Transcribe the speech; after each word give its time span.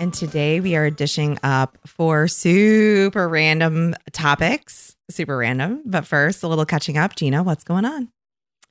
And 0.00 0.12
today 0.12 0.60
we 0.60 0.74
are 0.74 0.90
dishing 0.90 1.38
up 1.42 1.78
four 1.86 2.28
super 2.28 3.28
random 3.28 3.94
topics. 4.12 4.96
Super 5.08 5.36
random. 5.36 5.82
But 5.86 6.06
first, 6.06 6.42
a 6.42 6.48
little 6.48 6.66
catching 6.66 6.98
up. 6.98 7.14
Gina, 7.14 7.42
what's 7.42 7.64
going 7.64 7.84
on? 7.84 8.08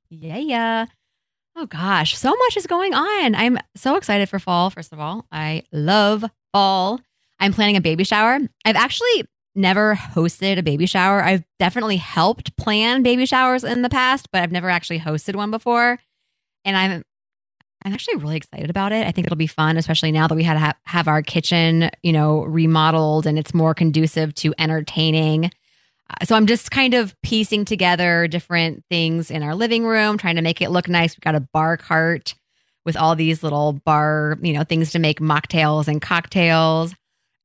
Yeah, 0.09 0.37
yeah. 0.37 0.85
Oh 1.55 1.65
gosh, 1.65 2.17
so 2.17 2.35
much 2.35 2.57
is 2.57 2.67
going 2.67 2.93
on. 2.93 3.35
I'm 3.35 3.57
so 3.75 3.95
excited 3.95 4.27
for 4.27 4.39
fall, 4.39 4.69
first 4.69 4.91
of 4.91 4.99
all. 4.99 5.25
I 5.31 5.63
love 5.71 6.25
fall. 6.51 6.99
I'm 7.39 7.53
planning 7.53 7.77
a 7.77 7.81
baby 7.81 8.03
shower. 8.03 8.39
I've 8.65 8.75
actually 8.75 9.25
never 9.55 9.95
hosted 9.95 10.57
a 10.57 10.63
baby 10.63 10.87
shower. 10.87 11.23
I've 11.23 11.43
definitely 11.59 11.97
helped 11.97 12.55
plan 12.57 13.03
baby 13.03 13.25
showers 13.25 13.63
in 13.63 13.81
the 13.81 13.89
past, 13.89 14.29
but 14.31 14.41
I've 14.41 14.51
never 14.51 14.69
actually 14.69 14.99
hosted 14.99 15.35
one 15.35 15.51
before. 15.51 15.99
And 16.65 16.75
I'm 16.75 17.03
I'm 17.83 17.93
actually 17.93 18.15
really 18.15 18.37
excited 18.37 18.69
about 18.69 18.91
it. 18.91 19.05
I 19.05 19.11
think 19.11 19.27
it'll 19.27 19.35
be 19.35 19.47
fun, 19.47 19.77
especially 19.77 20.11
now 20.11 20.27
that 20.27 20.35
we 20.35 20.43
had 20.43 20.53
to 20.53 20.59
have, 20.59 20.75
have 20.85 21.07
our 21.07 21.21
kitchen, 21.21 21.89
you 22.01 22.13
know, 22.13 22.43
remodeled 22.43 23.27
and 23.27 23.37
it's 23.37 23.53
more 23.53 23.73
conducive 23.73 24.33
to 24.35 24.53
entertaining. 24.57 25.51
Uh, 26.09 26.25
so 26.25 26.35
I'm 26.35 26.47
just 26.47 26.71
kind 26.71 26.93
of 26.93 27.19
piecing 27.23 27.65
together 27.65 28.27
different 28.27 28.83
things 28.89 29.29
in 29.29 29.43
our 29.43 29.55
living 29.55 29.85
room, 29.85 30.17
trying 30.17 30.35
to 30.35 30.41
make 30.41 30.61
it 30.61 30.71
look 30.71 30.87
nice. 30.87 31.15
We've 31.15 31.23
got 31.23 31.35
a 31.35 31.47
bar 31.53 31.75
cart 31.77 32.35
with 32.85 32.95
all 32.95 33.15
these 33.15 33.43
little 33.43 33.73
bar, 33.73 34.37
you 34.41 34.53
know, 34.53 34.63
things 34.63 34.91
to 34.91 34.99
make 34.99 35.19
mocktails 35.19 35.87
and 35.87 36.01
cocktails. 36.01 36.93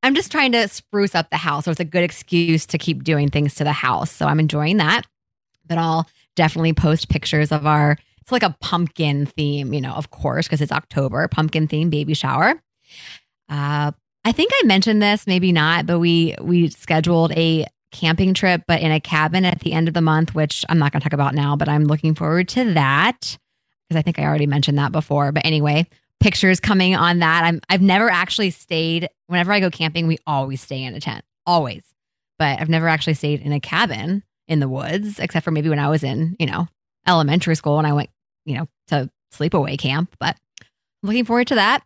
I'm 0.03 0.15
just 0.15 0.31
trying 0.31 0.53
to 0.53 0.69
spruce 0.69 1.15
up 1.15 1.31
the 1.31 1.37
house. 1.37 1.65
So 1.65 1.71
it's 1.71 1.81
a 1.81 1.85
good 1.85 2.05
excuse 2.05 2.67
to 2.67 2.79
keep 2.79 3.03
doing 3.03 3.29
things 3.29 3.57
to 3.57 3.65
the 3.65 3.73
house. 3.73 4.11
So 4.11 4.27
I'm 4.27 4.41
enjoying 4.41 4.77
that. 4.77 5.03
But 5.67 5.79
I'll 5.79 6.09
definitely 6.37 6.73
post 6.73 7.09
pictures 7.09 7.51
of 7.51 7.67
our 7.67 7.99
it's 8.29 8.33
like 8.33 8.43
a 8.43 8.55
pumpkin 8.61 9.25
theme, 9.25 9.73
you 9.73 9.81
know, 9.81 9.95
of 9.95 10.11
course, 10.11 10.47
because 10.47 10.61
it's 10.61 10.71
October, 10.71 11.27
pumpkin 11.29 11.67
theme 11.67 11.89
baby 11.89 12.13
shower. 12.13 12.61
Uh, 13.49 13.93
I 14.23 14.33
think 14.33 14.53
I 14.55 14.67
mentioned 14.67 15.01
this, 15.01 15.27
maybe 15.27 15.51
not, 15.51 15.87
but 15.87 15.99
we 15.99 16.35
we 16.39 16.69
scheduled 16.69 17.33
a 17.33 17.65
camping 17.91 18.35
trip, 18.35 18.65
but 18.69 18.83
in 18.83 18.93
a 18.93 19.01
cabin 19.01 19.47
at 19.47 19.61
the 19.61 19.73
end 19.73 19.89
of 19.89 19.95
the 19.95 20.03
month, 20.03 20.35
which 20.35 20.63
I'm 20.69 20.79
not 20.79 20.93
going 20.93 21.01
to 21.01 21.05
talk 21.05 21.15
about 21.15 21.35
now, 21.35 21.57
but 21.57 21.71
I'm 21.71 21.85
looking 21.85 22.15
forward 22.15 22.51
to 22.51 22.75
that 22.75 23.39
because 23.89 23.99
I 23.99 24.03
think 24.03 24.19
I 24.19 24.25
already 24.25 24.47
mentioned 24.47 24.77
that 24.77 24.93
before. 24.93 25.33
But 25.33 25.47
anyway, 25.47 25.87
pictures 26.21 26.61
coming 26.61 26.95
on 26.95 27.21
that. 27.21 27.45
I'm 27.45 27.63
I've 27.71 27.81
never 27.81 28.11
actually 28.11 28.51
stayed. 28.51 29.09
Whenever 29.29 29.53
I 29.53 29.61
go 29.61 29.71
camping, 29.71 30.07
we 30.07 30.19
always 30.27 30.61
stay 30.61 30.83
in 30.83 30.95
a 30.95 31.01
tent, 31.01 31.25
always. 31.47 31.83
But 32.39 32.61
I've 32.61 32.69
never 32.69 32.89
actually 32.89 33.15
stayed 33.15 33.41
in 33.41 33.53
a 33.53 33.61
cabin 33.61 34.23
in 34.47 34.61
the 34.61 34.69
woods, 34.69 35.19
except 35.19 35.45
for 35.45 35.51
maybe 35.51 35.71
when 35.71 35.79
I 35.79 35.89
was 35.89 36.05
in, 36.05 36.37
you 36.39 36.45
know, 36.45 36.69
elementary 37.07 37.55
school 37.55 37.79
and 37.79 37.87
I 37.87 37.95
went 37.95 38.11
you 38.49 38.57
know, 38.57 38.69
to 38.89 39.11
sleepaway 39.33 39.79
camp, 39.79 40.15
but 40.19 40.37
looking 41.03 41.25
forward 41.25 41.49
to 41.49 41.55
that. 41.57 41.83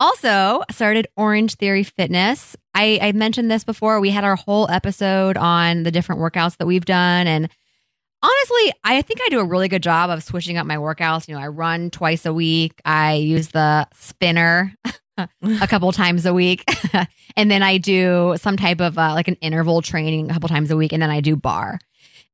Also, 0.00 0.62
started 0.70 1.06
Orange 1.16 1.54
Theory 1.54 1.84
Fitness. 1.84 2.56
I, 2.74 2.98
I 3.00 3.12
mentioned 3.12 3.50
this 3.50 3.62
before. 3.62 4.00
We 4.00 4.10
had 4.10 4.24
our 4.24 4.34
whole 4.34 4.68
episode 4.68 5.36
on 5.36 5.84
the 5.84 5.92
different 5.92 6.20
workouts 6.20 6.56
that 6.56 6.66
we've 6.66 6.84
done. 6.84 7.28
And 7.28 7.48
honestly, 8.20 8.72
I 8.82 9.02
think 9.02 9.20
I 9.24 9.28
do 9.28 9.38
a 9.38 9.44
really 9.44 9.68
good 9.68 9.82
job 9.82 10.10
of 10.10 10.24
switching 10.24 10.56
up 10.56 10.66
my 10.66 10.76
workouts. 10.76 11.28
You 11.28 11.34
know, 11.34 11.40
I 11.40 11.48
run 11.48 11.90
twice 11.90 12.26
a 12.26 12.32
week, 12.32 12.80
I 12.84 13.14
use 13.14 13.48
the 13.48 13.86
spinner 13.94 14.74
a 15.16 15.66
couple 15.68 15.92
times 15.92 16.26
a 16.26 16.34
week. 16.34 16.64
and 17.36 17.50
then 17.50 17.62
I 17.62 17.78
do 17.78 18.34
some 18.38 18.56
type 18.56 18.80
of 18.80 18.98
uh, 18.98 19.12
like 19.14 19.28
an 19.28 19.36
interval 19.36 19.82
training 19.82 20.30
a 20.30 20.32
couple 20.32 20.48
times 20.48 20.70
a 20.70 20.76
week. 20.76 20.92
And 20.92 21.00
then 21.00 21.10
I 21.10 21.20
do 21.20 21.36
bar. 21.36 21.78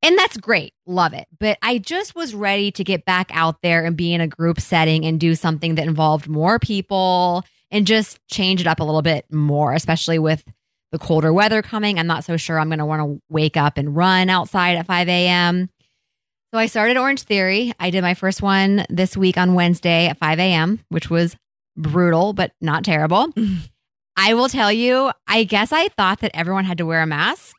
And 0.03 0.17
that's 0.17 0.37
great. 0.37 0.75
Love 0.87 1.13
it. 1.13 1.27
But 1.39 1.59
I 1.61 1.79
just 1.79 2.15
was 2.15 2.35
ready 2.35 2.71
to 2.73 2.85
get 2.85 3.05
back 3.05 3.31
out 3.33 3.63
there 3.63 3.85
and 3.85 3.97
be 3.97 4.13
in 4.13 4.21
a 4.21 4.29
group 4.29 4.61
setting 4.61 5.05
and 5.05 5.19
do 5.19 5.35
something 5.35 5.75
that 5.75 5.89
involved 5.89 6.29
more 6.29 6.59
people 6.59 7.45
and 7.71 7.87
just 7.87 8.21
change 8.29 8.61
it 8.61 8.67
up 8.67 8.81
a 8.81 8.85
little 8.85 9.03
bit 9.03 9.27
more, 9.33 9.73
especially 9.75 10.19
with 10.19 10.45
the 10.93 10.99
colder 10.99 11.33
weather 11.33 11.63
coming. 11.63 11.99
I'm 11.99 12.07
not 12.07 12.25
so 12.25 12.37
sure 12.37 12.59
I'm 12.59 12.69
going 12.69 12.79
to 12.79 12.87
want 12.87 13.03
to 13.03 13.21
wake 13.29 13.57
up 13.57 13.77
and 13.77 13.95
run 13.95 14.31
outside 14.31 14.77
at 14.77 14.87
5 14.87 15.09
a.m. 15.09 15.69
So 16.53 16.59
I 16.59 16.67
started 16.67 16.97
Orange 16.97 17.23
Theory. 17.23 17.73
I 17.79 17.91
did 17.91 18.03
my 18.03 18.15
first 18.15 18.41
one 18.41 18.87
this 18.89 19.17
week 19.17 19.37
on 19.37 19.55
Wednesday 19.55 20.07
at 20.07 20.19
5 20.19 20.39
a.m., 20.39 20.81
which 20.89 21.11
was 21.11 21.37
brutal, 21.77 22.33
but 22.33 22.53
not 22.61 22.85
terrible. 22.85 23.33
I 24.17 24.35
will 24.35 24.49
tell 24.49 24.73
you, 24.73 25.13
I 25.27 25.45
guess 25.45 25.73
I 25.73 25.89
thought 25.89 26.21
that 26.21 26.31
everyone 26.35 26.65
had 26.65 26.79
to 26.79 26.87
wear 26.87 27.03
a 27.03 27.07
mask 27.07 27.57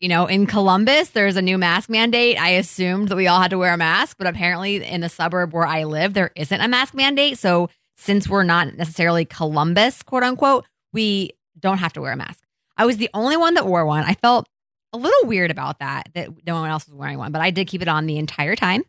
you 0.00 0.08
know, 0.08 0.26
in 0.26 0.46
Columbus, 0.46 1.10
there's 1.10 1.36
a 1.36 1.42
new 1.42 1.58
mask 1.58 1.90
mandate. 1.90 2.40
I 2.40 2.50
assumed 2.50 3.08
that 3.08 3.16
we 3.16 3.26
all 3.26 3.40
had 3.40 3.50
to 3.50 3.58
wear 3.58 3.74
a 3.74 3.76
mask, 3.76 4.16
but 4.18 4.26
apparently 4.26 4.84
in 4.84 5.00
the 5.00 5.08
suburb 5.08 5.52
where 5.52 5.66
I 5.66 5.84
live, 5.84 6.14
there 6.14 6.30
isn't 6.36 6.60
a 6.60 6.68
mask 6.68 6.94
mandate. 6.94 7.38
So 7.38 7.70
since 7.96 8.28
we're 8.28 8.44
not 8.44 8.74
necessarily 8.74 9.24
Columbus, 9.24 10.02
quote 10.02 10.22
unquote, 10.22 10.66
we 10.92 11.30
don't 11.58 11.78
have 11.78 11.92
to 11.94 12.00
wear 12.00 12.12
a 12.12 12.16
mask. 12.16 12.44
I 12.76 12.86
was 12.86 12.96
the 12.96 13.10
only 13.14 13.36
one 13.36 13.54
that 13.54 13.66
wore 13.66 13.86
one. 13.86 14.04
I 14.04 14.14
felt 14.14 14.48
a 14.92 14.96
little 14.96 15.28
weird 15.28 15.50
about 15.50 15.80
that, 15.80 16.08
that 16.14 16.28
no 16.46 16.54
one 16.54 16.70
else 16.70 16.86
was 16.86 16.94
wearing 16.94 17.18
one, 17.18 17.32
but 17.32 17.42
I 17.42 17.50
did 17.50 17.66
keep 17.66 17.82
it 17.82 17.88
on 17.88 18.06
the 18.06 18.18
entire 18.18 18.56
time. 18.56 18.82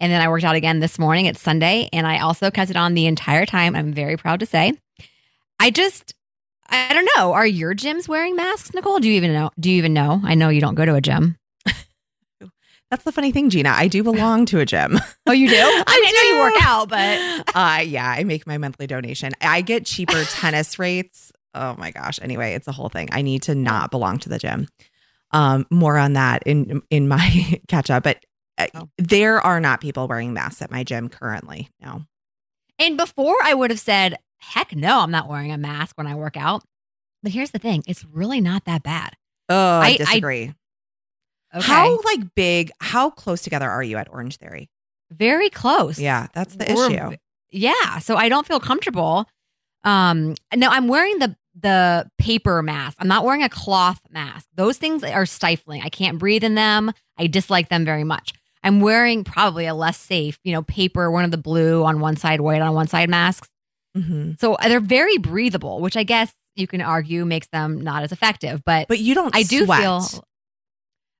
And 0.00 0.10
then 0.10 0.22
I 0.22 0.28
worked 0.28 0.44
out 0.44 0.56
again 0.56 0.80
this 0.80 0.98
morning. 0.98 1.26
It's 1.26 1.40
Sunday, 1.40 1.90
and 1.92 2.06
I 2.06 2.20
also 2.20 2.50
kept 2.50 2.70
it 2.70 2.76
on 2.76 2.94
the 2.94 3.06
entire 3.06 3.44
time. 3.44 3.76
I'm 3.76 3.92
very 3.92 4.16
proud 4.16 4.40
to 4.40 4.46
say. 4.46 4.72
I 5.58 5.70
just, 5.70 6.14
I 6.70 6.94
don't 6.94 7.08
know. 7.16 7.32
Are 7.32 7.46
your 7.46 7.74
gyms 7.74 8.08
wearing 8.08 8.36
masks, 8.36 8.72
Nicole? 8.72 9.00
Do 9.00 9.08
you 9.08 9.14
even 9.14 9.32
know? 9.32 9.50
Do 9.58 9.70
you 9.70 9.76
even 9.76 9.92
know? 9.92 10.20
I 10.24 10.34
know 10.34 10.48
you 10.48 10.60
don't 10.60 10.76
go 10.76 10.84
to 10.84 10.94
a 10.94 11.00
gym. 11.00 11.36
That's 12.90 13.04
the 13.04 13.12
funny 13.12 13.30
thing, 13.30 13.50
Gina. 13.50 13.70
I 13.70 13.86
do 13.86 14.02
belong 14.02 14.46
to 14.46 14.58
a 14.58 14.66
gym. 14.66 14.98
Oh, 15.26 15.32
you 15.32 15.48
do? 15.48 15.54
I, 15.60 15.84
I 15.86 15.94
didn't 15.94 16.14
know 16.14 16.36
you 16.36 16.42
work 16.42 16.66
out, 16.66 16.88
but 16.88 17.54
uh 17.54 17.82
yeah, 17.82 18.08
I 18.10 18.24
make 18.24 18.48
my 18.48 18.58
monthly 18.58 18.88
donation. 18.88 19.32
I 19.40 19.60
get 19.60 19.86
cheaper 19.86 20.24
tennis 20.24 20.76
rates. 20.76 21.30
Oh 21.54 21.76
my 21.78 21.92
gosh. 21.92 22.18
Anyway, 22.20 22.54
it's 22.54 22.66
a 22.66 22.72
whole 22.72 22.88
thing. 22.88 23.08
I 23.12 23.22
need 23.22 23.42
to 23.42 23.54
not 23.54 23.92
belong 23.92 24.18
to 24.20 24.28
the 24.28 24.40
gym. 24.40 24.66
Um, 25.30 25.66
more 25.70 25.98
on 25.98 26.14
that 26.14 26.42
in 26.46 26.82
in 26.90 27.06
my 27.06 27.60
catch 27.68 27.90
up, 27.90 28.02
but 28.02 28.24
uh, 28.58 28.66
oh. 28.74 28.88
there 28.98 29.40
are 29.40 29.60
not 29.60 29.80
people 29.80 30.08
wearing 30.08 30.32
masks 30.32 30.62
at 30.62 30.72
my 30.72 30.82
gym 30.82 31.08
currently. 31.08 31.68
No. 31.80 32.02
And 32.80 32.96
before 32.96 33.36
I 33.44 33.54
would 33.54 33.70
have 33.70 33.78
said 33.78 34.16
heck 34.40 34.74
no, 34.74 35.00
I'm 35.00 35.10
not 35.10 35.28
wearing 35.28 35.52
a 35.52 35.58
mask 35.58 35.96
when 35.96 36.06
I 36.06 36.14
work 36.14 36.36
out. 36.36 36.62
But 37.22 37.32
here's 37.32 37.50
the 37.50 37.58
thing 37.58 37.84
it's 37.86 38.04
really 38.04 38.40
not 38.40 38.64
that 38.64 38.82
bad. 38.82 39.16
Oh, 39.48 39.80
I, 39.80 39.86
I 39.86 39.96
disagree. 39.96 40.54
I, 41.52 41.58
okay. 41.58 41.66
How 41.66 42.00
like 42.02 42.34
big, 42.34 42.70
how 42.80 43.10
close 43.10 43.42
together 43.42 43.68
are 43.68 43.82
you 43.82 43.96
at 43.96 44.08
Orange 44.10 44.36
Theory? 44.36 44.70
Very 45.10 45.50
close. 45.50 45.98
Yeah, 45.98 46.28
that's 46.32 46.54
the 46.54 46.72
We're, 46.74 46.90
issue. 46.90 47.16
Yeah. 47.50 47.98
So 47.98 48.16
I 48.16 48.28
don't 48.28 48.46
feel 48.46 48.60
comfortable. 48.60 49.26
Um, 49.82 50.34
no, 50.54 50.68
I'm 50.68 50.88
wearing 50.88 51.18
the 51.18 51.36
the 51.58 52.08
paper 52.18 52.62
mask. 52.62 52.96
I'm 53.00 53.08
not 53.08 53.24
wearing 53.24 53.42
a 53.42 53.48
cloth 53.48 54.00
mask. 54.10 54.46
Those 54.54 54.78
things 54.78 55.02
are 55.02 55.26
stifling. 55.26 55.82
I 55.82 55.88
can't 55.88 56.18
breathe 56.18 56.44
in 56.44 56.54
them. 56.54 56.92
I 57.18 57.26
dislike 57.26 57.68
them 57.68 57.84
very 57.84 58.04
much. 58.04 58.32
I'm 58.62 58.80
wearing 58.80 59.24
probably 59.24 59.66
a 59.66 59.74
less 59.74 59.98
safe, 59.98 60.38
you 60.44 60.52
know, 60.52 60.62
paper, 60.62 61.10
one 61.10 61.24
of 61.24 61.30
the 61.30 61.38
blue 61.38 61.82
on 61.84 62.00
one 62.00 62.16
side, 62.16 62.40
white 62.40 62.62
on 62.62 62.74
one 62.74 62.88
side 62.88 63.08
masks. 63.08 63.48
Mm-hmm. 63.96 64.32
So 64.40 64.54
uh, 64.54 64.68
they're 64.68 64.80
very 64.80 65.18
breathable, 65.18 65.80
which 65.80 65.96
I 65.96 66.04
guess 66.04 66.32
you 66.56 66.66
can 66.66 66.80
argue 66.80 67.24
makes 67.24 67.48
them 67.48 67.80
not 67.80 68.02
as 68.02 68.12
effective. 68.12 68.62
But 68.64 68.88
but 68.88 68.98
you 68.98 69.14
don't. 69.14 69.34
I 69.34 69.42
do 69.42 69.64
sweat. 69.64 69.80
feel. 69.80 70.24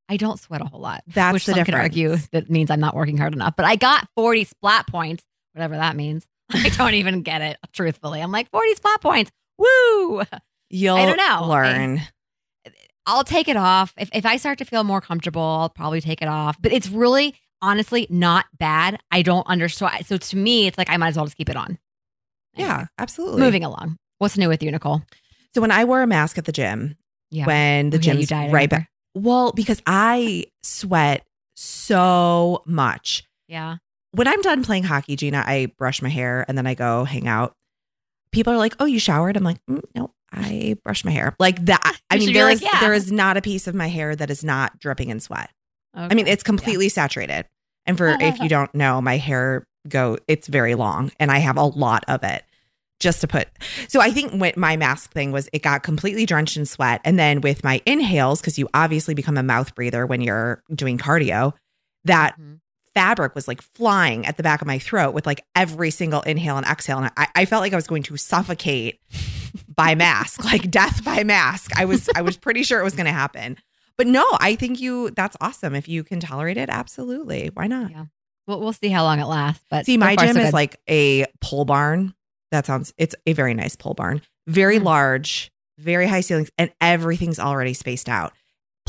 I 0.08 0.16
don't 0.16 0.40
sweat 0.40 0.60
a 0.60 0.64
whole 0.64 0.80
lot. 0.80 1.04
That's 1.06 1.32
which 1.32 1.46
the 1.46 1.52
some 1.52 1.64
difference. 1.64 1.94
could 1.94 2.04
argue 2.04 2.16
that 2.32 2.50
means 2.50 2.70
I'm 2.70 2.80
not 2.80 2.96
working 2.96 3.16
hard 3.16 3.32
enough. 3.32 3.54
But 3.56 3.66
I 3.66 3.76
got 3.76 4.08
40 4.16 4.42
splat 4.44 4.88
points, 4.88 5.22
whatever 5.52 5.76
that 5.76 5.94
means. 5.94 6.26
I 6.50 6.68
don't 6.70 6.94
even 6.94 7.22
get 7.22 7.42
it. 7.42 7.58
Truthfully, 7.72 8.20
I'm 8.20 8.32
like 8.32 8.50
40 8.50 8.74
splat 8.74 9.00
points. 9.00 9.30
Woo! 9.56 10.22
You'll 10.68 10.96
I 10.96 11.06
don't 11.06 11.16
know. 11.16 11.46
learn. 11.48 11.98
I, 12.66 12.70
I'll 13.06 13.24
take 13.24 13.48
it 13.48 13.56
off 13.56 13.94
if 13.96 14.10
if 14.12 14.26
I 14.26 14.36
start 14.36 14.58
to 14.58 14.64
feel 14.64 14.84
more 14.84 15.00
comfortable. 15.00 15.42
I'll 15.42 15.68
probably 15.68 16.00
take 16.00 16.22
it 16.22 16.28
off. 16.28 16.56
But 16.60 16.72
it's 16.72 16.88
really 16.88 17.34
honestly 17.62 18.06
not 18.10 18.46
bad. 18.58 18.98
I 19.10 19.22
don't 19.22 19.46
understand. 19.46 20.06
So 20.06 20.16
to 20.16 20.36
me, 20.36 20.66
it's 20.66 20.78
like 20.78 20.90
I 20.90 20.96
might 20.96 21.08
as 21.08 21.16
well 21.16 21.26
just 21.26 21.36
keep 21.36 21.48
it 21.50 21.56
on. 21.56 21.78
Yeah, 22.60 22.86
absolutely. 22.98 23.40
Moving 23.40 23.64
along. 23.64 23.96
What's 24.18 24.36
new 24.36 24.48
with 24.48 24.62
you, 24.62 24.70
Nicole? 24.70 25.02
So 25.54 25.60
when 25.60 25.70
I 25.70 25.84
wore 25.84 26.02
a 26.02 26.06
mask 26.06 26.38
at 26.38 26.44
the 26.44 26.52
gym, 26.52 26.96
yeah. 27.30 27.46
when 27.46 27.90
the 27.90 27.98
oh, 27.98 28.00
gym's 28.00 28.30
yeah, 28.30 28.50
right 28.50 28.68
back. 28.68 28.88
Well, 29.14 29.52
because 29.52 29.82
I 29.86 30.44
sweat 30.62 31.26
so 31.56 32.62
much. 32.66 33.24
Yeah. 33.48 33.76
When 34.12 34.28
I'm 34.28 34.40
done 34.42 34.64
playing 34.64 34.84
hockey, 34.84 35.16
Gina, 35.16 35.42
I 35.46 35.72
brush 35.78 36.02
my 36.02 36.08
hair 36.08 36.44
and 36.48 36.56
then 36.56 36.66
I 36.66 36.74
go 36.74 37.04
hang 37.04 37.28
out. 37.28 37.52
People 38.32 38.52
are 38.52 38.58
like, 38.58 38.74
"Oh, 38.78 38.84
you 38.84 38.98
showered?" 38.98 39.36
I'm 39.36 39.44
like, 39.44 39.58
mm, 39.68 39.82
"No, 39.94 40.12
I 40.32 40.76
brush 40.84 41.04
my 41.04 41.10
hair." 41.10 41.34
Like 41.38 41.64
that. 41.66 41.98
I 42.10 42.18
mean, 42.18 42.32
there 42.32 42.44
like, 42.44 42.56
is 42.56 42.62
yeah. 42.62 42.80
there 42.80 42.92
is 42.92 43.10
not 43.10 43.36
a 43.36 43.42
piece 43.42 43.66
of 43.66 43.74
my 43.74 43.88
hair 43.88 44.14
that 44.14 44.30
is 44.30 44.44
not 44.44 44.78
dripping 44.78 45.10
in 45.10 45.20
sweat. 45.20 45.50
I 45.94 46.14
mean, 46.14 46.28
it's 46.28 46.44
completely 46.44 46.88
saturated. 46.88 47.46
And 47.86 47.98
for 47.98 48.08
if 48.20 48.38
you 48.40 48.48
don't 48.48 48.72
know, 48.74 49.00
my 49.00 49.16
hair 49.16 49.64
go 49.88 50.18
it's 50.28 50.46
very 50.46 50.74
long 50.74 51.10
and 51.18 51.30
I 51.30 51.38
have 51.38 51.56
a 51.56 51.64
lot 51.64 52.04
of 52.06 52.22
it 52.22 52.44
just 53.00 53.20
to 53.22 53.26
put. 53.26 53.48
So 53.88 54.00
I 54.00 54.10
think 54.10 54.32
what 54.34 54.56
my 54.56 54.76
mask 54.76 55.12
thing 55.12 55.32
was 55.32 55.48
it 55.52 55.62
got 55.62 55.82
completely 55.82 56.26
drenched 56.26 56.56
in 56.56 56.64
sweat 56.66 57.00
and 57.04 57.18
then 57.18 57.40
with 57.40 57.64
my 57.64 57.80
inhales 57.86 58.40
cuz 58.42 58.58
you 58.58 58.68
obviously 58.74 59.14
become 59.14 59.36
a 59.36 59.42
mouth 59.42 59.74
breather 59.74 60.06
when 60.06 60.20
you're 60.20 60.62
doing 60.74 60.98
cardio, 60.98 61.52
that 62.04 62.38
Mhm. 62.38 62.60
fabric 62.94 63.34
was 63.34 63.48
like 63.48 63.62
flying 63.62 64.26
at 64.26 64.36
the 64.36 64.42
back 64.42 64.60
of 64.60 64.66
my 64.66 64.78
throat 64.78 65.14
with 65.14 65.26
like 65.26 65.42
every 65.56 65.90
single 65.90 66.20
inhale 66.22 66.56
and 66.56 66.66
exhale 66.66 66.98
and 66.98 67.10
I, 67.16 67.26
I 67.34 67.44
felt 67.46 67.62
like 67.62 67.72
I 67.72 67.76
was 67.76 67.86
going 67.86 68.02
to 68.04 68.16
suffocate 68.16 69.00
by 69.74 69.94
mask, 70.06 70.44
like 70.44 70.70
death 70.70 71.02
by 71.04 71.24
mask. 71.24 71.72
I 71.76 71.84
was 71.86 72.08
I 72.14 72.22
was 72.22 72.36
pretty 72.36 72.62
sure 72.62 72.80
it 72.80 72.84
was 72.84 72.94
going 72.94 73.06
to 73.06 73.12
happen. 73.12 73.56
But 73.96 74.06
no, 74.06 74.26
I 74.40 74.54
think 74.56 74.80
you 74.80 75.10
that's 75.10 75.36
awesome 75.40 75.74
if 75.74 75.88
you 75.88 76.04
can 76.04 76.20
tolerate 76.20 76.56
it. 76.56 76.68
Absolutely. 76.70 77.50
Why 77.54 77.66
not? 77.66 77.90
Yeah. 77.90 78.04
We'll, 78.46 78.58
we'll 78.60 78.72
see 78.72 78.88
how 78.88 79.04
long 79.04 79.20
it 79.20 79.26
lasts. 79.26 79.64
But 79.70 79.84
See, 79.86 79.94
so 79.94 80.00
my 80.00 80.16
far, 80.16 80.24
gym 80.26 80.36
so 80.36 80.42
is 80.42 80.52
like 80.52 80.80
a 80.88 81.26
pole 81.40 81.64
barn. 81.64 82.14
That 82.50 82.66
sounds 82.66 82.92
it's 82.98 83.14
a 83.26 83.32
very 83.32 83.54
nice 83.54 83.76
pole 83.76 83.94
barn. 83.94 84.22
Very 84.46 84.78
Mm. 84.78 84.84
large, 84.84 85.50
very 85.78 86.06
high 86.06 86.20
ceilings 86.20 86.50
and 86.58 86.72
everything's 86.80 87.38
already 87.38 87.74
spaced 87.74 88.08
out. 88.08 88.32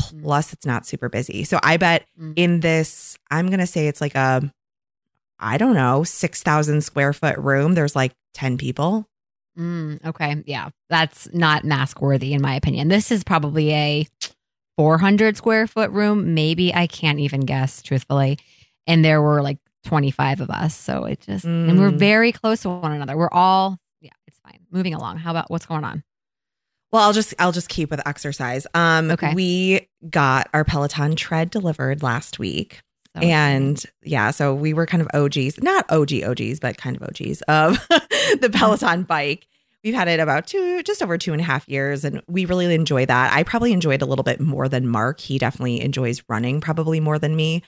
Mm. 0.00 0.22
Plus 0.22 0.52
it's 0.52 0.66
not 0.66 0.86
super 0.86 1.08
busy. 1.08 1.44
So 1.44 1.58
I 1.62 1.76
bet 1.76 2.04
Mm. 2.20 2.32
in 2.36 2.60
this 2.60 3.16
I'm 3.30 3.46
going 3.48 3.60
to 3.60 3.66
say 3.66 3.88
it's 3.88 4.00
like 4.00 4.14
a 4.14 4.52
I 5.44 5.58
don't 5.58 5.74
know, 5.74 6.04
6,000 6.04 6.82
square 6.82 7.12
foot 7.12 7.36
room. 7.38 7.74
There's 7.74 7.96
like 7.96 8.12
10 8.34 8.58
people. 8.58 9.06
Mm, 9.58 10.04
okay. 10.06 10.42
Yeah. 10.46 10.68
That's 10.88 11.28
not 11.34 11.64
mask 11.64 12.00
worthy, 12.00 12.32
in 12.32 12.40
my 12.40 12.54
opinion. 12.54 12.86
This 12.88 13.10
is 13.10 13.24
probably 13.24 13.72
a 13.72 14.06
400 14.78 15.36
square 15.36 15.66
foot 15.66 15.90
room. 15.90 16.34
Maybe 16.34 16.72
I 16.74 16.86
can't 16.86 17.18
even 17.18 17.40
guess, 17.40 17.82
truthfully. 17.82 18.38
And 18.86 19.04
there 19.04 19.20
were 19.20 19.42
like 19.42 19.58
25 19.84 20.40
of 20.40 20.50
us. 20.50 20.76
So 20.76 21.04
it 21.04 21.20
just, 21.20 21.44
and 21.44 21.78
we're 21.78 21.90
Mm. 21.90 21.98
very 21.98 22.32
close 22.32 22.62
to 22.62 22.68
one 22.70 22.92
another. 22.92 23.16
We're 23.16 23.30
all, 23.32 23.78
yeah, 24.00 24.10
it's 24.26 24.38
fine. 24.44 24.60
Moving 24.70 24.94
along. 24.94 25.18
How 25.18 25.30
about 25.30 25.50
what's 25.50 25.66
going 25.66 25.84
on? 25.84 26.02
Well, 26.92 27.02
I'll 27.02 27.12
just 27.14 27.32
I'll 27.38 27.52
just 27.52 27.68
keep 27.70 27.90
with 27.90 28.06
exercise. 28.06 28.66
Um 28.74 29.10
Okay. 29.10 29.32
we 29.34 29.88
got 30.10 30.48
our 30.52 30.64
Peloton 30.64 31.16
tread 31.16 31.50
delivered 31.50 32.02
last 32.02 32.38
week. 32.38 32.82
So, 33.16 33.22
and 33.22 33.82
yeah, 34.02 34.30
so 34.30 34.54
we 34.54 34.72
were 34.72 34.86
kind 34.86 35.02
of 35.02 35.08
OGs, 35.14 35.62
not 35.62 35.84
OG 35.90 36.22
OGs, 36.22 36.60
but 36.60 36.76
kind 36.78 36.96
of 36.96 37.02
OGs 37.02 37.42
of 37.42 37.78
the 38.40 38.50
Peloton 38.52 39.02
bike. 39.08 39.46
We've 39.84 39.94
had 39.94 40.06
it 40.08 40.20
about 40.20 40.46
two, 40.46 40.82
just 40.84 41.02
over 41.02 41.18
two 41.18 41.32
and 41.32 41.40
a 41.40 41.44
half 41.44 41.68
years, 41.68 42.04
and 42.04 42.22
we 42.28 42.44
really 42.44 42.72
enjoy 42.72 43.04
that. 43.04 43.32
I 43.34 43.42
probably 43.42 43.72
enjoyed 43.72 44.00
a 44.00 44.06
little 44.06 44.22
bit 44.22 44.38
more 44.40 44.68
than 44.68 44.86
Mark. 44.86 45.18
He 45.18 45.38
definitely 45.38 45.80
enjoys 45.80 46.22
running, 46.28 46.60
probably 46.60 47.00
more 47.00 47.18
than 47.18 47.34
me. 47.34 47.62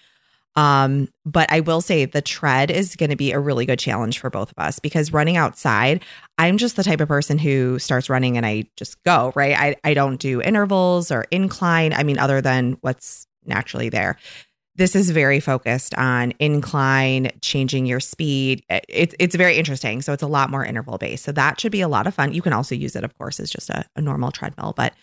Um, 0.57 1.09
but 1.27 1.51
I 1.51 1.61
will 1.61 1.81
say 1.81 2.05
the 2.05 2.23
tread 2.23 2.71
is 2.71 2.95
going 2.97 3.11
to 3.11 3.17
be 3.17 3.33
a 3.33 3.41
really 3.41 3.67
good 3.67 3.79
challenge 3.79 4.19
for 4.19 4.31
both 4.31 4.53
of 4.53 4.59
us 4.59 4.79
because 4.79 5.13
running 5.13 5.37
outside, 5.37 6.03
I'm 6.39 6.59
just 6.59 6.77
the 6.77 6.85
type 6.85 7.01
of 7.01 7.09
person 7.09 7.39
who 7.39 7.79
starts 7.79 8.09
running 8.09 8.37
and 8.37 8.47
I 8.47 8.67
just 8.77 9.03
go, 9.03 9.33
right? 9.35 9.57
I, 9.59 9.77
I 9.83 9.95
don't 9.95 10.21
do 10.21 10.41
intervals 10.41 11.11
or 11.11 11.27
incline. 11.31 11.93
I 11.93 12.05
mean, 12.05 12.19
other 12.19 12.41
than 12.41 12.79
what's 12.83 13.27
naturally 13.47 13.89
there 13.89 14.17
this 14.77 14.97
is 14.97 15.11
very 15.11 15.41
focused 15.41 15.95
on 15.95 16.33
incline, 16.39 17.31
changing 17.41 17.87
your 17.87 18.01
speed. 18.01 18.65
It's 18.69 19.15
it's 19.19 19.37
very 19.37 19.57
interesting. 19.57 20.03
So 20.03 20.13
it's 20.13 20.23
a 20.23 20.29
lot 20.29 20.51
more 20.51 20.65
interval 20.65 20.99
based. 20.99 21.25
So 21.25 21.33
that 21.33 21.61
should 21.61 21.73
be 21.73 21.81
a 21.81 21.89
lot 21.89 22.07
of 22.07 22.15
fun. 22.15 22.33
You 22.33 22.43
can 22.43 22.53
also 22.53 22.75
use 22.75 22.97
it, 22.97 23.05
of 23.05 23.17
course, 23.17 23.39
as 23.39 23.51
just 23.51 23.71
a, 23.71 23.85
a 23.95 24.01
normal 24.01 24.33
treadmill, 24.33 24.75
but 24.77 24.95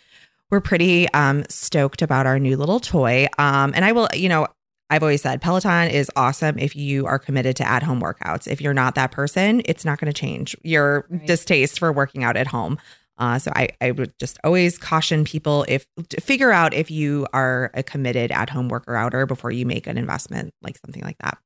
we're 0.49 0.61
pretty 0.61 1.07
um, 1.13 1.45
stoked 1.47 2.01
about 2.01 2.25
our 2.25 2.37
new 2.37 2.57
little 2.57 2.81
toy. 2.81 3.27
Um, 3.37 3.71
and 3.73 3.85
I 3.85 3.93
will, 3.93 4.09
you 4.13 4.27
know, 4.27 4.47
I've 4.91 5.01
always 5.03 5.21
said 5.21 5.41
Peloton 5.41 5.89
is 5.89 6.11
awesome 6.17 6.59
if 6.59 6.75
you 6.75 7.05
are 7.07 7.17
committed 7.17 7.55
to 7.55 7.67
at 7.67 7.81
home 7.81 8.01
workouts. 8.01 8.45
If 8.47 8.59
you're 8.61 8.73
not 8.73 8.93
that 8.95 9.11
person, 9.11 9.61
it's 9.65 9.85
not 9.85 9.99
going 9.99 10.11
to 10.11 10.19
change 10.19 10.55
your 10.63 11.05
Right. 11.09 11.25
distaste 11.25 11.79
for 11.79 11.91
working 11.93 12.23
out 12.23 12.35
at 12.35 12.47
home. 12.47 12.77
Uh, 13.17 13.39
so 13.39 13.51
I, 13.55 13.69
I 13.79 13.91
would 13.91 14.11
just 14.19 14.37
always 14.43 14.77
caution 14.77 15.23
people 15.23 15.63
if 15.69 15.85
to 16.09 16.19
figure 16.19 16.51
out 16.51 16.73
if 16.73 16.89
you 16.91 17.25
are 17.33 17.69
a 17.73 17.83
committed 17.83 18.31
at 18.31 18.49
home 18.49 18.67
worker 18.67 18.95
outer 18.95 19.25
before 19.25 19.51
you 19.51 19.65
make 19.65 19.87
an 19.87 19.97
investment 19.97 20.53
like 20.61 20.77
something 20.83 21.03
like 21.03 21.17
that. 21.19 21.37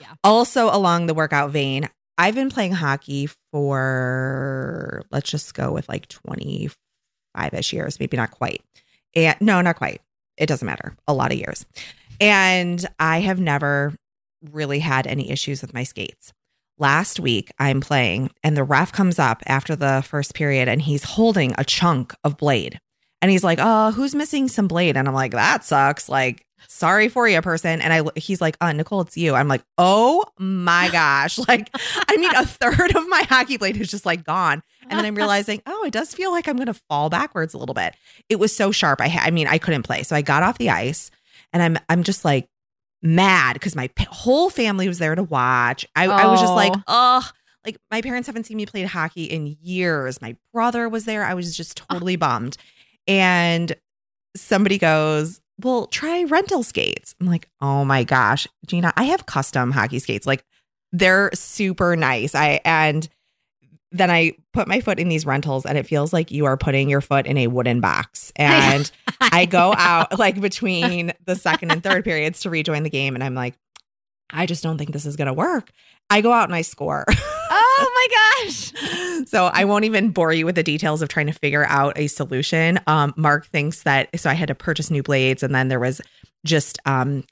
Yeah. 0.00 0.06
Also 0.22 0.66
along 0.66 1.06
the 1.06 1.14
workout 1.14 1.50
vein, 1.50 1.88
I've 2.18 2.34
been 2.34 2.50
playing 2.50 2.72
hockey 2.72 3.28
for 3.52 5.02
let's 5.10 5.30
just 5.30 5.54
go 5.54 5.72
with 5.72 5.88
like 5.88 6.08
25 6.08 7.54
ish 7.54 7.72
years, 7.72 7.98
maybe 7.98 8.16
not 8.16 8.30
quite. 8.30 8.62
And 9.16 9.36
no, 9.40 9.60
not 9.60 9.76
quite. 9.76 10.00
It 10.36 10.46
doesn't 10.46 10.66
matter. 10.66 10.96
A 11.06 11.14
lot 11.14 11.32
of 11.32 11.38
years. 11.38 11.64
And 12.20 12.84
I 12.98 13.20
have 13.20 13.40
never 13.40 13.94
really 14.52 14.78
had 14.78 15.06
any 15.06 15.30
issues 15.30 15.62
with 15.62 15.74
my 15.74 15.84
skates. 15.84 16.32
Last 16.78 17.20
week, 17.20 17.52
I'm 17.58 17.80
playing, 17.80 18.30
and 18.42 18.56
the 18.56 18.64
ref 18.64 18.92
comes 18.92 19.18
up 19.18 19.42
after 19.46 19.76
the 19.76 20.02
first 20.04 20.34
period 20.34 20.68
and 20.68 20.82
he's 20.82 21.04
holding 21.04 21.54
a 21.56 21.64
chunk 21.64 22.14
of 22.24 22.36
blade. 22.36 22.80
And 23.22 23.30
he's 23.30 23.44
like, 23.44 23.58
Oh, 23.62 23.92
who's 23.92 24.14
missing 24.14 24.48
some 24.48 24.66
blade? 24.66 24.96
And 24.96 25.06
I'm 25.06 25.14
like, 25.14 25.30
That 25.32 25.64
sucks. 25.64 26.08
Like, 26.08 26.44
sorry 26.66 27.08
for 27.08 27.28
you, 27.28 27.40
person. 27.42 27.80
And 27.80 27.92
I, 27.92 28.10
he's 28.16 28.40
like, 28.40 28.56
uh, 28.60 28.72
Nicole, 28.72 29.02
it's 29.02 29.16
you. 29.16 29.34
I'm 29.34 29.46
like, 29.48 29.62
Oh 29.78 30.24
my 30.38 30.90
gosh. 30.90 31.38
Like, 31.48 31.70
I 32.08 32.16
mean, 32.16 32.34
a 32.34 32.44
third 32.44 32.96
of 32.96 33.08
my 33.08 33.22
hockey 33.22 33.56
blade 33.56 33.76
is 33.76 33.88
just 33.88 34.04
like 34.04 34.24
gone. 34.24 34.60
And 34.82 34.98
then 34.98 35.04
I'm 35.04 35.14
realizing, 35.14 35.62
oh, 35.66 35.84
it 35.84 35.92
does 35.92 36.12
feel 36.12 36.32
like 36.32 36.48
I'm 36.48 36.56
going 36.56 36.66
to 36.66 36.80
fall 36.88 37.08
backwards 37.08 37.54
a 37.54 37.58
little 37.58 37.74
bit. 37.74 37.94
It 38.28 38.36
was 38.40 38.54
so 38.54 38.72
sharp. 38.72 39.00
I, 39.00 39.08
ha- 39.08 39.22
I 39.24 39.30
mean, 39.30 39.46
I 39.46 39.58
couldn't 39.58 39.84
play. 39.84 40.02
So 40.02 40.16
I 40.16 40.22
got 40.22 40.42
off 40.42 40.58
the 40.58 40.70
ice 40.70 41.10
and 41.54 41.62
I'm, 41.62 41.78
I'm 41.88 42.02
just 42.02 42.24
like 42.24 42.48
mad 43.02 43.54
because 43.54 43.74
my 43.74 43.88
p- 43.88 44.06
whole 44.10 44.50
family 44.50 44.88
was 44.88 44.98
there 44.98 45.14
to 45.14 45.22
watch. 45.22 45.86
I, 45.96 46.06
I 46.06 46.26
was 46.26 46.40
just 46.40 46.52
like, 46.52 46.72
oh, 46.86 47.26
like 47.64 47.78
my 47.90 48.02
parents 48.02 48.26
haven't 48.26 48.44
seen 48.44 48.58
me 48.58 48.66
play 48.66 48.82
hockey 48.82 49.24
in 49.24 49.56
years. 49.62 50.20
My 50.20 50.36
brother 50.52 50.88
was 50.88 51.06
there. 51.06 51.24
I 51.24 51.34
was 51.34 51.56
just 51.56 51.76
totally 51.76 52.16
bummed. 52.16 52.58
And 53.06 53.74
somebody 54.36 54.78
goes, 54.78 55.40
well, 55.62 55.86
try 55.86 56.24
rental 56.24 56.62
skates. 56.62 57.14
I'm 57.20 57.26
like, 57.26 57.48
oh 57.60 57.84
my 57.84 58.04
gosh, 58.04 58.48
Gina, 58.66 58.92
I 58.96 59.04
have 59.04 59.26
custom 59.26 59.70
hockey 59.70 59.98
skates. 59.98 60.26
Like 60.26 60.44
they're 60.92 61.30
super 61.34 61.96
nice. 61.96 62.34
I, 62.34 62.60
and 62.64 63.08
then 63.94 64.10
I 64.10 64.32
put 64.52 64.66
my 64.66 64.80
foot 64.80 64.98
in 64.98 65.08
these 65.08 65.24
rentals 65.24 65.64
and 65.64 65.78
it 65.78 65.86
feels 65.86 66.12
like 66.12 66.32
you 66.32 66.46
are 66.46 66.56
putting 66.56 66.90
your 66.90 67.00
foot 67.00 67.26
in 67.26 67.38
a 67.38 67.46
wooden 67.46 67.80
box. 67.80 68.32
And 68.34 68.90
I 69.20 69.46
go 69.46 69.72
out 69.76 70.18
like 70.18 70.40
between 70.40 71.12
the 71.26 71.36
second 71.36 71.70
and 71.70 71.80
third 71.82 72.02
periods 72.04 72.40
to 72.40 72.50
rejoin 72.50 72.82
the 72.82 72.90
game. 72.90 73.14
And 73.14 73.22
I'm 73.22 73.34
like, 73.36 73.54
I 74.30 74.46
just 74.46 74.64
don't 74.64 74.78
think 74.78 74.90
this 74.92 75.06
is 75.06 75.14
going 75.14 75.28
to 75.28 75.32
work. 75.32 75.70
I 76.10 76.20
go 76.22 76.32
out 76.32 76.48
and 76.48 76.56
I 76.56 76.62
score. 76.62 77.04
oh 77.50 78.08
my 78.42 78.44
gosh. 78.44 79.28
so 79.28 79.46
I 79.46 79.64
won't 79.64 79.84
even 79.84 80.10
bore 80.10 80.32
you 80.32 80.44
with 80.44 80.56
the 80.56 80.62
details 80.64 81.00
of 81.00 81.08
trying 81.08 81.28
to 81.28 81.32
figure 81.32 81.64
out 81.68 81.96
a 81.96 82.08
solution. 82.08 82.80
Um, 82.88 83.14
Mark 83.16 83.46
thinks 83.46 83.84
that 83.84 84.08
so 84.18 84.28
I 84.28 84.34
had 84.34 84.48
to 84.48 84.54
purchase 84.56 84.90
new 84.90 85.02
blades, 85.04 85.42
and 85.44 85.54
then 85.54 85.68
there 85.68 85.80
was 85.80 86.00
just 86.44 86.78
um, 86.84 87.24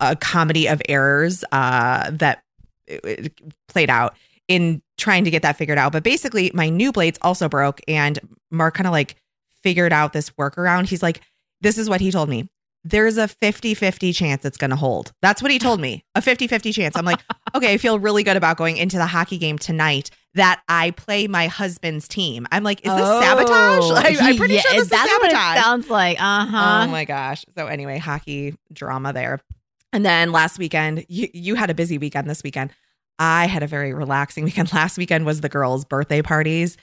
a- 0.00 0.16
comedy 0.16 0.66
of 0.66 0.80
errors 0.88 1.44
uh, 1.52 2.10
that 2.12 2.42
it- 2.86 3.04
it 3.04 3.32
played 3.68 3.90
out 3.90 4.14
in 4.50 4.82
trying 4.98 5.24
to 5.24 5.30
get 5.30 5.42
that 5.42 5.56
figured 5.56 5.78
out. 5.78 5.92
But 5.92 6.02
basically, 6.02 6.50
my 6.52 6.68
new 6.68 6.90
blades 6.92 7.18
also 7.22 7.48
broke, 7.48 7.80
and 7.86 8.18
Mark 8.50 8.74
kind 8.74 8.86
of 8.88 8.92
like 8.92 9.14
figured 9.62 9.92
out 9.92 10.12
this 10.12 10.30
workaround. 10.30 10.88
He's 10.88 11.02
like, 11.02 11.20
"This 11.60 11.78
is 11.78 11.88
what 11.88 12.00
he 12.00 12.10
told 12.10 12.28
me." 12.28 12.50
There's 12.82 13.18
a 13.18 13.28
50 13.28 13.74
50 13.74 14.12
chance 14.14 14.44
it's 14.46 14.56
going 14.56 14.70
to 14.70 14.76
hold. 14.76 15.12
That's 15.20 15.42
what 15.42 15.50
he 15.50 15.58
told 15.58 15.80
me. 15.80 16.02
A 16.14 16.22
50 16.22 16.46
50 16.46 16.72
chance. 16.72 16.96
I'm 16.96 17.04
like, 17.04 17.20
okay, 17.54 17.74
I 17.74 17.76
feel 17.76 17.98
really 17.98 18.22
good 18.24 18.38
about 18.38 18.56
going 18.56 18.78
into 18.78 18.96
the 18.96 19.04
hockey 19.06 19.36
game 19.36 19.58
tonight 19.58 20.10
that 20.34 20.62
I 20.66 20.92
play 20.92 21.26
my 21.28 21.46
husband's 21.48 22.08
team. 22.08 22.46
I'm 22.50 22.64
like, 22.64 22.80
is 22.86 22.92
this 22.94 23.06
sabotage? 23.06 23.84
Oh, 23.84 23.92
Like, 23.92 24.16
I'm 24.20 24.36
pretty 24.36 24.54
yeah, 24.54 24.60
sure 24.62 24.72
this 24.72 24.82
is 24.84 24.88
that's 24.88 25.10
what 25.10 25.24
it 25.26 25.30
sabotage. 25.32 25.62
sounds 25.62 25.90
like. 25.90 26.18
Uh 26.22 26.46
huh. 26.46 26.84
Oh 26.86 26.90
my 26.90 27.04
gosh. 27.04 27.44
So 27.54 27.66
anyway, 27.66 27.98
hockey 27.98 28.54
drama 28.72 29.12
there. 29.12 29.40
And 29.92 30.02
then 30.06 30.32
last 30.32 30.58
weekend, 30.58 31.04
you, 31.08 31.28
you 31.34 31.56
had 31.56 31.68
a 31.68 31.74
busy 31.74 31.98
weekend 31.98 32.30
this 32.30 32.42
weekend. 32.42 32.70
I 33.20 33.46
had 33.46 33.62
a 33.62 33.68
very 33.68 33.94
relaxing 33.94 34.42
weekend. 34.46 34.72
Last 34.72 34.98
weekend 34.98 35.24
was 35.26 35.40
the 35.40 35.48
girls' 35.48 35.84
birthday 35.84 36.22
parties 36.22 36.76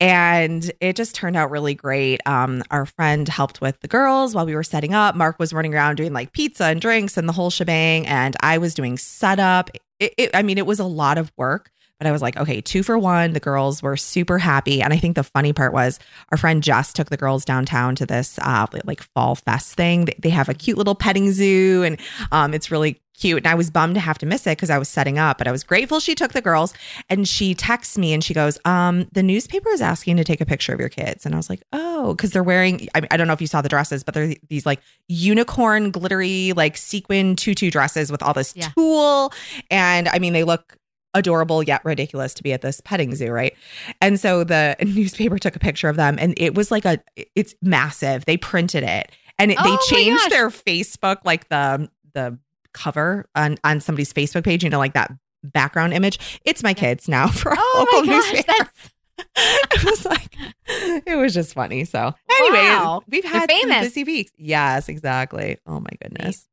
and 0.00 0.70
it 0.80 0.94
just 0.96 1.14
turned 1.14 1.36
out 1.36 1.50
really 1.50 1.74
great. 1.74 2.20
Um, 2.26 2.62
our 2.70 2.86
friend 2.86 3.28
helped 3.28 3.60
with 3.60 3.80
the 3.80 3.88
girls 3.88 4.34
while 4.34 4.46
we 4.46 4.54
were 4.54 4.62
setting 4.62 4.94
up. 4.94 5.16
Mark 5.16 5.38
was 5.38 5.52
running 5.52 5.74
around 5.74 5.96
doing 5.96 6.12
like 6.12 6.32
pizza 6.32 6.66
and 6.66 6.80
drinks 6.80 7.16
and 7.16 7.28
the 7.28 7.32
whole 7.32 7.50
shebang, 7.50 8.06
and 8.06 8.36
I 8.40 8.58
was 8.58 8.74
doing 8.74 8.96
setup. 8.96 9.70
It, 9.98 10.14
it, 10.16 10.30
I 10.34 10.42
mean, 10.42 10.58
it 10.58 10.66
was 10.66 10.78
a 10.78 10.84
lot 10.84 11.18
of 11.18 11.32
work, 11.36 11.70
But 11.98 12.06
I 12.06 12.12
was 12.12 12.22
like, 12.22 12.36
okay, 12.36 12.60
two 12.60 12.82
for 12.84 12.96
one. 12.96 13.32
The 13.32 13.40
girls 13.40 13.82
were 13.82 13.96
super 13.96 14.38
happy. 14.38 14.80
And 14.80 14.92
I 14.92 14.98
think 14.98 15.16
the 15.16 15.24
funny 15.24 15.52
part 15.52 15.72
was 15.72 15.98
our 16.30 16.38
friend 16.38 16.62
Jess 16.62 16.92
took 16.92 17.10
the 17.10 17.16
girls 17.16 17.44
downtown 17.44 17.96
to 17.96 18.06
this 18.06 18.38
uh, 18.40 18.66
like 18.84 19.02
fall 19.02 19.34
fest 19.34 19.74
thing. 19.74 20.08
They- 20.18 20.28
have 20.28 20.48
a 20.48 20.54
cute 20.54 20.78
little 20.78 20.94
petting 20.94 21.32
zoo 21.32 21.82
and 21.82 21.98
um, 22.30 22.54
it's 22.54 22.70
really 22.70 23.00
cute. 23.18 23.38
And 23.38 23.46
I 23.48 23.54
was 23.56 23.70
bummed 23.70 23.94
to 23.94 24.00
have 24.00 24.18
to 24.18 24.26
miss 24.26 24.46
it 24.46 24.50
because 24.56 24.70
I 24.70 24.78
was 24.78 24.88
setting 24.88 25.18
up, 25.18 25.38
but 25.38 25.48
I 25.48 25.50
was 25.50 25.64
grateful 25.64 25.98
she 25.98 26.14
took 26.14 26.32
the 26.32 26.40
girls. 26.40 26.72
And 27.08 27.26
she 27.26 27.56
texts 27.56 27.98
me 27.98 28.12
and 28.12 28.22
she 28.22 28.34
goes, 28.34 28.56
um, 28.64 29.08
the 29.10 29.22
newspaper 29.24 29.68
is 29.70 29.80
asking 29.80 30.16
to 30.18 30.22
take 30.24 30.40
a 30.40 30.46
picture 30.46 30.72
of 30.72 30.78
your 30.78 30.90
kids. 30.90 31.26
And 31.26 31.34
I 31.34 31.38
was 31.38 31.50
like, 31.50 31.62
oh, 31.72 32.14
because 32.14 32.30
they're 32.30 32.44
wearing, 32.44 32.86
I, 32.94 33.02
I 33.10 33.16
don't 33.16 33.26
know 33.26 33.32
if 33.32 33.40
you 33.40 33.48
saw 33.48 33.60
the 33.62 33.68
dresses, 33.68 34.04
but 34.04 34.14
they're 34.14 34.34
these 34.48 34.64
like 34.64 34.80
unicorn 35.08 35.90
glittery, 35.90 36.52
like 36.52 36.76
sequin 36.76 37.34
tutu 37.34 37.70
dresses 37.70 38.12
with 38.12 38.22
all 38.22 38.34
this 38.34 38.52
Yeah. 38.54 38.68
tulle. 38.76 39.32
And 39.70 40.08
I 40.08 40.20
mean, 40.20 40.32
they 40.32 40.44
look 40.44 40.76
adorable 41.18 41.62
yet 41.62 41.84
ridiculous 41.84 42.32
to 42.34 42.42
be 42.42 42.52
at 42.54 42.62
this 42.62 42.80
petting 42.80 43.14
zoo, 43.14 43.30
right? 43.30 43.54
And 44.00 44.18
so 44.18 44.44
the 44.44 44.76
newspaper 44.82 45.38
took 45.38 45.54
a 45.56 45.58
picture 45.58 45.88
of 45.88 45.96
them 45.96 46.16
and 46.18 46.32
it 46.38 46.54
was 46.54 46.70
like 46.70 46.84
a 46.86 46.98
it's 47.34 47.54
massive. 47.60 48.24
They 48.24 48.36
printed 48.38 48.84
it 48.84 49.10
and 49.38 49.50
it, 49.50 49.58
Oh 49.60 49.64
they 49.88 49.94
changed 49.96 50.30
their 50.30 50.48
Facebook 50.48 51.18
like 51.24 51.48
the 51.50 51.90
the 52.14 52.38
cover 52.72 53.28
on 53.34 53.58
on 53.64 53.80
somebody's 53.80 54.12
Facebook 54.12 54.44
page, 54.44 54.64
you 54.64 54.70
know, 54.70 54.78
like 54.78 54.94
that 54.94 55.10
background 55.44 55.92
image. 55.92 56.40
It's 56.44 56.62
my 56.62 56.72
kids 56.74 57.08
now 57.08 57.26
for 57.28 57.52
a 57.52 57.56
Oh 57.58 57.86
local 57.92 58.06
my 58.06 58.18
gosh, 58.18 58.32
newspaper. 58.32 58.70
it 59.74 59.84
was 59.84 60.04
like 60.04 60.36
it 60.66 61.16
was 61.16 61.34
just 61.34 61.54
funny. 61.54 61.84
So 61.84 62.14
anyway, 62.30 62.58
Wow. 62.58 63.02
we've 63.08 63.24
had 63.24 63.48
busy 63.48 64.04
weeks. 64.04 64.32
Yes, 64.36 64.88
exactly. 64.88 65.58
Oh 65.66 65.80
my 65.80 65.90
goodness. 66.00 66.46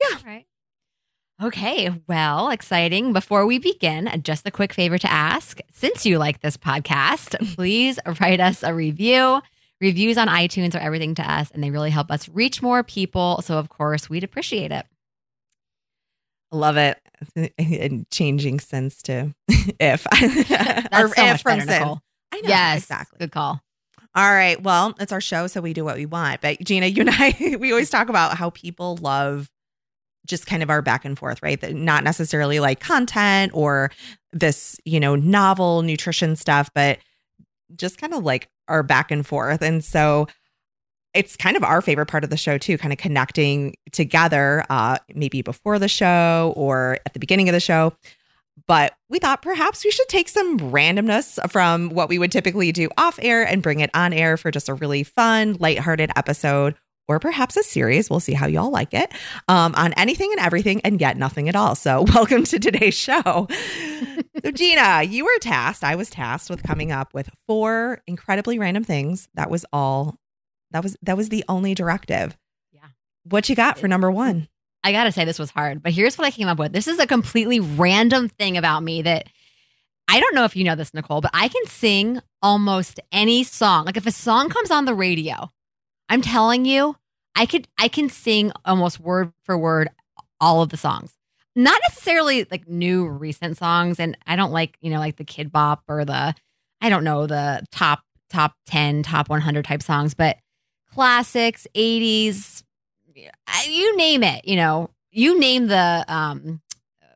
Yeah. 0.00 0.16
All 0.16 0.22
right. 0.26 0.46
Okay, 1.40 1.90
well, 2.08 2.50
exciting. 2.50 3.12
Before 3.12 3.46
we 3.46 3.58
begin, 3.60 4.10
just 4.24 4.46
a 4.46 4.50
quick 4.50 4.72
favor 4.72 4.98
to 4.98 5.10
ask. 5.10 5.60
Since 5.72 6.04
you 6.04 6.18
like 6.18 6.40
this 6.40 6.56
podcast, 6.56 7.54
please 7.54 7.98
write 8.20 8.40
us 8.40 8.64
a 8.64 8.74
review. 8.74 9.40
Reviews 9.80 10.18
on 10.18 10.26
iTunes 10.26 10.74
are 10.74 10.78
everything 10.80 11.14
to 11.14 11.30
us, 11.30 11.52
and 11.52 11.62
they 11.62 11.70
really 11.70 11.90
help 11.90 12.10
us 12.10 12.28
reach 12.28 12.60
more 12.60 12.82
people. 12.82 13.40
So, 13.42 13.56
of 13.56 13.68
course, 13.68 14.10
we'd 14.10 14.24
appreciate 14.24 14.72
it. 14.72 14.84
Love 16.50 16.76
it. 16.76 16.98
And 17.58 18.08
changing 18.10 18.58
sense 18.60 19.02
to 19.02 19.34
if. 19.80 20.04
That's 20.10 20.92
or 20.92 21.14
so 21.14 21.24
if 21.24 21.40
from 21.40 21.58
better. 21.58 21.70
Nicole. 21.70 22.00
I 22.32 22.40
know. 22.40 22.48
Yes, 22.48 22.82
Exactly. 22.82 23.18
Good 23.18 23.32
call. 23.32 23.60
All 24.14 24.32
right. 24.32 24.60
Well, 24.60 24.94
it's 24.98 25.12
our 25.12 25.20
show, 25.20 25.46
so 25.46 25.60
we 25.60 25.72
do 25.72 25.84
what 25.84 25.96
we 25.96 26.06
want. 26.06 26.40
But 26.40 26.58
Gina, 26.60 26.86
you 26.86 27.02
and 27.02 27.10
I, 27.12 27.56
we 27.60 27.70
always 27.70 27.90
talk 27.90 28.08
about 28.08 28.36
how 28.36 28.50
people 28.50 28.96
love 29.00 29.48
just 30.26 30.46
kind 30.46 30.62
of 30.62 30.70
our 30.70 30.82
back 30.82 31.04
and 31.04 31.18
forth, 31.18 31.42
right? 31.42 31.74
Not 31.74 32.04
necessarily 32.04 32.60
like 32.60 32.80
content 32.80 33.52
or 33.54 33.90
this, 34.32 34.78
you 34.84 35.00
know, 35.00 35.16
novel 35.16 35.82
nutrition 35.82 36.36
stuff, 36.36 36.70
but 36.74 36.98
just 37.76 37.98
kind 37.98 38.14
of 38.14 38.24
like 38.24 38.48
our 38.68 38.82
back 38.82 39.10
and 39.10 39.26
forth. 39.26 39.62
And 39.62 39.84
so 39.84 40.26
it's 41.14 41.36
kind 41.36 41.56
of 41.56 41.64
our 41.64 41.80
favorite 41.80 42.06
part 42.06 42.24
of 42.24 42.30
the 42.30 42.36
show 42.36 42.58
too, 42.58 42.76
kind 42.78 42.92
of 42.92 42.98
connecting 42.98 43.74
together, 43.92 44.64
uh, 44.68 44.98
maybe 45.14 45.42
before 45.42 45.78
the 45.78 45.88
show 45.88 46.52
or 46.56 46.98
at 47.06 47.14
the 47.14 47.18
beginning 47.18 47.48
of 47.48 47.54
the 47.54 47.60
show. 47.60 47.94
But 48.66 48.94
we 49.08 49.18
thought 49.18 49.40
perhaps 49.40 49.84
we 49.84 49.90
should 49.90 50.08
take 50.08 50.28
some 50.28 50.58
randomness 50.58 51.38
from 51.50 51.90
what 51.90 52.08
we 52.08 52.18
would 52.18 52.32
typically 52.32 52.72
do 52.72 52.88
off 52.98 53.18
air 53.22 53.46
and 53.46 53.62
bring 53.62 53.80
it 53.80 53.90
on 53.94 54.12
air 54.12 54.36
for 54.36 54.50
just 54.50 54.68
a 54.68 54.74
really 54.74 55.04
fun, 55.04 55.56
lighthearted 55.58 56.10
episode, 56.16 56.74
or 57.08 57.18
perhaps 57.18 57.56
a 57.56 57.62
series. 57.62 58.08
We'll 58.10 58.20
see 58.20 58.34
how 58.34 58.46
y'all 58.46 58.70
like 58.70 58.94
it 58.94 59.10
um, 59.48 59.74
on 59.74 59.92
anything 59.94 60.30
and 60.30 60.40
everything 60.40 60.80
and 60.82 61.00
yet 61.00 61.16
nothing 61.16 61.48
at 61.48 61.56
all. 61.56 61.74
So, 61.74 62.02
welcome 62.14 62.44
to 62.44 62.58
today's 62.58 62.94
show. 62.94 63.48
so, 64.44 64.50
Gina, 64.52 65.02
you 65.02 65.24
were 65.24 65.38
tasked, 65.40 65.82
I 65.82 65.96
was 65.96 66.10
tasked 66.10 66.50
with 66.50 66.62
coming 66.62 66.92
up 66.92 67.14
with 67.14 67.30
four 67.46 68.02
incredibly 68.06 68.58
random 68.58 68.84
things. 68.84 69.28
That 69.34 69.50
was 69.50 69.64
all. 69.72 70.16
That 70.70 70.82
was 70.82 70.96
that 71.02 71.16
was 71.16 71.30
the 71.30 71.44
only 71.48 71.74
directive. 71.74 72.36
Yeah. 72.72 72.88
What 73.24 73.48
you 73.48 73.56
got 73.56 73.78
for 73.78 73.88
number 73.88 74.10
one? 74.10 74.48
I 74.84 74.92
got 74.92 75.04
to 75.04 75.12
say, 75.12 75.24
this 75.24 75.38
was 75.38 75.50
hard, 75.50 75.82
but 75.82 75.92
here's 75.92 76.16
what 76.16 76.26
I 76.26 76.30
came 76.30 76.46
up 76.46 76.58
with. 76.58 76.72
This 76.72 76.86
is 76.86 76.98
a 76.98 77.06
completely 77.06 77.58
random 77.58 78.28
thing 78.28 78.56
about 78.56 78.82
me 78.82 79.02
that 79.02 79.26
I 80.08 80.20
don't 80.20 80.34
know 80.34 80.44
if 80.44 80.56
you 80.56 80.64
know 80.64 80.74
this, 80.74 80.94
Nicole, 80.94 81.20
but 81.20 81.30
I 81.34 81.48
can 81.48 81.66
sing 81.66 82.20
almost 82.42 83.00
any 83.12 83.44
song. 83.44 83.84
Like 83.84 83.96
if 83.96 84.06
a 84.06 84.12
song 84.12 84.48
comes 84.48 84.70
on 84.70 84.84
the 84.84 84.94
radio, 84.94 85.50
I'm 86.08 86.22
telling 86.22 86.64
you, 86.64 86.96
I 87.34 87.46
could 87.46 87.68
I 87.78 87.88
can 87.88 88.08
sing 88.08 88.52
almost 88.64 89.00
word 89.00 89.32
for 89.44 89.56
word 89.56 89.88
all 90.40 90.62
of 90.62 90.70
the 90.70 90.76
songs. 90.76 91.14
Not 91.54 91.80
necessarily 91.88 92.46
like 92.50 92.68
new 92.68 93.08
recent 93.08 93.56
songs, 93.56 93.98
and 93.98 94.16
I 94.26 94.36
don't 94.36 94.52
like 94.52 94.76
you 94.80 94.90
know 94.90 94.98
like 94.98 95.16
the 95.16 95.24
Kidz 95.24 95.50
Bop 95.50 95.82
or 95.88 96.04
the 96.04 96.34
I 96.80 96.88
don't 96.88 97.04
know 97.04 97.26
the 97.26 97.64
top 97.70 98.00
top 98.30 98.54
ten, 98.66 99.02
top 99.02 99.28
100 99.28 99.64
type 99.64 99.82
songs, 99.82 100.14
but 100.14 100.36
classics, 100.92 101.66
80s, 101.74 102.62
you 103.66 103.96
name 103.96 104.22
it 104.22 104.46
you 104.46 104.56
know 104.56 104.90
you 105.10 105.38
name 105.38 105.66
the 105.66 106.04
um 106.08 106.60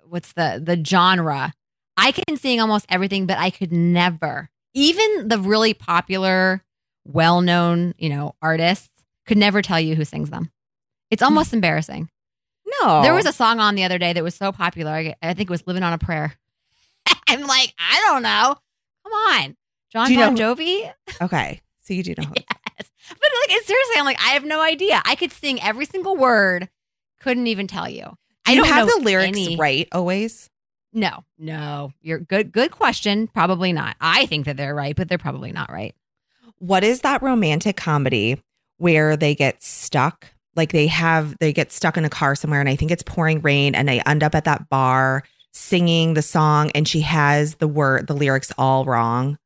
what's 0.08 0.32
the 0.32 0.60
the 0.62 0.82
genre 0.84 1.52
i 1.96 2.12
can 2.12 2.36
sing 2.36 2.60
almost 2.60 2.86
everything 2.88 3.26
but 3.26 3.38
i 3.38 3.50
could 3.50 3.72
never 3.72 4.50
even 4.74 5.28
the 5.28 5.38
really 5.38 5.74
popular 5.74 6.62
well-known 7.04 7.94
you 7.98 8.08
know 8.08 8.34
artists 8.40 8.88
could 9.26 9.38
never 9.38 9.62
tell 9.62 9.80
you 9.80 9.94
who 9.94 10.04
sings 10.04 10.30
them 10.30 10.50
it's 11.10 11.22
almost 11.22 11.50
hmm. 11.50 11.56
embarrassing 11.56 12.08
No, 12.80 13.02
there 13.02 13.14
was 13.14 13.26
a 13.26 13.32
song 13.32 13.60
on 13.60 13.74
the 13.74 13.84
other 13.84 13.98
day 13.98 14.12
that 14.12 14.22
was 14.22 14.34
so 14.34 14.52
popular 14.52 14.90
i, 14.92 15.14
I 15.22 15.34
think 15.34 15.48
it 15.48 15.52
was 15.52 15.66
living 15.66 15.82
on 15.82 15.92
a 15.92 15.98
prayer 15.98 16.34
i'm 17.28 17.42
like 17.42 17.74
i 17.78 18.00
don't 18.06 18.22
know 18.22 18.56
come 19.02 19.12
on 19.12 19.56
john 19.92 20.06
Do 20.06 20.12
you 20.12 20.18
bon 20.20 20.34
know- 20.34 20.54
jovi 20.54 20.92
okay. 21.20 21.60
So 21.82 21.94
you 21.94 22.02
do 22.02 22.14
know. 22.16 22.28
Yes. 22.78 22.90
But 23.10 23.28
like 23.50 23.62
seriously, 23.64 23.96
I'm 23.98 24.06
like, 24.06 24.20
I 24.20 24.30
have 24.30 24.44
no 24.44 24.60
idea. 24.60 25.02
I 25.04 25.14
could 25.14 25.30
sing 25.30 25.60
every 25.60 25.84
single 25.84 26.16
word, 26.16 26.70
couldn't 27.20 27.46
even 27.46 27.66
tell 27.66 27.86
you. 27.86 28.04
Do 28.04 28.16
I 28.46 28.54
don't 28.54 28.66
have 28.66 28.86
know 28.86 28.98
the 28.98 29.04
lyrics 29.04 29.36
any- 29.36 29.56
right 29.56 29.86
always? 29.92 30.48
No, 30.94 31.24
no. 31.38 31.92
You're 32.00 32.18
good. 32.18 32.50
Good 32.50 32.70
question. 32.70 33.26
Probably 33.26 33.72
not. 33.72 33.96
I 34.00 34.26
think 34.26 34.46
that 34.46 34.56
they're 34.56 34.74
right, 34.74 34.96
but 34.96 35.08
they're 35.08 35.18
probably 35.18 35.52
not 35.52 35.70
right. 35.70 35.94
What 36.62 36.84
is 36.84 37.00
that 37.00 37.22
romantic 37.22 37.76
comedy 37.76 38.40
where 38.78 39.16
they 39.16 39.34
get 39.34 39.60
stuck? 39.64 40.28
Like 40.54 40.70
they 40.70 40.86
have, 40.86 41.36
they 41.40 41.52
get 41.52 41.72
stuck 41.72 41.96
in 41.96 42.04
a 42.04 42.08
car 42.08 42.36
somewhere, 42.36 42.60
and 42.60 42.68
I 42.68 42.76
think 42.76 42.92
it's 42.92 43.02
pouring 43.02 43.40
rain, 43.40 43.74
and 43.74 43.88
they 43.88 44.00
end 44.02 44.22
up 44.22 44.36
at 44.36 44.44
that 44.44 44.68
bar 44.68 45.24
singing 45.52 46.14
the 46.14 46.22
song, 46.22 46.70
and 46.72 46.86
she 46.86 47.00
has 47.00 47.56
the 47.56 47.66
word, 47.66 48.06
the 48.06 48.14
lyrics 48.14 48.52
all 48.56 48.84
wrong. 48.84 49.38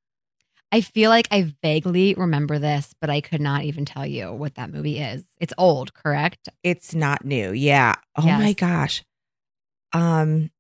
I 0.71 0.83
feel 0.83 1.09
like 1.09 1.27
I 1.31 1.55
vaguely 1.63 2.13
remember 2.15 2.59
this, 2.59 2.93
but 3.01 3.09
I 3.09 3.23
could 3.23 3.41
not 3.41 3.63
even 3.63 3.87
tell 3.87 4.05
you 4.05 4.31
what 4.33 4.57
that 4.57 4.71
movie 4.71 4.99
is. 4.99 5.25
It's 5.41 5.55
old, 5.57 5.95
correct? 5.95 6.51
It's 6.63 6.95
not 6.95 7.25
new. 7.25 7.53
Yeah. 7.53 7.95
Oh 8.17 8.27
Yes. 8.27 8.41
my 8.43 8.53
gosh. 8.53 9.03
Um, 9.95 10.51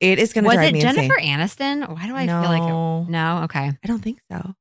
it 0.00 0.18
is 0.18 0.32
going 0.32 0.44
to 0.44 0.48
Was 0.48 0.58
it 0.60 0.76
Jennifer 0.76 1.18
insane. 1.18 1.38
Aniston? 1.84 1.88
Why 1.94 2.06
do 2.06 2.14
I 2.14 2.24
no, 2.24 2.40
feel 2.40 2.50
like 2.50 2.62
it? 2.62 3.10
No. 3.10 3.40
Okay. 3.44 3.72
I 3.82 3.86
don't 3.86 4.02
think 4.02 4.20
so. 4.30 4.54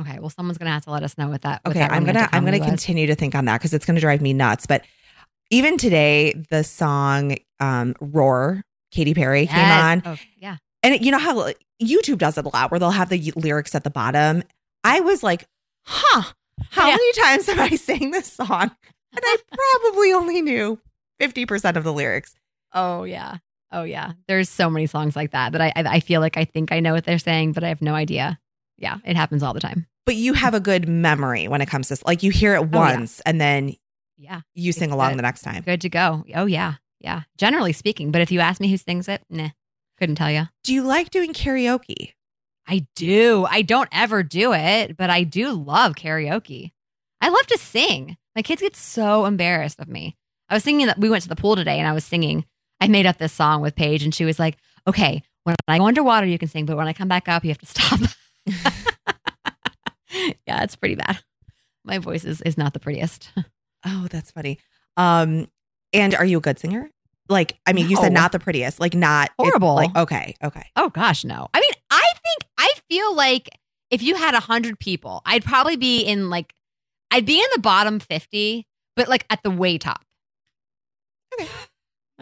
Okay. 0.00 0.18
Well, 0.18 0.30
someone's 0.30 0.58
gonna 0.58 0.70
have 0.72 0.84
to 0.84 0.90
let 0.90 1.02
us 1.02 1.16
know 1.18 1.28
what 1.28 1.42
that. 1.42 1.60
what 1.64 1.70
Okay, 1.72 1.80
that 1.80 1.92
I'm 1.92 2.04
gonna 2.04 2.28
I'm 2.32 2.44
gonna 2.44 2.58
was. 2.58 2.66
continue 2.66 3.06
to 3.06 3.14
think 3.14 3.34
on 3.34 3.44
that 3.46 3.58
because 3.60 3.72
it's 3.74 3.86
gonna 3.86 4.00
drive 4.00 4.20
me 4.20 4.32
nuts. 4.32 4.66
But 4.66 4.82
even 5.50 5.76
today, 5.78 6.32
the 6.50 6.64
song 6.64 7.36
um, 7.60 7.94
"Roar" 8.00 8.62
Katy 8.90 9.14
Perry 9.14 9.46
came 9.46 9.70
on, 9.70 10.02
Oh, 10.04 10.16
yeah. 10.38 10.56
and 10.82 11.04
you 11.04 11.10
know 11.12 11.18
how 11.18 11.50
YouTube 11.82 12.18
does 12.18 12.38
it 12.38 12.44
a 12.44 12.48
lot, 12.48 12.70
where 12.70 12.80
they'll 12.80 12.90
have 12.90 13.08
the 13.08 13.32
lyrics 13.36 13.74
at 13.74 13.84
the 13.84 13.90
bottom. 13.90 14.42
I 14.82 15.00
was 15.00 15.22
like, 15.22 15.46
"Huh, 15.84 16.32
how 16.70 16.88
Yeah. 16.88 16.96
many 16.96 17.12
times 17.12 17.46
have 17.46 17.58
I 17.58 17.76
sang 17.76 18.10
this 18.10 18.32
song?" 18.32 18.48
And 19.12 19.20
I 19.22 19.36
probably 19.82 20.12
only 20.12 20.42
knew 20.42 20.80
fifty 21.20 21.46
percent 21.46 21.76
of 21.76 21.84
the 21.84 21.92
lyrics. 21.92 22.34
Oh 22.72 23.04
yeah. 23.04 23.36
Oh 23.70 23.82
yeah. 23.82 24.12
There's 24.28 24.48
so 24.48 24.70
many 24.70 24.86
songs 24.86 25.14
like 25.16 25.32
that 25.32 25.52
that 25.52 25.60
I 25.60 25.72
I 25.76 26.00
feel 26.00 26.20
like 26.20 26.36
I 26.36 26.44
think 26.44 26.72
I 26.72 26.80
know 26.80 26.92
what 26.94 27.04
they're 27.04 27.18
saying, 27.18 27.52
but 27.52 27.62
I 27.64 27.68
have 27.68 27.82
no 27.82 27.94
idea. 27.94 28.38
Yeah, 28.78 28.98
it 29.04 29.16
happens 29.16 29.42
all 29.42 29.54
the 29.54 29.60
time. 29.60 29.86
But 30.06 30.16
you 30.16 30.32
have 30.34 30.54
a 30.54 30.60
good 30.60 30.88
memory 30.88 31.48
when 31.48 31.60
it 31.60 31.66
comes 31.66 31.88
to 31.88 31.98
like 32.06 32.22
you 32.22 32.30
hear 32.30 32.54
it 32.54 32.58
Oh, 32.58 32.68
yeah. 32.72 32.78
once 32.78 33.20
and 33.20 33.40
then 33.40 33.74
Yeah, 34.16 34.40
you 34.54 34.72
sing 34.72 34.90
along 34.90 35.12
good. 35.12 35.18
the 35.18 35.22
next 35.22 35.42
time. 35.42 35.62
good 35.62 35.80
to 35.82 35.88
go. 35.88 36.24
Oh 36.34 36.46
yeah, 36.46 36.74
yeah. 37.00 37.22
Generally 37.38 37.72
speaking, 37.74 38.10
but 38.10 38.20
if 38.20 38.30
you 38.30 38.40
ask 38.40 38.60
me 38.60 38.68
who 38.70 38.76
sings 38.76 39.08
it, 39.08 39.22
nah, 39.30 39.50
couldn't 39.98 40.16
tell 40.16 40.30
you. 40.30 40.48
Do 40.64 40.74
you 40.74 40.82
like 40.82 41.10
doing 41.10 41.32
karaoke? 41.32 42.12
I 42.66 42.86
do. 42.96 43.46
I 43.48 43.62
don't 43.62 43.88
ever 43.92 44.22
do 44.22 44.52
it, 44.54 44.96
but 44.96 45.10
I 45.10 45.22
do 45.24 45.52
love 45.52 45.94
karaoke. 45.94 46.72
I 47.20 47.28
love 47.28 47.46
to 47.48 47.58
sing. 47.58 48.16
My 48.36 48.42
kids 48.42 48.60
get 48.62 48.74
so 48.76 49.24
embarrassed 49.26 49.80
of 49.80 49.88
me. 49.88 50.16
I 50.48 50.54
was 50.54 50.64
singing 50.64 50.86
that 50.86 50.98
we 50.98 51.08
went 51.08 51.22
to 51.22 51.28
the 51.28 51.36
pool 51.36 51.56
today 51.56 51.78
and 51.78 51.88
I 51.88 51.92
was 51.92 52.04
singing. 52.04 52.44
I 52.80 52.88
made 52.88 53.06
up 53.06 53.18
this 53.18 53.32
song 53.32 53.62
with 53.62 53.76
Paige 53.76 54.02
and 54.02 54.14
she 54.14 54.24
was 54.24 54.38
like, 54.38 54.56
okay, 54.86 55.22
when 55.44 55.56
I 55.68 55.78
go 55.78 55.86
underwater, 55.86 56.26
you 56.26 56.38
can 56.38 56.48
sing, 56.48 56.66
but 56.66 56.76
when 56.76 56.88
I 56.88 56.92
come 56.92 57.08
back 57.08 57.28
up, 57.28 57.44
you 57.44 57.50
have 57.50 57.58
to 57.58 57.66
stop. 57.66 58.00
yeah, 60.46 60.62
it's 60.62 60.76
pretty 60.76 60.94
bad. 60.94 61.18
My 61.84 61.98
voice 61.98 62.24
is, 62.24 62.40
is 62.42 62.56
not 62.56 62.72
the 62.72 62.80
prettiest. 62.80 63.30
Oh, 63.86 64.06
that's 64.10 64.30
funny. 64.30 64.58
Um, 64.96 65.48
and 65.92 66.14
are 66.14 66.24
you 66.24 66.38
a 66.38 66.40
good 66.40 66.58
singer? 66.58 66.90
Like, 67.28 67.58
I 67.66 67.72
mean, 67.72 67.88
you 67.88 67.96
said 67.96 68.12
not 68.12 68.32
the 68.32 68.38
prettiest, 68.38 68.80
like 68.80 68.94
not 68.94 69.30
Horrible. 69.38 69.74
like, 69.74 69.94
okay, 69.96 70.34
okay. 70.42 70.66
Oh 70.76 70.90
gosh, 70.90 71.24
no. 71.24 71.48
I 71.54 71.60
mean, 71.60 71.70
I 71.90 72.02
think 72.22 72.50
I 72.58 72.70
feel 72.88 73.14
like 73.14 73.50
if 73.90 74.02
you 74.02 74.14
had 74.14 74.34
a 74.34 74.40
hundred 74.40 74.78
people, 74.78 75.22
I'd 75.24 75.44
probably 75.44 75.76
be 75.76 76.00
in 76.02 76.28
like 76.30 76.54
I'd 77.10 77.24
be 77.24 77.38
in 77.38 77.46
the 77.54 77.60
bottom 77.60 78.00
fifty, 78.00 78.66
but 78.96 79.08
like 79.08 79.24
at 79.30 79.42
the 79.42 79.50
way 79.50 79.78
top. 79.78 80.02
Okay. 81.34 81.48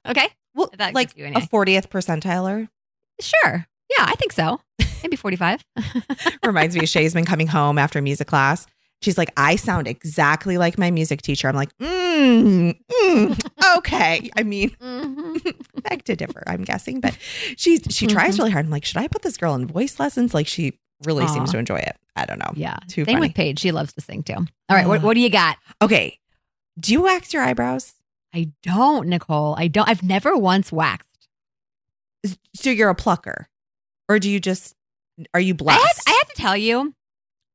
Okay. 0.06 0.28
Well, 0.54 0.70
like 0.92 1.16
a 1.16 1.46
fortieth 1.46 1.90
percentiler 1.90 2.68
Sure. 3.20 3.66
Yeah, 3.96 4.04
I 4.06 4.14
think 4.14 4.32
so. 4.32 4.60
Maybe 5.02 5.16
forty-five. 5.16 5.64
reminds 6.44 6.74
me. 6.76 6.82
of 6.82 6.88
Shay's 6.88 7.14
been 7.14 7.24
coming 7.24 7.46
home 7.46 7.78
after 7.78 8.00
music 8.02 8.26
class. 8.28 8.66
She's 9.00 9.18
like, 9.18 9.32
I 9.36 9.56
sound 9.56 9.88
exactly 9.88 10.58
like 10.58 10.78
my 10.78 10.92
music 10.92 11.22
teacher. 11.22 11.48
I'm 11.48 11.56
like, 11.56 11.76
mm, 11.78 12.78
mm, 12.88 13.46
okay. 13.78 14.30
I 14.36 14.44
mean, 14.44 14.70
Mhm. 14.80 15.54
beg 15.82 16.04
to 16.04 16.14
differ, 16.14 16.44
I'm 16.46 16.62
guessing, 16.62 17.00
but 17.00 17.18
she 17.56 17.78
she 17.90 18.06
tries 18.06 18.36
Mhm. 18.36 18.38
really 18.38 18.50
hard. 18.52 18.66
I'm 18.66 18.70
like, 18.70 18.84
should 18.84 18.98
I 18.98 19.08
put 19.08 19.22
this 19.22 19.36
girl 19.36 19.54
in 19.56 19.66
voice 19.66 19.98
lessons? 19.98 20.34
Like, 20.34 20.46
she 20.46 20.78
really 21.04 21.26
seems 21.26 21.50
to 21.50 21.58
enjoy 21.58 21.78
it. 21.78 21.96
I 22.14 22.26
don't 22.26 22.38
know. 22.38 22.52
Yeah. 22.54 22.76
Too 22.86 23.04
Same 23.04 23.14
funny. 23.16 23.26
with 23.28 23.34
Paige. 23.34 23.58
She 23.58 23.72
loves 23.72 23.92
to 23.94 24.00
sing 24.00 24.22
too. 24.22 24.34
All 24.34 24.46
right. 24.76 24.86
What, 24.86 25.02
what 25.02 25.14
do 25.14 25.20
you 25.20 25.30
got? 25.30 25.56
Okay. 25.80 26.18
Do 26.78 26.92
you 26.92 27.02
wax 27.02 27.32
your 27.32 27.42
eyebrows? 27.42 27.94
I 28.32 28.52
don't, 28.62 29.08
Nicole. 29.08 29.56
I 29.58 29.66
don't. 29.66 29.88
I've 29.88 30.02
never 30.04 30.36
once 30.36 30.70
waxed. 30.70 31.08
So 32.54 32.70
you're 32.70 32.88
a 32.88 32.94
plucker, 32.94 33.48
or 34.08 34.18
do 34.20 34.30
you 34.30 34.38
just 34.38 34.74
are 35.34 35.40
you 35.40 35.54
I 35.54 35.56
blessed? 35.56 35.80
have, 35.80 35.96
I 36.06 36.10
have 36.18 36.28
to 36.28 36.34
tell 36.42 36.56
you, 36.56 36.94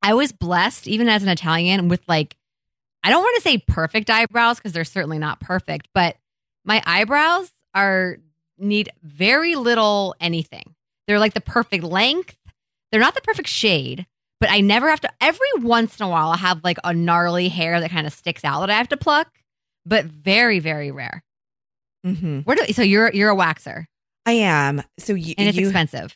I 0.02 0.14
was 0.14 0.32
blessed, 0.32 0.88
even 0.88 1.10
as 1.10 1.24
an 1.24 1.30
Italian, 1.30 1.88
with 1.88 2.02
like, 2.08 2.36
I 3.04 3.10
don't 3.10 3.24
want 3.24 3.36
to 3.36 3.42
say 3.42 3.58
perfect 3.58 4.10
eyebrows 4.10 4.58
because 4.58 4.74
they're 4.74 4.84
certainly 4.84 5.20
not 5.20 5.40
perfect, 5.40 5.88
but 5.94 6.18
my 6.66 6.82
eyebrows 6.86 7.50
are 7.74 8.18
need 8.58 8.90
very 9.04 9.56
little 9.56 10.16
anything. 10.20 10.76
They're 11.08 11.20
like 11.20 11.34
the 11.34 11.42
perfect 11.42 11.84
length. 11.84 12.38
They're 12.92 13.02
not 13.02 13.16
the 13.16 13.22
perfect 13.22 13.50
shade, 13.50 14.06
but 14.40 14.50
I 14.50 14.62
never 14.62 14.90
have 14.90 15.02
to. 15.02 15.10
Every 15.22 15.48
once 15.58 16.00
in 16.00 16.06
a 16.06 16.10
while, 16.10 16.30
I 16.30 16.38
have 16.38 16.64
like 16.64 16.78
a 16.84 16.94
gnarly 16.94 17.50
hair 17.50 17.80
that 17.80 17.92
kind 17.92 18.08
of 18.08 18.14
sticks 18.14 18.44
out 18.44 18.62
that 18.62 18.70
I 18.70 18.78
have 18.78 18.90
to 18.90 18.98
pluck, 18.98 19.30
but 19.86 20.06
very, 20.06 20.60
very 20.60 20.92
rare. 20.92 21.24
Mm-hmm. 22.06 22.40
Where 22.42 22.56
do 22.56 22.74
so 22.74 22.82
you're 22.82 23.12
you're 23.14 23.32
a 23.32 23.36
waxer 23.36 23.86
I 24.28 24.34
am. 24.34 24.84
So 25.00 25.14
you, 25.14 25.34
and 25.38 25.48
it's 25.48 25.58
you 25.58 25.68
expensive. 25.68 26.16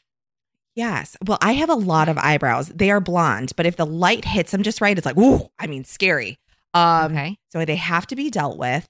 Yes. 0.75 1.17
Well, 1.25 1.37
I 1.41 1.53
have 1.53 1.69
a 1.69 1.75
lot 1.75 2.09
of 2.09 2.17
eyebrows. 2.17 2.69
They 2.69 2.91
are 2.91 2.99
blonde, 2.99 3.53
but 3.55 3.65
if 3.65 3.75
the 3.75 3.85
light 3.85 4.25
hits 4.25 4.51
them 4.51 4.63
just 4.63 4.81
right, 4.81 4.97
it's 4.97 5.05
like, 5.05 5.17
ooh, 5.17 5.49
I 5.59 5.67
mean, 5.67 5.83
scary. 5.83 6.39
Um, 6.73 7.11
okay. 7.11 7.37
So 7.49 7.65
they 7.65 7.75
have 7.75 8.07
to 8.07 8.15
be 8.15 8.29
dealt 8.29 8.57
with. 8.57 8.87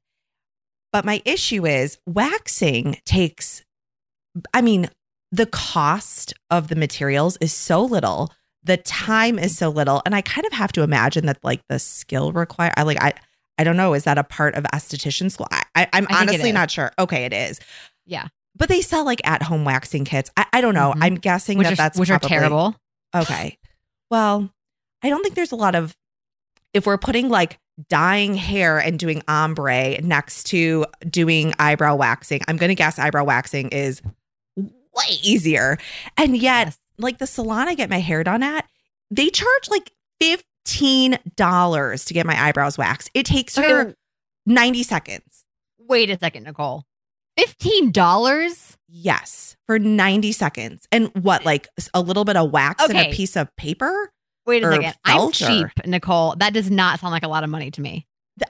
But 0.91 1.05
my 1.05 1.21
issue 1.25 1.65
is 1.65 1.97
waxing 2.05 2.97
takes, 3.05 3.63
I 4.53 4.61
mean, 4.61 4.89
the 5.31 5.45
cost 5.45 6.33
of 6.49 6.67
the 6.67 6.75
materials 6.75 7.37
is 7.39 7.53
so 7.53 7.83
little, 7.83 8.31
the 8.63 8.77
time 8.77 9.39
is 9.39 9.57
so 9.57 9.69
little. 9.69 10.01
And 10.05 10.13
I 10.13 10.21
kind 10.21 10.45
of 10.45 10.53
have 10.53 10.73
to 10.73 10.83
imagine 10.83 11.25
that 11.27 11.39
like 11.43 11.61
the 11.69 11.79
skill 11.79 12.33
required, 12.33 12.73
I 12.75 12.83
like, 12.83 13.01
I, 13.01 13.13
I 13.57 13.63
don't 13.63 13.77
know, 13.77 13.93
is 13.93 14.03
that 14.03 14.17
a 14.17 14.23
part 14.23 14.55
of 14.55 14.65
esthetician 14.65 15.31
school? 15.31 15.47
I, 15.49 15.63
I, 15.75 15.87
I'm 15.93 16.07
I 16.09 16.21
honestly 16.21 16.51
not 16.51 16.69
sure. 16.69 16.91
Okay, 16.99 17.23
it 17.25 17.33
is. 17.33 17.59
Yeah. 18.05 18.27
But 18.55 18.69
they 18.69 18.81
sell 18.81 19.05
like 19.05 19.21
at 19.25 19.41
home 19.43 19.63
waxing 19.65 20.05
kits. 20.05 20.29
I, 20.37 20.45
I 20.53 20.61
don't 20.61 20.73
know. 20.73 20.91
Mhm. 20.95 21.03
I'm 21.03 21.15
guessing 21.15 21.57
Which 21.57 21.65
that 21.67 21.73
are 21.73 21.77
that's 21.77 21.97
which 21.99 22.09
are 22.09 22.19
terrible. 22.19 22.75
Okay. 23.15 23.57
Well, 24.09 24.49
I 25.01 25.09
don't 25.09 25.23
think 25.23 25.35
there's 25.35 25.51
a 25.51 25.55
lot 25.55 25.73
of 25.75 25.95
if 26.73 26.85
we're 26.85 26.97
putting 26.97 27.29
like 27.29 27.59
dyeing 27.89 28.35
hair 28.35 28.77
and 28.77 28.99
doing 28.99 29.23
ombre 29.27 29.99
next 30.01 30.43
to 30.47 30.85
doing 31.09 31.53
eyebrow 31.59 31.95
waxing, 31.95 32.41
I'm 32.47 32.57
going 32.57 32.69
to 32.69 32.75
guess 32.75 32.99
eyebrow 32.99 33.23
waxing 33.23 33.69
is 33.69 34.01
way 34.57 35.17
easier. 35.23 35.77
And 36.17 36.37
yet, 36.37 36.67
Yes. 36.67 36.79
like 36.97 37.17
the 37.17 37.27
salon 37.27 37.67
I 37.67 37.73
get 37.75 37.89
my 37.89 37.99
hair 37.99 38.23
done 38.23 38.43
at, 38.43 38.67
they 39.09 39.29
charge 39.29 39.69
like 39.69 39.91
$15 40.21 42.05
to 42.05 42.13
get 42.13 42.25
my 42.25 42.41
eyebrows 42.41 42.77
waxed. 42.77 43.09
It 43.13 43.25
takes 43.25 43.57
Okay, 43.57 43.69
her 43.69 43.95
90 44.45 44.83
seconds. 44.83 45.45
Wait 45.79 46.09
a 46.09 46.17
second, 46.17 46.43
Nicole. 46.43 46.85
Fifteen 47.37 47.91
dollars? 47.91 48.77
Yes, 48.93 49.55
for 49.67 49.79
90 49.79 50.33
seconds. 50.33 50.85
And 50.91 51.07
what, 51.23 51.45
like 51.45 51.67
a 51.93 52.01
little 52.01 52.25
bit 52.25 52.35
of 52.35 52.51
wax 52.51 52.83
and 52.83 52.97
a 52.97 53.09
piece 53.13 53.37
of 53.37 53.55
paper? 53.55 54.11
Wait 54.45 54.63
a 54.63 54.69
second. 54.71 54.95
I'm 55.05 55.15
felt, 55.17 55.41
or- 55.41 55.47
cheap, 55.47 55.67
Nicole. 55.87 56.35
That 56.37 56.53
does 56.53 56.69
not 56.69 56.99
sound 56.99 57.11
like 57.11 57.23
a 57.23 57.29
lot 57.29 57.43
of 57.45 57.49
money 57.49 57.71
to 57.71 57.81
me. 57.81 58.05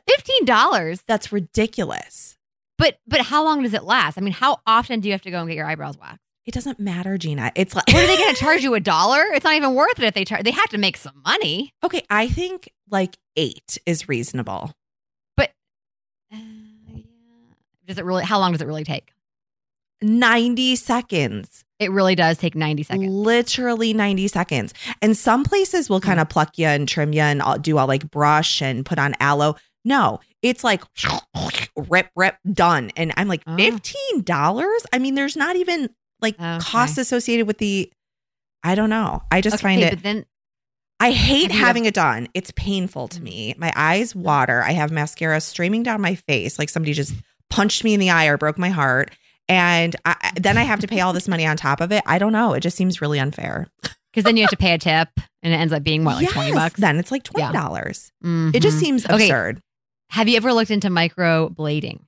Fifteen 0.10 0.46
dollars. 0.46 1.04
That's 1.08 1.32
ridiculous. 1.32 2.38
But 2.78 2.98
but 3.06 3.22
how 3.22 3.44
long 3.44 3.62
does 3.62 3.74
it 3.76 3.84
last? 3.84 4.18
I 4.18 4.22
mean, 4.22 4.34
how 4.34 4.60
often 4.66 5.00
do 5.02 5.10
you 5.10 5.14
have 5.14 5.22
to 5.24 5.32
go 5.32 5.40
and 5.40 5.48
get 5.48 5.56
your 5.58 5.68
eyebrows 5.68 5.98
waxed? 6.00 6.20
It 6.48 6.56
doesn't 6.56 6.80
matter, 6.80 7.20
Gina. 7.20 7.52
It's 7.56 7.76
like 7.76 7.86
What 7.88 7.98
are 8.04 8.08
they 8.08 8.18
going 8.18 8.34
to 8.34 8.40
charge 8.40 8.64
you 8.64 8.74
a 8.74 8.80
dollar? 8.80 9.22
It's 9.34 9.44
not 9.44 9.54
even 9.54 9.76
worth 9.76 10.00
it 10.00 10.06
if 10.06 10.16
they 10.16 10.26
charge. 10.26 10.44
They 10.44 10.50
have 10.52 10.70
to 10.70 10.80
make 10.80 10.98
some 10.98 11.22
money. 11.24 11.72
okay, 11.84 12.04
I 12.10 12.28
think 12.30 12.72
like 12.90 13.16
eight 13.36 13.78
is 13.86 14.10
reasonable. 14.10 14.72
Yeah. 16.32 16.40
Does 17.92 17.98
it 17.98 18.06
really? 18.06 18.24
How 18.24 18.40
long 18.40 18.54
does 18.54 18.62
it 18.62 18.68
really 18.68 18.86
take? 18.86 19.12
90 20.02 20.78
seconds. 20.78 21.64
It 21.82 21.92
really 21.92 22.14
does 22.14 22.38
take 22.38 22.54
ninety 22.54 22.84
seconds. 22.84 23.12
Literally 23.12 23.92
90 23.92 24.28
seconds. 24.28 24.74
And 25.02 25.18
some 25.18 25.44
places 25.44 25.90
will 25.90 26.00
kind 26.00 26.20
of 26.20 26.28
mm-hmm. 26.28 26.34
pluck 26.34 26.58
you 26.60 26.68
and 26.68 26.88
trim 26.88 27.12
you 27.12 27.22
and 27.22 27.42
all- 27.42 27.58
do 27.58 27.80
all 27.80 27.88
like 27.88 28.10
brush 28.12 28.62
and 28.62 28.86
put 28.86 29.00
on 29.00 29.16
aloe. 29.20 29.56
No, 29.84 30.20
it's 30.44 30.64
like 30.64 30.84
rip, 31.76 32.10
rip, 32.16 32.36
done. 32.54 32.92
And 32.96 33.12
I'm 33.18 33.28
like, 33.28 33.42
Oh. 33.48 33.56
$15? 33.56 34.86
I 34.94 35.00
mean, 35.00 35.16
there's 35.16 35.36
not 35.36 35.56
even 35.56 35.90
like 36.22 36.36
Okay. 36.36 36.60
costs 36.60 37.00
associated 37.00 37.48
with 37.48 37.58
the, 37.58 37.92
I 38.64 38.76
don't 38.76 38.92
know. 38.92 39.24
I 39.32 39.42
just 39.42 39.56
Okay, 39.56 39.64
find 39.64 39.82
it. 39.82 39.90
but 39.90 40.04
then 40.04 40.26
I 41.00 41.10
hate 41.10 41.50
Have 41.52 41.68
having 41.68 41.86
it 41.86 41.96
done. 41.96 42.28
It's 42.36 42.52
painful 42.56 43.08
to 43.08 43.20
mm. 43.20 43.24
me. 43.24 43.56
My 43.58 43.74
eyes 43.76 44.16
water. 44.16 44.62
I 44.62 44.74
have 44.74 44.92
mascara 44.92 45.42
streaming 45.42 45.82
down 45.82 46.00
my 46.00 46.14
face 46.14 46.60
like 46.60 46.70
somebody 46.70 46.94
just 46.94 47.16
punched 47.52 47.84
me 47.84 47.94
in 47.94 48.00
the 48.00 48.10
eye 48.10 48.26
or 48.26 48.38
broke 48.38 48.58
my 48.58 48.70
heart. 48.70 49.12
And 49.48 49.96
I, 50.06 50.32
then 50.40 50.58
I 50.58 50.64
have 50.64 50.80
to 50.80 50.88
pay 50.88 51.02
all 51.02 51.14
this 51.14 51.28
money 51.28 51.46
on 51.46 51.58
top 51.58 51.82
of 51.82 51.92
it. 51.92 52.04
I 52.06 52.18
don't 52.20 52.32
know. 52.32 52.54
It 52.54 52.62
just 52.62 52.78
seems 52.78 53.02
really 53.02 53.20
unfair. 53.20 53.68
because 54.12 54.24
then 54.24 54.38
you 54.38 54.44
have 54.44 54.50
to 54.52 54.58
pay 54.58 54.74
a 54.74 54.78
tip, 54.78 55.10
and 55.44 55.54
it 55.54 55.58
ends 55.58 55.74
up 55.74 55.84
being 55.84 56.04
what 56.06 56.16
like 56.16 56.30
twenty 56.30 56.50
Yes, 56.50 56.58
bucks. 56.58 56.80
Then 56.80 56.98
it's 56.98 57.12
like 57.12 57.28
Yeah. 57.38 57.52
$20. 57.52 57.90
It 57.90 58.26
mm-hmm. 58.26 58.58
just 58.60 58.80
seems 58.80 59.06
Okay. 59.06 59.26
absurd. 59.26 59.62
Have 60.12 60.28
you 60.28 60.38
ever 60.38 60.54
looked 60.54 60.72
into 60.72 60.90
microblading? 60.90 62.00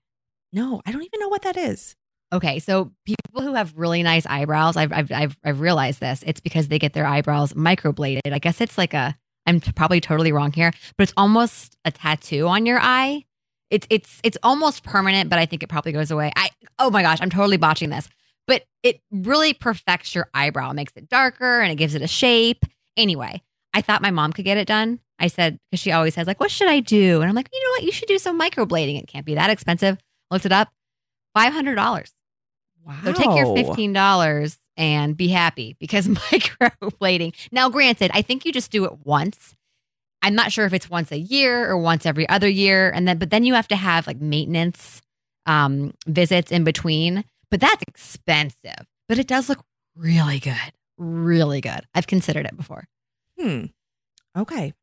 No, 0.51 0.82
I 0.86 0.91
don't 0.91 1.03
even 1.03 1.19
know 1.19 1.29
what 1.29 1.41
that 1.43 1.58
is. 1.58 1.95
Okay, 2.32 2.60
so 2.60 2.91
people 3.06 3.41
who 3.41 3.53
have 3.53 3.73
really 3.77 4.03
nice 4.03 4.25
eyebrows, 4.25 4.75
I've, 4.75 4.91
I've 4.91 5.12
I've 5.12 5.38
I've 5.43 5.60
realized 5.60 5.99
this. 5.99 6.23
It's 6.25 6.39
because 6.39 6.67
they 6.67 6.79
get 6.79 6.93
their 6.93 7.06
eyebrows 7.06 7.53
microbladed. 7.53 8.32
I 8.32 8.39
guess 8.39 8.60
it's 8.62 8.77
like 8.77 8.93
a. 8.93 9.15
I'm 9.45 9.60
probably 9.60 9.99
totally 9.99 10.32
wrong 10.32 10.53
here, 10.53 10.71
but 10.97 11.03
it's 11.03 11.13
almost 11.17 11.75
a 11.84 11.91
tattoo 11.91 12.47
on 12.47 12.65
your 12.65 12.79
eye. 12.82 13.25
It's 13.73 13.88
it's 13.89 14.19
it's 14.23 14.38
almost 14.43 14.83
permanent, 14.83 15.31
but 15.31 15.39
I 15.39 15.47
think 15.47 15.63
it 15.63 15.67
probably 15.67 15.93
goes 15.93 16.12
away. 16.12 16.31
I 16.36 16.51
oh 16.77 16.91
my 16.91 17.01
gosh, 17.01 17.17
I'm 17.21 17.31
totally 17.31 17.57
botching 17.57 17.89
this, 17.89 18.07
but 18.45 18.65
it 18.83 19.01
really 19.09 19.55
perfects 19.55 20.13
your 20.13 20.29
eyebrow. 20.31 20.69
It 20.69 20.75
makes 20.75 20.93
it 20.95 21.09
darker 21.09 21.59
and 21.59 21.71
it 21.71 21.75
gives 21.75 21.95
it 21.95 22.03
a 22.03 22.07
shape. 22.07 22.65
Anyway, 22.95 23.41
I 23.73 23.81
thought 23.81 24.03
my 24.03 24.12
mom 24.12 24.31
could 24.31 24.45
get 24.45 24.59
it 24.59 24.67
done. 24.67 24.99
I 25.17 25.25
said 25.25 25.57
because 25.71 25.81
she 25.81 25.91
always 25.91 26.13
says 26.13 26.27
like, 26.27 26.39
"What 26.39 26.51
should 26.51 26.67
I 26.67 26.81
do?" 26.81 27.21
And 27.21 27.27
I'm 27.27 27.36
like, 27.36 27.49
you 27.51 27.59
know 27.59 27.71
what? 27.71 27.83
You 27.83 27.91
should 27.91 28.07
do 28.07 28.19
some 28.19 28.39
microblading. 28.39 29.01
It 29.01 29.07
can't 29.07 29.25
be 29.25 29.33
that 29.33 29.49
expensive. 29.49 29.97
Looked 30.29 30.45
it 30.45 30.51
up, 30.51 30.69
five 31.33 31.51
hundred 31.51 31.73
dollars. 31.73 32.12
Wow. 32.86 32.99
So 33.03 33.13
take 33.13 33.36
your 33.36 33.55
fifteen 33.55 33.91
dollars 33.91 34.59
and 34.77 35.17
be 35.17 35.29
happy 35.29 35.75
because 35.79 36.07
microblading. 36.07 37.33
Now, 37.51 37.69
granted, 37.69 38.12
I 38.13 38.21
think 38.21 38.45
you 38.45 38.51
just 38.51 38.69
do 38.69 38.86
it 38.86 39.03
once. 39.03 39.55
I'm 40.23 40.36
not 40.36 40.51
sure 40.51 40.65
if 40.65 40.73
it's 40.73 40.89
once 40.89 41.12
a 41.12 41.17
year 41.17 41.69
or 41.69 41.77
once 41.77 42.05
every 42.05 42.27
other 42.27 42.47
year, 42.47 42.89
and 42.89 43.07
then 43.07 43.17
but 43.19 43.29
then 43.29 43.43
you 43.43 43.53
have 43.53 43.67
to 43.67 43.75
have 43.75 44.07
like 44.07 44.19
maintenance 44.19 45.01
um, 45.45 45.93
visits 46.07 46.51
in 46.51 46.63
between. 46.63 47.23
But 47.51 47.59
that's 47.59 47.83
expensive. 47.83 48.88
But 49.07 49.19
it 49.19 49.27
does 49.27 49.49
look 49.49 49.63
really 49.95 50.39
good, 50.39 50.55
really 50.97 51.62
good. 51.62 51.81
I've 51.93 52.07
considered 52.07 52.47
it 52.47 52.57
before. 52.57 52.86
Hmm. 53.39 53.65
Okay. 54.36 54.73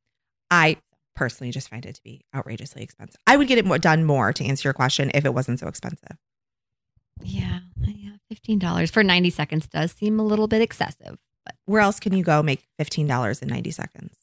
I 0.51 0.77
personally 1.17 1.51
just 1.51 1.69
find 1.69 1.85
it 1.85 1.97
to 1.97 2.03
be 2.03 2.21
outrageously 2.35 2.83
expensive. 2.83 3.21
I 3.27 3.37
would 3.37 3.49
get 3.49 3.59
it 3.59 3.65
more, 3.65 3.79
done 3.79 4.05
more 4.05 4.33
to 4.33 4.45
answer 4.45 4.69
your 4.69 4.75
question 4.75 5.11
if 5.15 5.25
it 5.25 5.35
wasn't 5.35 5.59
so 5.59 5.67
expensive. 5.67 6.17
Yeah, 7.23 7.61
yeah, 7.85 8.13
fifteen 8.29 8.59
dollars 8.59 8.91
for 8.91 9.03
ninety 9.03 9.31
seconds 9.31 9.67
does 9.67 9.93
seem 9.93 10.21
a 10.21 10.25
little 10.25 10.47
bit 10.47 10.63
excessive. 10.63 11.19
But 11.45 11.55
Where 11.67 11.81
else 11.81 12.01
can 12.01 12.15
you 12.15 12.23
go 12.23 12.43
make 12.43 12.67
$15 12.81 13.43
in 13.43 13.49
90 13.49 13.71
seconds? 13.71 14.15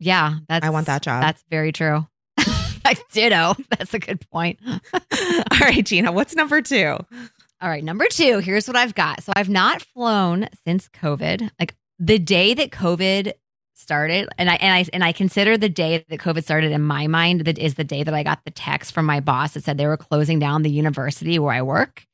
Yeah, 0.00 0.38
that's 0.48 0.66
I 0.66 0.70
want 0.70 0.86
that 0.86 1.02
job. 1.02 1.22
That's 1.22 1.44
very 1.50 1.72
true. 1.72 2.06
Like, 2.82 3.08
Ditto. 3.12 3.54
That's 3.68 3.94
a 3.94 3.98
good 3.98 4.20
point. 4.30 4.58
All 4.66 5.58
right, 5.60 5.84
Gina, 5.84 6.10
what's 6.10 6.34
number 6.34 6.60
two? 6.60 6.96
All 7.62 7.68
right, 7.68 7.84
number 7.84 8.06
two, 8.10 8.38
here's 8.38 8.66
what 8.66 8.76
I've 8.76 8.94
got. 8.94 9.22
So 9.22 9.32
I've 9.36 9.50
not 9.50 9.82
flown 9.82 10.48
since 10.64 10.88
COVID. 10.88 11.50
Like 11.60 11.76
the 11.98 12.18
day 12.18 12.54
that 12.54 12.70
COVID 12.70 13.34
started, 13.74 14.28
and 14.38 14.50
I 14.50 14.54
and 14.54 14.72
I 14.72 14.86
and 14.92 15.04
I 15.04 15.12
consider 15.12 15.58
the 15.58 15.68
day 15.68 16.04
that 16.08 16.18
COVID 16.20 16.42
started 16.42 16.72
in 16.72 16.82
my 16.82 17.06
mind 17.06 17.42
that 17.42 17.58
is 17.58 17.74
the 17.74 17.84
day 17.84 18.02
that 18.02 18.14
I 18.14 18.22
got 18.22 18.44
the 18.44 18.50
text 18.50 18.92
from 18.92 19.04
my 19.04 19.20
boss 19.20 19.52
that 19.52 19.62
said 19.62 19.76
they 19.76 19.86
were 19.86 19.96
closing 19.98 20.38
down 20.38 20.62
the 20.62 20.70
university 20.70 21.38
where 21.38 21.54
I 21.54 21.62
work. 21.62 22.06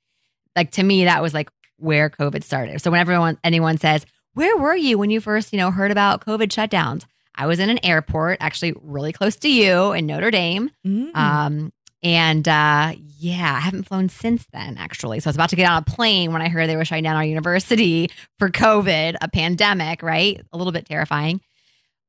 Like 0.56 0.72
to 0.72 0.82
me, 0.82 1.04
that 1.04 1.22
was 1.22 1.32
like 1.32 1.48
where 1.78 2.10
COVID 2.10 2.42
started. 2.42 2.80
So 2.80 2.90
whenever 2.90 3.12
anyone, 3.12 3.38
anyone 3.44 3.78
says, 3.78 4.04
"Where 4.34 4.56
were 4.56 4.76
you 4.76 4.98
when 4.98 5.10
you 5.10 5.20
first, 5.20 5.52
you 5.52 5.58
know, 5.58 5.70
heard 5.70 5.92
about 5.92 6.24
COVID 6.24 6.48
shutdowns?" 6.48 7.04
I 7.36 7.46
was 7.46 7.58
in 7.58 7.70
an 7.70 7.84
airport, 7.84 8.38
actually 8.40 8.74
really 8.82 9.12
close 9.12 9.36
to 9.36 9.48
you 9.50 9.92
in 9.92 10.06
Notre 10.06 10.30
Dame. 10.30 10.70
Mm. 10.86 11.14
Um, 11.14 11.72
and 12.02 12.46
uh, 12.46 12.94
yeah, 13.18 13.54
I 13.54 13.60
haven't 13.60 13.84
flown 13.84 14.08
since 14.08 14.46
then, 14.52 14.76
actually. 14.78 15.20
So 15.20 15.28
I 15.28 15.30
was 15.30 15.36
about 15.36 15.50
to 15.50 15.56
get 15.56 15.70
on 15.70 15.78
a 15.78 15.84
plane 15.84 16.32
when 16.32 16.42
I 16.42 16.48
heard 16.48 16.68
they 16.68 16.76
were 16.76 16.84
shutting 16.84 17.04
down 17.04 17.16
our 17.16 17.24
university 17.24 18.10
for 18.38 18.50
COVID, 18.50 19.16
a 19.20 19.28
pandemic, 19.28 20.02
right? 20.02 20.40
A 20.52 20.56
little 20.56 20.72
bit 20.72 20.86
terrifying. 20.86 21.40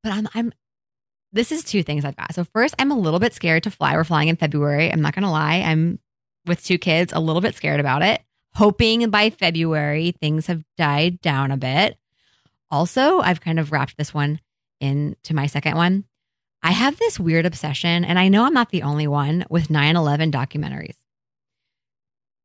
But 0.03 0.13
I'm, 0.13 0.27
I'm, 0.35 0.53
this 1.33 1.51
is 1.51 1.63
two 1.63 1.83
things 1.83 2.05
I've 2.05 2.15
got. 2.15 2.35
So 2.35 2.43
first, 2.43 2.75
I'm 2.79 2.91
a 2.91 2.97
little 2.97 3.19
bit 3.19 3.33
scared 3.33 3.63
to 3.63 3.71
fly. 3.71 3.95
We're 3.95 4.03
flying 4.03 4.27
in 4.27 4.35
February. 4.35 4.91
I'm 4.91 5.01
not 5.01 5.15
going 5.15 5.23
to 5.23 5.31
lie. 5.31 5.61
I'm 5.65 5.99
with 6.45 6.63
two 6.63 6.77
kids, 6.77 7.11
a 7.13 7.19
little 7.19 7.41
bit 7.41 7.55
scared 7.55 7.79
about 7.79 8.01
it, 8.01 8.21
hoping 8.53 9.09
by 9.09 9.29
February 9.29 10.13
things 10.19 10.47
have 10.47 10.63
died 10.77 11.21
down 11.21 11.51
a 11.51 11.57
bit. 11.57 11.97
Also, 12.69 13.19
I've 13.19 13.41
kind 13.41 13.59
of 13.59 13.71
wrapped 13.71 13.97
this 13.97 14.13
one 14.13 14.39
into 14.79 15.33
my 15.33 15.47
second 15.47 15.75
one. 15.75 16.05
I 16.63 16.71
have 16.71 16.97
this 16.97 17.19
weird 17.19 17.45
obsession, 17.45 18.03
and 18.03 18.17
I 18.17 18.27
know 18.27 18.43
I'm 18.43 18.53
not 18.53 18.71
the 18.71 18.83
only 18.83 19.07
one 19.07 19.45
with 19.49 19.69
9 19.69 19.95
11 19.95 20.31
documentaries. 20.31 20.95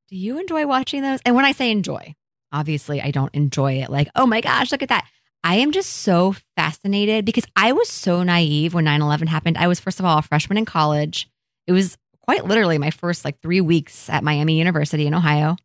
Do 0.08 0.16
you 0.16 0.38
enjoy 0.38 0.66
watching 0.66 1.02
those? 1.02 1.20
And 1.24 1.34
when 1.34 1.44
I 1.44 1.52
say 1.52 1.70
enjoy, 1.70 2.14
obviously 2.52 3.00
I 3.00 3.10
don't 3.10 3.34
enjoy 3.34 3.82
it 3.82 3.90
like, 3.90 4.08
oh 4.14 4.26
my 4.26 4.40
gosh, 4.40 4.70
look 4.70 4.82
at 4.82 4.90
that. 4.90 5.06
I 5.44 5.56
am 5.56 5.72
just 5.72 5.90
so 5.90 6.36
fascinated 6.56 7.24
because 7.24 7.46
I 7.56 7.72
was 7.72 7.88
so 7.88 8.22
naive 8.22 8.74
when 8.74 8.84
9 8.84 9.02
11 9.02 9.26
happened. 9.26 9.58
I 9.58 9.66
was, 9.66 9.80
first 9.80 9.98
of 9.98 10.06
all, 10.06 10.18
a 10.18 10.22
freshman 10.22 10.58
in 10.58 10.64
college. 10.64 11.28
It 11.66 11.72
was 11.72 11.96
quite 12.20 12.44
literally 12.44 12.78
my 12.78 12.90
first 12.90 13.24
like 13.24 13.40
three 13.40 13.60
weeks 13.60 14.08
at 14.08 14.22
Miami 14.22 14.58
University 14.58 15.06
in 15.06 15.14
Ohio. 15.14 15.56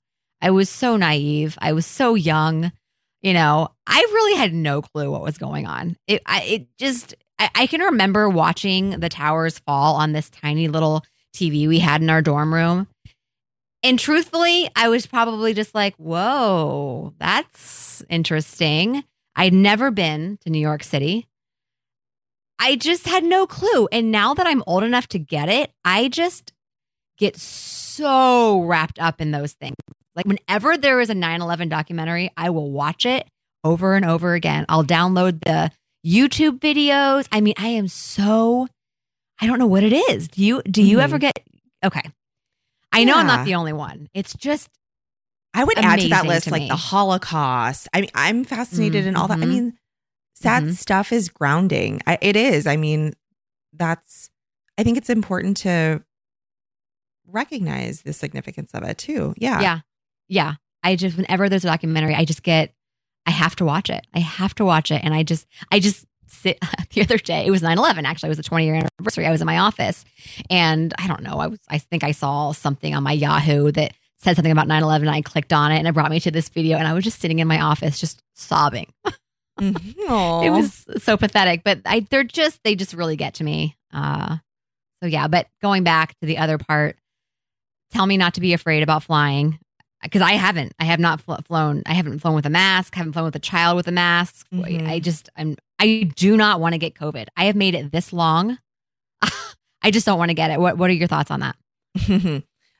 I 0.41 0.51
was 0.51 0.69
so 0.69 0.97
naive. 0.97 1.57
I 1.61 1.73
was 1.73 1.85
so 1.85 2.15
young. 2.15 2.71
You 3.21 3.33
know, 3.33 3.69
I 3.87 3.99
really 3.99 4.37
had 4.37 4.53
no 4.53 4.81
clue 4.81 5.11
what 5.11 5.23
was 5.23 5.37
going 5.37 5.65
on. 5.65 5.97
It, 6.07 6.21
I, 6.25 6.43
it 6.43 6.67
just, 6.77 7.15
I, 7.39 7.49
I 7.55 7.67
can 7.67 7.81
remember 7.81 8.29
watching 8.29 8.91
the 8.99 9.09
towers 9.09 9.59
fall 9.59 9.95
on 9.95 10.11
this 10.11 10.29
tiny 10.29 10.67
little 10.67 11.03
TV 11.35 11.67
we 11.67 11.79
had 11.79 12.01
in 12.01 12.09
our 12.09 12.21
dorm 12.21 12.53
room. 12.53 12.87
And 13.83 13.99
truthfully, 13.99 14.69
I 14.75 14.89
was 14.89 15.05
probably 15.05 15.53
just 15.53 15.73
like, 15.75 15.95
whoa, 15.95 17.13
that's 17.19 18.03
interesting. 18.09 19.03
I'd 19.35 19.53
never 19.53 19.91
been 19.91 20.37
to 20.41 20.49
New 20.49 20.59
York 20.59 20.83
City. 20.83 21.27
I 22.59 22.75
just 22.75 23.07
had 23.07 23.23
no 23.23 23.45
clue. 23.45 23.87
And 23.91 24.11
now 24.11 24.33
that 24.33 24.47
I'm 24.47 24.63
old 24.65 24.83
enough 24.83 25.07
to 25.09 25.19
get 25.19 25.47
it, 25.47 25.71
I 25.85 26.07
just 26.07 26.53
get 27.17 27.37
so 27.37 28.61
wrapped 28.61 28.99
up 28.99 29.21
in 29.21 29.31
those 29.31 29.53
things. 29.53 29.75
Like 30.17 30.25
whenever 30.25 30.75
there 30.77 30.99
is 30.99 31.09
a 31.09 31.15
9 31.15 31.41
11 31.41 31.69
documentary, 31.69 32.31
I 32.35 32.49
will 32.49 32.71
watch 32.71 33.05
it 33.05 33.27
over 33.63 33.95
and 33.95 34.03
over 34.03 34.33
again. 34.33 34.65
I'll 34.67 34.83
download 34.83 35.43
the 35.45 35.71
YouTube 36.05 36.59
videos. 36.59 37.27
I 37.31 37.39
mean, 37.39 37.53
I 37.57 37.67
am 37.67 37.87
so 37.87 38.67
I 39.39 39.45
don't 39.45 39.59
know 39.59 39.67
what 39.67 39.83
it 39.83 39.93
is. 39.93 40.27
Do 40.27 40.43
you 40.43 40.61
do 40.63 40.81
you 40.81 40.97
Mhm. 40.97 41.01
ever 41.03 41.17
get 41.19 41.39
okay. 41.85 42.01
I 42.91 43.03
know 43.03 43.15
I'm 43.17 43.27
not 43.27 43.45
the 43.45 43.53
only 43.55 43.73
one. 43.73 44.09
It's 44.15 44.33
just 44.33 44.67
I 45.53 45.63
would 45.63 45.77
add 45.77 45.99
to 45.99 46.09
that 46.09 46.25
list 46.25 46.45
to 46.45 46.51
like 46.51 46.63
me. 46.63 46.67
the 46.69 46.75
Holocaust. 46.75 47.87
I 47.93 48.01
mean, 48.01 48.09
I'm 48.15 48.43
fascinated 48.43 49.05
in 49.05 49.15
all 49.15 49.27
that. 49.27 49.37
I 49.37 49.43
Mhm. 49.43 49.47
mean, 49.49 49.77
sad 50.33 50.63
Mhm. 50.63 50.75
stuff 50.75 51.11
is 51.11 51.29
grounding. 51.29 52.01
I, 52.07 52.17
it 52.21 52.35
is. 52.35 52.65
I 52.67 52.75
mean, 52.75 53.13
that's. 53.73 54.29
I 54.79 54.83
think 54.83 54.97
it's 54.97 55.09
important 55.09 55.57
to 55.57 56.03
recognize 57.27 58.01
the 58.03 58.13
significance 58.13 58.71
of 58.73 58.83
it 58.83 58.97
too. 58.97 59.33
Yeah. 59.37 59.61
yeah. 59.61 59.79
Yeah. 60.27 60.55
I 60.83 60.95
just 60.95 61.17
whenever 61.17 61.49
there's 61.49 61.63
a 61.65 61.67
documentary, 61.67 62.15
I 62.15 62.25
just 62.25 62.43
get 62.43 62.73
I 63.25 63.31
have 63.31 63.55
to 63.57 63.65
watch 63.65 63.89
it. 63.89 64.05
I 64.13 64.19
have 64.19 64.55
to 64.55 64.65
watch 64.65 64.91
it. 64.91 65.01
And 65.03 65.13
I 65.13 65.23
just 65.23 65.45
I 65.71 65.79
just 65.79 66.05
sit 66.27 66.59
the 66.93 67.01
other 67.01 67.17
day, 67.17 67.45
it 67.45 67.51
was 67.51 67.61
9-11, 67.61 68.03
actually. 68.05 68.27
It 68.27 68.31
was 68.31 68.37
the 68.37 68.43
20 68.43 68.65
year 68.65 68.75
anniversary. 68.75 69.25
I 69.25 69.31
was 69.31 69.41
in 69.41 69.45
my 69.47 69.57
office 69.59 70.05
and 70.49 70.93
I 70.97 71.07
don't 71.07 71.23
know, 71.23 71.39
I 71.39 71.47
was 71.47 71.59
I 71.69 71.77
think 71.77 72.03
I 72.03 72.11
saw 72.11 72.51
something 72.51 72.93
on 72.95 73.03
my 73.03 73.13
Yahoo 73.13 73.71
that 73.73 73.93
said 74.19 74.35
something 74.35 74.51
about 74.51 74.67
9-11 74.67 74.95
and 75.01 75.09
I 75.09 75.21
clicked 75.21 75.53
on 75.53 75.71
it 75.71 75.77
and 75.77 75.87
it 75.87 75.93
brought 75.93 76.09
me 76.11 76.19
to 76.21 76.31
this 76.31 76.49
video 76.49 76.77
and 76.77 76.87
I 76.87 76.93
was 76.93 77.03
just 77.03 77.19
sitting 77.19 77.39
in 77.39 77.47
my 77.47 77.61
office 77.61 77.99
just 77.99 78.21
sobbing. 78.35 78.91
Mhm. 79.59 80.45
It 80.45 80.51
was 80.51 80.85
so 81.03 81.17
pathetic, 81.17 81.63
but 81.63 81.79
I 81.83 82.01
they're 82.11 82.23
just 82.23 82.61
they 82.63 82.75
just 82.75 82.93
really 82.93 83.15
get 83.15 83.33
to 83.35 83.43
me. 83.43 83.75
Uh 83.91 84.37
so 85.01 85.07
yeah, 85.07 85.27
but 85.27 85.47
going 85.63 85.83
back 85.83 86.13
to 86.19 86.27
the 86.27 86.37
other 86.37 86.59
part, 86.59 86.95
tell 87.91 88.05
me 88.05 88.17
not 88.17 88.35
to 88.35 88.41
be 88.41 88.53
afraid 88.53 88.83
about 88.83 89.01
flying 89.01 89.57
because 90.03 90.21
I 90.21 90.33
haven't. 90.33 90.73
I 90.79 90.85
have 90.85 90.99
not 90.99 91.21
fl- 91.21 91.35
flown. 91.45 91.83
I 91.85 91.93
haven't 91.93 92.19
flown 92.19 92.35
with 92.35 92.45
a 92.45 92.49
mask. 92.49 92.95
Haven't 92.95 93.13
flown 93.13 93.25
with 93.25 93.35
a 93.35 93.39
child 93.39 93.75
with 93.75 93.87
a 93.87 93.91
mask. 93.91 94.47
Mhm. 94.53 94.87
I 94.87 94.99
just 94.99 95.29
I'm 95.35 95.55
I 95.79 96.09
do 96.15 96.37
not 96.37 96.59
want 96.59 96.73
to 96.73 96.77
get 96.79 96.93
COVID. 96.95 97.27
I 97.35 97.45
have 97.45 97.55
made 97.55 97.75
it 97.75 97.91
this 97.91 98.11
long. 98.13 98.57
I 99.81 99.91
just 99.91 100.05
don't 100.05 100.17
want 100.19 100.29
to 100.29 100.35
get 100.35 100.51
it. 100.51 100.59
What 100.59 100.77
What 100.77 100.89
are 100.89 100.93
your 100.93 101.07
thoughts 101.07 101.31
on 101.31 101.39
that? 101.41 101.55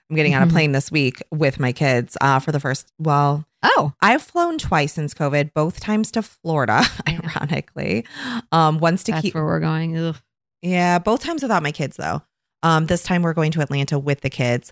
I'm 0.10 0.16
getting 0.16 0.36
on 0.36 0.42
a 0.44 0.46
Mhm. 0.48 0.52
plane 0.52 0.72
this 0.72 0.92
week 0.92 1.22
with 1.32 1.60
my 1.60 1.72
kids 1.74 2.16
uh, 2.22 2.40
for 2.40 2.52
the 2.52 2.60
first. 2.60 2.92
Well, 3.00 3.46
Oh, 3.64 3.92
I've 4.02 4.22
flown 4.22 4.60
twice 4.60 4.94
since 4.94 5.16
COVID, 5.16 5.52
both 5.54 5.80
times 5.80 6.12
to 6.12 6.22
Florida, 6.22 6.84
Yeah. 7.08 7.20
ironically. 7.36 8.06
Um, 8.52 8.80
once 8.80 9.04
to 9.06 9.12
that's 9.14 9.24
keep 9.24 9.34
where 9.34 9.44
we're 9.44 9.60
going. 9.60 9.98
Ugh. 9.98 10.16
Yeah, 10.62 11.00
both 11.00 11.24
times 11.24 11.42
without 11.42 11.64
my 11.64 11.72
kids 11.72 11.98
though. 11.98 12.22
Um, 12.64 12.86
this 12.86 13.04
time 13.04 13.24
we're 13.24 13.34
going 13.34 13.52
to 13.54 13.62
Atlanta 13.62 13.98
with 14.00 14.22
the 14.22 14.30
kids. 14.30 14.72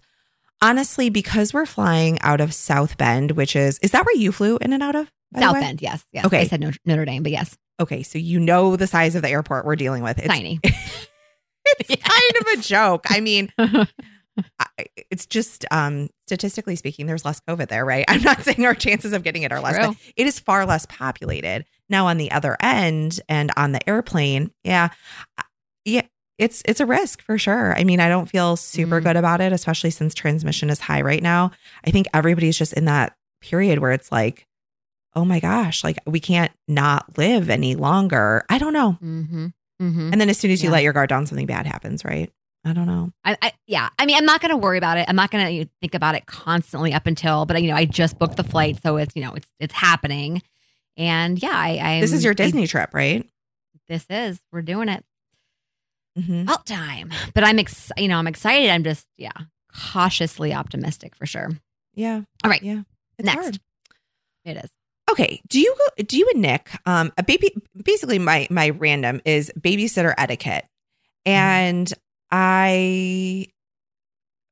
Honestly, 0.65 1.09
because 1.09 1.53
we're 1.53 1.65
flying 1.65 2.19
out 2.21 2.41
of 2.41 2.53
South 2.53 2.97
Bend, 2.97 3.31
which 3.31 3.55
is 3.55 3.77
is 3.79 3.91
that 3.91 4.05
where 4.05 4.15
you 4.15 4.31
flew 4.31 4.57
in 4.57 4.73
and 4.73 4.81
out 4.81 4.95
of? 4.95 5.11
South? 5.37 5.53
Bend, 5.53 5.81
yes, 5.81 6.05
yes. 6.11 6.25
Okay. 6.25 6.41
I 6.41 6.47
said 6.47 6.61
Notre, 6.85 7.05
Dame, 7.05 7.21
but 7.21 7.31
yes, 7.31 7.57
Okay, 7.79 8.03
so 8.03 8.17
you 8.17 8.39
know 8.39 8.75
the 8.75 8.87
size 8.87 9.15
of 9.15 9.21
the 9.21 9.29
airport 9.29 9.65
we're 9.65 9.75
dealing 9.75 10.01
with. 10.01 10.17
It's, 10.17 10.27
tiny. 10.27 10.59
it's 10.63 11.89
kind 11.89 12.31
of 12.41 12.59
a 12.59 12.61
joke. 12.61 13.05
I 13.09 13.19
mean, 13.19 13.51
I, 13.57 13.87
it's 15.11 15.25
just 15.25 15.65
um, 15.71 16.09
statistically 16.27 16.77
speaking, 16.77 17.05
there's 17.05 17.25
less 17.25 17.41
COVID 17.41 17.67
there, 17.67 17.83
right? 17.83 18.05
I'm 18.07 18.21
not 18.21 18.43
saying 18.43 18.65
our 18.65 18.75
chances 18.75 19.11
of 19.11 19.23
getting 19.23 19.43
it 19.43 19.51
are 19.51 19.59
less, 19.59 19.75
True. 19.75 19.87
but 19.87 19.97
it 20.15 20.25
is 20.25 20.39
far 20.39 20.65
less 20.65 20.85
populated. 20.85 21.65
Now 21.89 22.07
on 22.07 22.17
the 22.17 22.31
other 22.31 22.55
end 22.61 23.19
and 23.27 23.51
on 23.57 23.73
the 23.73 23.89
airplane, 23.89 24.51
yeah, 24.63 24.89
it's 26.37 26.61
it's 26.65 26.79
a 26.79 26.85
risk 26.85 27.21
for 27.21 27.37
sure. 27.37 27.77
I 27.77 27.83
mean, 27.83 27.99
I 27.99 28.09
don't 28.09 28.27
feel 28.29 28.55
super 28.57 28.99
Mhm. 28.99 29.03
good 29.03 29.15
about 29.17 29.41
it, 29.41 29.53
especially 29.53 29.91
since 29.91 30.13
transmission 30.13 30.69
is 30.69 30.79
high 30.79 31.01
right 31.01 31.23
now. 31.23 31.51
I 31.85 31.91
think 31.91 32.07
everybody's 32.13 32.57
just 32.57 32.73
in 32.73 32.85
that 32.85 33.15
period 33.41 33.79
where 33.79 33.91
it's 33.91 34.11
like, 34.11 34.45
oh 35.15 35.23
my 35.25 35.39
gosh, 35.39 35.83
like 35.83 35.97
we 36.05 36.19
can't 36.19 36.51
not 36.67 37.17
live 37.17 37.49
any 37.49 37.75
longer. 37.75 38.43
I 38.49 38.57
don't 38.57 38.73
know. 38.73 38.97
mm-hmm. 39.01 39.47
Mm-hmm. 39.81 40.09
And 40.11 40.21
then 40.21 40.29
as 40.29 40.37
soon 40.37 40.51
as 40.51 40.61
you 40.63 40.69
Yeah. 40.69 40.73
let 40.73 40.83
your 40.83 40.93
guard 40.93 41.09
down, 41.09 41.25
something 41.25 41.45
bad 41.45 41.65
happens, 41.67 42.03
right? 42.05 42.31
I 42.65 42.73
don't 42.73 42.87
know. 42.87 43.11
I, 43.23 43.37
I 43.41 43.51
yeah. 43.67 43.89
I 43.99 44.05
mean, 44.05 44.17
I'm 44.17 44.25
not 44.25 44.41
going 44.41 44.49
to 44.51 44.57
worry 44.57 44.77
about 44.77 44.97
it. 44.97 45.05
I'm 45.07 45.15
not 45.15 45.29
going 45.31 45.63
to 45.65 45.69
think 45.81 45.93
about 45.93 46.15
it 46.15 46.25
constantly 46.25 46.93
up 46.93 47.05
until, 47.07 47.45
but 47.45 47.61
you 47.61 47.69
know, 47.69 47.75
I 47.75 47.85
just 47.85 48.17
booked 48.17 48.37
the 48.37 48.43
flight, 48.43 48.79
so 48.81 48.97
it's 48.97 49.15
you 49.15 49.21
know, 49.21 49.33
it's 49.33 49.47
it's 49.59 49.73
happening, 49.73 50.41
and 50.97 51.41
yeah, 51.41 51.51
I. 51.53 51.77
I 51.97 52.01
This 52.01 52.11
is 52.13 52.23
your 52.23 52.31
I- 52.31 52.35
Disney 52.35 52.67
trip, 52.67 52.93
right? 52.93 53.25
this 53.87 54.05
is 54.09 54.39
we're 54.51 54.63
doing 54.63 54.89
it 54.89 55.05
Mm-hmm. 56.17 56.45
time, 56.65 57.11
but 57.33 57.43
I'm 57.43 57.59
ex. 57.59 57.91
You 57.97 58.07
know, 58.07 58.17
I'm 58.17 58.27
excited. 58.27 58.69
I'm 58.69 58.83
just 58.83 59.05
yeah, 59.17 59.33
cautiously 59.91 60.53
optimistic 60.53 61.15
for 61.15 61.25
sure. 61.25 61.49
Yeah. 61.93 62.21
All 62.43 62.49
right. 62.49 62.63
Yeah. 62.63 62.83
It's 63.17 63.25
Next. 63.25 63.41
hard. 63.41 63.59
It 64.45 64.57
is. 64.57 64.69
Okay. 65.09 65.41
Do 65.47 65.59
you 65.59 65.75
go 65.77 66.03
do 66.03 66.17
you 66.17 66.29
and 66.33 66.41
Nick, 66.41 66.69
um, 66.85 67.11
a 67.17 67.23
baby 67.23 67.55
basically 67.83 68.19
my 68.19 68.47
my 68.49 68.69
random 68.69 69.21
is 69.25 69.51
babysitter 69.59 70.13
etiquette. 70.17 70.65
And 71.25 71.91
I 72.31 73.47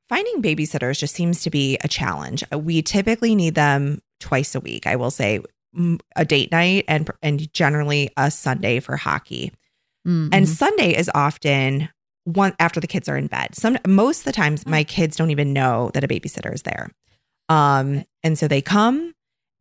finding 0.09 0.41
babysitters 0.41 0.99
just 0.99 1.15
seems 1.15 1.43
to 1.43 1.49
be 1.49 1.77
a 1.83 1.87
challenge. 1.87 2.43
We 2.51 2.81
typically 2.81 3.35
need 3.35 3.55
them 3.55 4.01
twice 4.19 4.55
a 4.55 4.59
week. 4.59 4.85
I 4.87 4.95
will 4.95 5.11
say 5.11 5.41
a 6.15 6.25
date 6.25 6.51
night 6.51 6.85
and 6.87 7.09
and 7.21 7.51
generally 7.53 8.11
a 8.17 8.29
Sunday 8.29 8.79
for 8.79 8.95
hockey. 8.97 9.51
Mhm. 10.07 10.29
And 10.31 10.47
Sunday 10.49 10.95
is 10.95 11.09
often 11.15 11.89
one 12.25 12.53
after 12.59 12.79
the 12.79 12.87
kids 12.87 13.09
are 13.09 13.17
in 13.17 13.27
bed. 13.27 13.55
Some 13.55 13.77
most 13.87 14.19
of 14.19 14.25
the 14.25 14.31
times 14.31 14.65
my 14.65 14.83
kids 14.83 15.17
don't 15.17 15.31
even 15.31 15.53
know 15.53 15.91
that 15.93 16.03
a 16.03 16.07
babysitter 16.07 16.53
is 16.53 16.61
there. 16.63 16.89
Um 17.49 18.05
and 18.23 18.37
so 18.37 18.47
they 18.47 18.61
come 18.61 19.13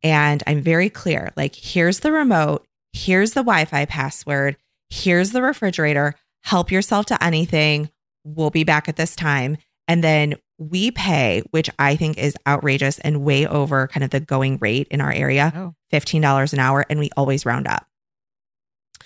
and 0.02 0.42
I'm 0.46 0.60
very 0.62 0.88
clear 0.90 1.32
like 1.36 1.54
here's 1.54 2.00
the 2.00 2.12
remote, 2.12 2.64
here's 2.92 3.32
the 3.32 3.42
Wi-Fi 3.42 3.84
password, 3.86 4.56
here's 4.90 5.30
the 5.32 5.42
refrigerator, 5.42 6.14
help 6.44 6.70
yourself 6.70 7.06
to 7.06 7.22
anything. 7.22 7.90
We'll 8.24 8.50
be 8.50 8.64
back 8.64 8.88
at 8.88 8.96
this 8.96 9.16
time 9.16 9.56
and 9.88 10.02
then 10.04 10.34
we 10.58 10.92
pay 10.92 11.42
which 11.50 11.68
I 11.80 11.96
think 11.96 12.18
is 12.18 12.36
outrageous 12.46 13.00
and 13.00 13.24
way 13.24 13.46
over 13.46 13.88
kind 13.88 14.04
of 14.04 14.10
the 14.10 14.20
going 14.20 14.58
rate 14.60 14.86
in 14.92 15.00
our 15.00 15.12
area, 15.12 15.52
oh, 15.56 15.74
$15 15.92 16.52
an 16.52 16.58
hour 16.60 16.84
and 16.88 17.00
we 17.00 17.10
always 17.16 17.44
round 17.44 17.66
up. 17.66 17.86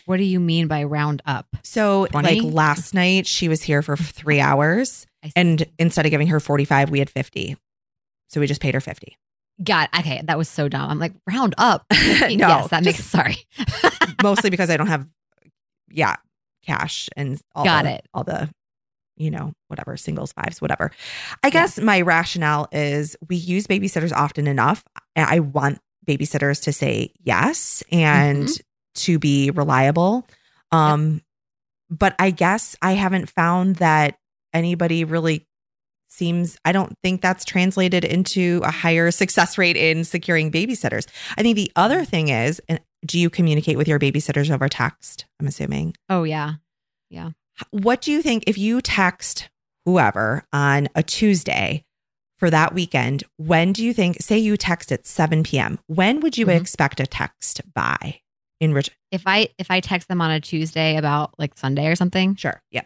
What 0.06 0.16
do 0.16 0.24
you 0.24 0.40
mean 0.40 0.66
by 0.68 0.84
round 0.84 1.20
up? 1.26 1.46
So 1.62 2.06
20? 2.06 2.40
like 2.40 2.52
last 2.54 2.94
night 2.94 3.26
she 3.26 3.48
was 3.48 3.62
here 3.62 3.82
for 3.82 3.96
three 3.96 4.40
hours 4.40 5.06
and 5.34 5.66
instead 5.78 6.06
of 6.06 6.10
giving 6.10 6.28
her 6.28 6.40
45, 6.40 6.90
we 6.90 6.98
had 7.00 7.10
50. 7.10 7.56
So 8.28 8.40
we 8.40 8.46
just 8.46 8.60
paid 8.60 8.74
her 8.74 8.80
50. 8.80 9.16
God, 9.64 9.88
okay, 9.98 10.20
that 10.24 10.36
was 10.38 10.48
so 10.48 10.68
dumb. 10.68 10.88
I'm 10.90 10.98
like, 10.98 11.12
round 11.26 11.54
up. 11.58 11.84
no, 11.90 11.98
yes, 12.28 12.68
that 12.68 12.84
makes 12.84 13.04
sorry. 13.04 13.36
mostly 14.22 14.50
because 14.50 14.68
I 14.70 14.76
don't 14.76 14.86
have, 14.88 15.06
yeah, 15.90 16.16
cash 16.64 17.08
and 17.16 17.40
all 17.54 17.64
Got 17.64 17.84
the, 17.84 17.92
it. 17.94 18.06
all 18.14 18.22
the, 18.24 18.50
you 19.16 19.30
know, 19.30 19.52
whatever, 19.68 19.96
singles, 19.96 20.32
fives, 20.32 20.60
whatever. 20.60 20.90
I 21.42 21.46
Yeah. 21.48 21.50
guess 21.52 21.78
my 21.80 22.02
rationale 22.02 22.68
is 22.70 23.16
we 23.28 23.36
use 23.36 23.66
babysitters 23.66 24.12
often 24.12 24.46
enough. 24.46 24.84
And 25.16 25.26
I 25.28 25.40
want 25.40 25.78
babysitters 26.06 26.62
to 26.64 26.72
say 26.72 27.12
yes 27.24 27.82
and 27.90 28.44
Mm-hmm. 28.48 28.60
To 28.96 29.18
be 29.18 29.50
reliable. 29.50 30.26
Um, 30.72 31.22
but 31.90 32.14
I 32.18 32.30
guess 32.30 32.74
I 32.82 32.92
haven't 32.92 33.30
found 33.30 33.76
that 33.76 34.18
anybody 34.52 35.04
really 35.04 35.46
seems 36.08 36.56
I 36.64 36.72
don't 36.72 36.94
think 37.02 37.20
that's 37.20 37.44
translated 37.44 38.04
into 38.04 38.60
a 38.64 38.70
higher 38.70 39.10
success 39.10 39.58
rate 39.58 39.76
in 39.76 40.04
securing 40.04 40.50
babysitters. 40.50 41.06
I 41.36 41.42
think 41.42 41.56
the 41.56 41.70
other 41.76 42.04
thing 42.04 42.28
is 42.28 42.60
and 42.68 42.80
do 43.04 43.18
you 43.18 43.28
communicate 43.28 43.76
with 43.76 43.86
your 43.86 43.98
babysitters 43.98 44.50
over 44.50 44.68
text? 44.68 45.26
I'm 45.40 45.46
assuming. 45.46 45.94
Oh 46.08 46.24
yeah. 46.24 46.54
Yeah. 47.10 47.30
What 47.70 48.00
do 48.00 48.12
you 48.12 48.22
think 48.22 48.44
if 48.46 48.56
you 48.58 48.80
text 48.80 49.48
whoever 49.84 50.44
on 50.52 50.88
a 50.94 51.02
Tuesday 51.02 51.84
for 52.38 52.50
that 52.50 52.74
weekend? 52.74 53.24
When 53.36 53.72
do 53.72 53.84
you 53.84 53.92
think, 53.92 54.18
say 54.20 54.38
you 54.38 54.56
text 54.56 54.90
at 54.92 55.06
7 55.06 55.42
p.m., 55.42 55.78
when 55.86 56.20
would 56.20 56.36
you 56.38 56.46
Mhm. 56.46 56.60
expect 56.60 57.00
a 57.00 57.06
text 57.06 57.60
by 57.74 58.20
in 58.60 58.72
rich? 58.74 58.90
If 59.10 59.22
I 59.26 59.48
if 59.58 59.70
I 59.70 59.80
text 59.80 60.08
them 60.08 60.20
on 60.20 60.30
a 60.30 60.40
Tuesday 60.40 60.96
about 60.96 61.38
like 61.38 61.56
Sunday 61.56 61.86
or 61.88 61.94
something, 61.96 62.36
Sure. 62.36 62.60
Yeah. 62.70 62.82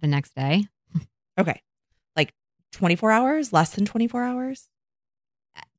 the 0.00 0.06
next 0.08 0.34
day, 0.34 0.64
Okay. 1.38 1.60
Like 2.16 2.32
24 2.72 3.10
hours, 3.10 3.52
less 3.52 3.70
than 3.74 3.84
24 3.86 4.22
hours? 4.24 4.68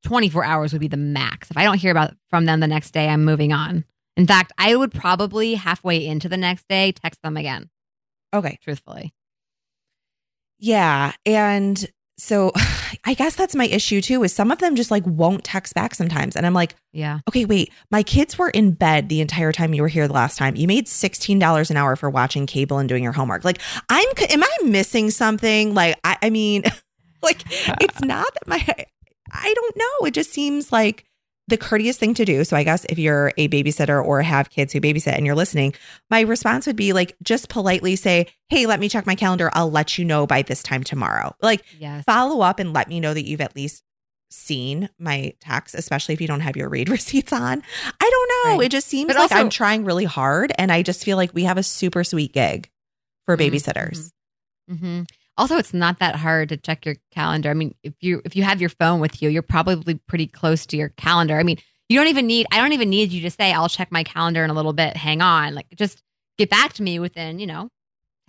24 0.04 0.44
hours 0.44 0.74
would 0.74 0.80
be 0.82 0.88
the 0.88 0.98
max. 0.98 1.50
If 1.52 1.58
I 1.58 1.64
don't 1.64 1.78
hear 1.78 1.92
about 1.92 2.14
from 2.30 2.46
them 2.46 2.60
the 2.60 2.68
next 2.68 2.92
day, 2.92 3.08
I'm 3.10 3.24
moving 3.26 3.54
on. 3.54 3.86
In 4.18 4.28
fact, 4.28 4.52
I 4.58 4.76
would 4.76 4.92
probably 4.92 5.56
halfway 5.56 6.06
into 6.06 6.28
the 6.30 6.38
next 6.38 6.68
day 6.68 6.92
text 6.92 7.22
them 7.22 7.38
again, 7.38 7.70
Okay. 8.34 8.58
truthfully. 8.62 9.14
Yeah. 10.60 11.14
And 11.26 11.86
so 12.24 12.52
I 13.06 13.14
guess 13.14 13.36
that's 13.36 13.56
my 13.56 13.66
issue 13.68 14.02
too, 14.02 14.24
is 14.24 14.34
some 14.34 14.50
of 14.52 14.60
them 14.60 14.76
just 14.76 14.92
like 14.92 15.04
won't 15.06 15.44
text 15.44 15.74
back 15.74 15.94
sometimes. 15.94 16.36
And 16.36 16.46
I'm 16.46 16.54
like, 16.54 16.76
Yeah. 16.94 17.20
okay, 17.28 17.44
wait, 17.46 17.72
my 17.92 18.02
kids 18.04 18.38
were 18.38 18.50
in 18.50 18.72
bed 18.72 19.10
the 19.10 19.20
entire 19.22 19.52
time 19.52 19.74
you 19.74 19.82
were 19.82 19.88
here 19.90 20.08
the 20.08 20.14
last 20.14 20.38
time. 20.38 20.56
You 20.56 20.68
made 20.68 20.86
$16 20.88 21.70
an 21.70 21.78
hour 21.78 21.96
for 21.96 22.10
watching 22.10 22.46
cable 22.46 22.78
and 22.78 22.88
doing 22.88 23.04
your 23.04 23.12
homework. 23.12 23.44
Like, 23.44 23.60
I'm, 23.90 24.08
am 24.30 24.44
I 24.44 24.58
missing 24.64 25.12
something? 25.12 25.74
Like, 25.74 26.00
I, 26.04 26.18
I 26.22 26.30
mean, 26.30 26.64
like, 27.22 27.42
it's 27.82 28.02
not 28.02 28.34
that 28.34 28.48
my, 28.48 28.66
I 29.32 29.54
don't 29.54 29.76
know. 29.78 30.08
It 30.08 30.14
just 30.14 30.32
seems 30.32 30.72
like 30.72 31.06
the 31.50 31.58
courteous 31.58 31.98
thing 31.98 32.14
to 32.14 32.24
do. 32.26 32.44
So 32.46 32.56
I 32.56 32.64
guess 32.64 32.86
if 32.90 32.98
you're 32.98 33.34
a 33.38 33.50
babysitter 33.50 34.04
or 34.04 34.22
have 34.22 34.50
kids 34.50 34.72
who 34.72 34.80
babysit 34.80 35.14
and 35.18 35.26
you're 35.26 35.36
listening, 35.36 35.74
my 36.10 36.22
response 36.22 36.66
would 36.68 36.78
be 36.78 36.94
like, 36.94 37.16
just 37.22 37.50
politely 37.50 37.96
say, 37.98 38.28
hey, 38.48 38.66
let 38.66 38.80
me 38.80 38.88
check 38.88 39.06
my 39.06 39.16
calendar. 39.16 39.50
I'll 39.54 39.70
let 39.72 39.98
you 39.98 40.06
know 40.06 40.26
by 40.26 40.42
this 40.44 40.64
time 40.64 40.84
tomorrow. 40.84 41.36
Like, 41.42 41.64
Yes. 41.78 42.06
follow 42.06 42.42
up 42.42 42.60
and 42.60 42.72
let 42.72 42.88
me 42.88 43.00
know 43.02 43.14
that 43.14 43.26
you've 43.28 43.42
at 43.42 43.56
least 43.58 43.84
seen 44.32 44.90
my 44.98 45.34
text, 45.42 45.76
especially 45.76 46.14
if 46.14 46.22
you 46.22 46.28
don't 46.28 46.40
have 46.40 46.56
your 46.58 46.70
read 46.70 46.88
receipts 46.98 47.34
on. 47.34 47.62
I 48.00 48.10
don't 48.10 48.32
know. 48.52 48.58
Right. 48.60 48.66
It 48.68 48.72
just 48.72 48.88
seems 48.88 49.08
But 49.08 49.18
like 49.18 49.32
also- 49.32 49.36
I'm 49.44 49.50
trying 49.50 49.84
really 49.86 50.06
hard. 50.06 50.54
And 50.58 50.72
I 50.72 50.82
just 50.82 51.04
feel 51.04 51.18
like 51.18 51.34
we 51.34 51.44
have 51.44 51.58
a 51.58 51.64
super 51.64 52.04
sweet 52.06 52.32
gig 52.34 52.70
for 53.26 53.36
Mhm, 53.38 53.52
babysitters. 53.52 54.12
hmm 54.70 55.02
Also, 55.38 55.58
it's 55.58 55.74
not 55.74 56.00
that 56.00 56.16
hard 56.16 56.50
to 56.50 56.58
check 56.58 56.86
your 56.86 56.96
calendar. 57.12 57.50
I 57.50 57.54
mean, 57.54 57.74
if 57.84 57.94
you 58.02 58.22
if 58.26 58.36
you 58.36 58.44
have 58.44 58.62
your 58.62 58.70
phone 58.70 59.00
with 59.00 59.22
you, 59.22 59.30
you're 59.30 59.42
probably 59.42 59.96
pretty 60.08 60.28
close 60.28 60.66
to 60.68 60.78
your 60.78 60.90
calendar. 60.90 61.40
I 61.40 61.44
mean, 61.44 61.58
you 61.90 61.98
don't 61.98 62.08
even 62.08 62.28
need. 62.28 62.46
I 62.52 62.58
don't 62.60 62.74
even 62.74 62.90
need 62.90 63.12
you 63.12 63.22
to 63.22 63.32
say, 63.32 63.52
"I'll 63.52 63.70
check 63.70 63.92
my 63.92 64.04
calendar 64.04 64.44
in 64.44 64.50
a 64.50 64.54
little 64.54 64.74
bit." 64.74 64.96
Hang 64.96 65.22
on, 65.22 65.56
like 65.56 65.68
just 65.76 66.02
get 66.38 66.50
back 66.50 66.74
to 66.74 66.84
me 66.84 67.00
within 67.00 67.40
you 67.40 67.48
know 67.48 67.70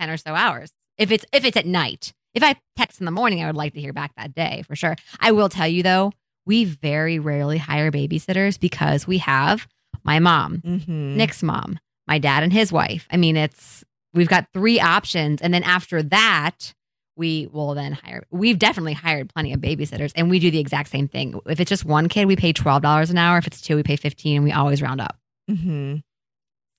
ten 0.01 0.09
or 0.11 0.17
so 0.17 0.35
hours. 0.35 0.71
If 0.99 1.11
it's 1.11 1.25
if 1.33 1.45
it's 1.45 1.57
at 1.57 1.67
night. 1.67 2.12
If 2.35 2.43
I 2.43 2.57
text 2.77 3.01
in 3.01 3.05
the 3.05 3.12
morning, 3.12 3.43
I 3.45 3.47
would 3.47 3.55
like 3.55 3.75
to 3.75 3.81
hear 3.81 3.93
back 3.93 4.11
that 4.17 4.35
day 4.35 4.64
for 4.67 4.75
sure. 4.75 4.97
I 5.21 5.31
will 5.31 5.49
tell 5.49 5.69
you 5.69 5.85
though, 5.85 6.11
we 6.47 6.64
very 6.64 7.21
rarely 7.21 7.59
hire 7.59 7.93
babysitters 7.93 8.59
because 8.59 9.07
we 9.07 9.19
have 9.19 9.69
my 10.03 10.19
mom, 10.19 10.59
Mhm. 10.64 11.14
Nick's 11.14 11.45
mom, 11.45 11.79
my 12.09 12.19
dad 12.19 12.43
and 12.43 12.53
his 12.53 12.73
wife. 12.73 13.07
I 13.12 13.19
mean, 13.19 13.37
it's 13.37 13.85
we've 14.14 14.27
got 14.29 14.49
three 14.53 14.81
options, 14.81 15.40
and 15.43 15.55
then 15.55 15.62
after 15.62 16.03
that, 16.03 16.75
we 17.16 17.48
will 17.53 17.74
then 17.74 17.92
hire. 17.92 18.24
We've 18.31 18.59
definitely 18.59 18.92
hired 18.94 19.33
plenty 19.33 19.53
of 19.53 19.61
babysitters, 19.61 20.12
and 20.16 20.29
we 20.31 20.38
do 20.38 20.50
the 20.50 20.59
exact 20.59 20.90
same 20.90 21.09
thing. 21.09 21.40
If 21.46 21.61
it's 21.61 21.68
just 21.68 21.85
one 21.85 22.09
kid, 22.09 22.27
we 22.27 22.37
pay 22.37 22.53
twelve 22.53 22.83
dollars 22.83 23.11
an 23.11 23.18
hour. 23.18 23.38
If 23.38 23.46
it's 23.46 23.61
two, 23.61 23.77
we 23.77 23.83
pay 23.83 23.96
fifteen, 23.96 24.37
and 24.37 24.44
we 24.44 24.53
always 24.53 24.83
round 24.83 25.00
up. 25.00 25.16
Mhm. 25.50 26.03